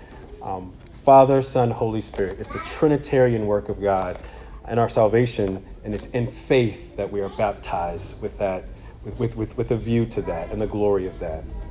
Um, 0.43 0.73
Father, 1.05 1.41
Son, 1.41 1.71
Holy 1.71 2.01
Spirit. 2.01 2.41
It's 2.41 2.49
the 2.49 2.59
Trinitarian 2.59 3.47
work 3.47 3.69
of 3.69 3.81
God 3.81 4.19
and 4.67 4.81
our 4.81 4.89
salvation, 4.89 5.65
and 5.85 5.95
it's 5.95 6.07
in 6.09 6.27
faith 6.27 6.97
that 6.97 7.11
we 7.11 7.21
are 7.21 7.29
baptized 7.31 8.23
with 8.23 8.39
that, 8.39 8.65
with, 9.05 9.19
with, 9.19 9.37
with, 9.37 9.57
with 9.57 9.71
a 9.71 9.77
view 9.77 10.07
to 10.07 10.23
that 10.23 10.51
and 10.51 10.61
the 10.61 10.67
glory 10.67 11.07
of 11.07 11.19
that. 11.21 11.45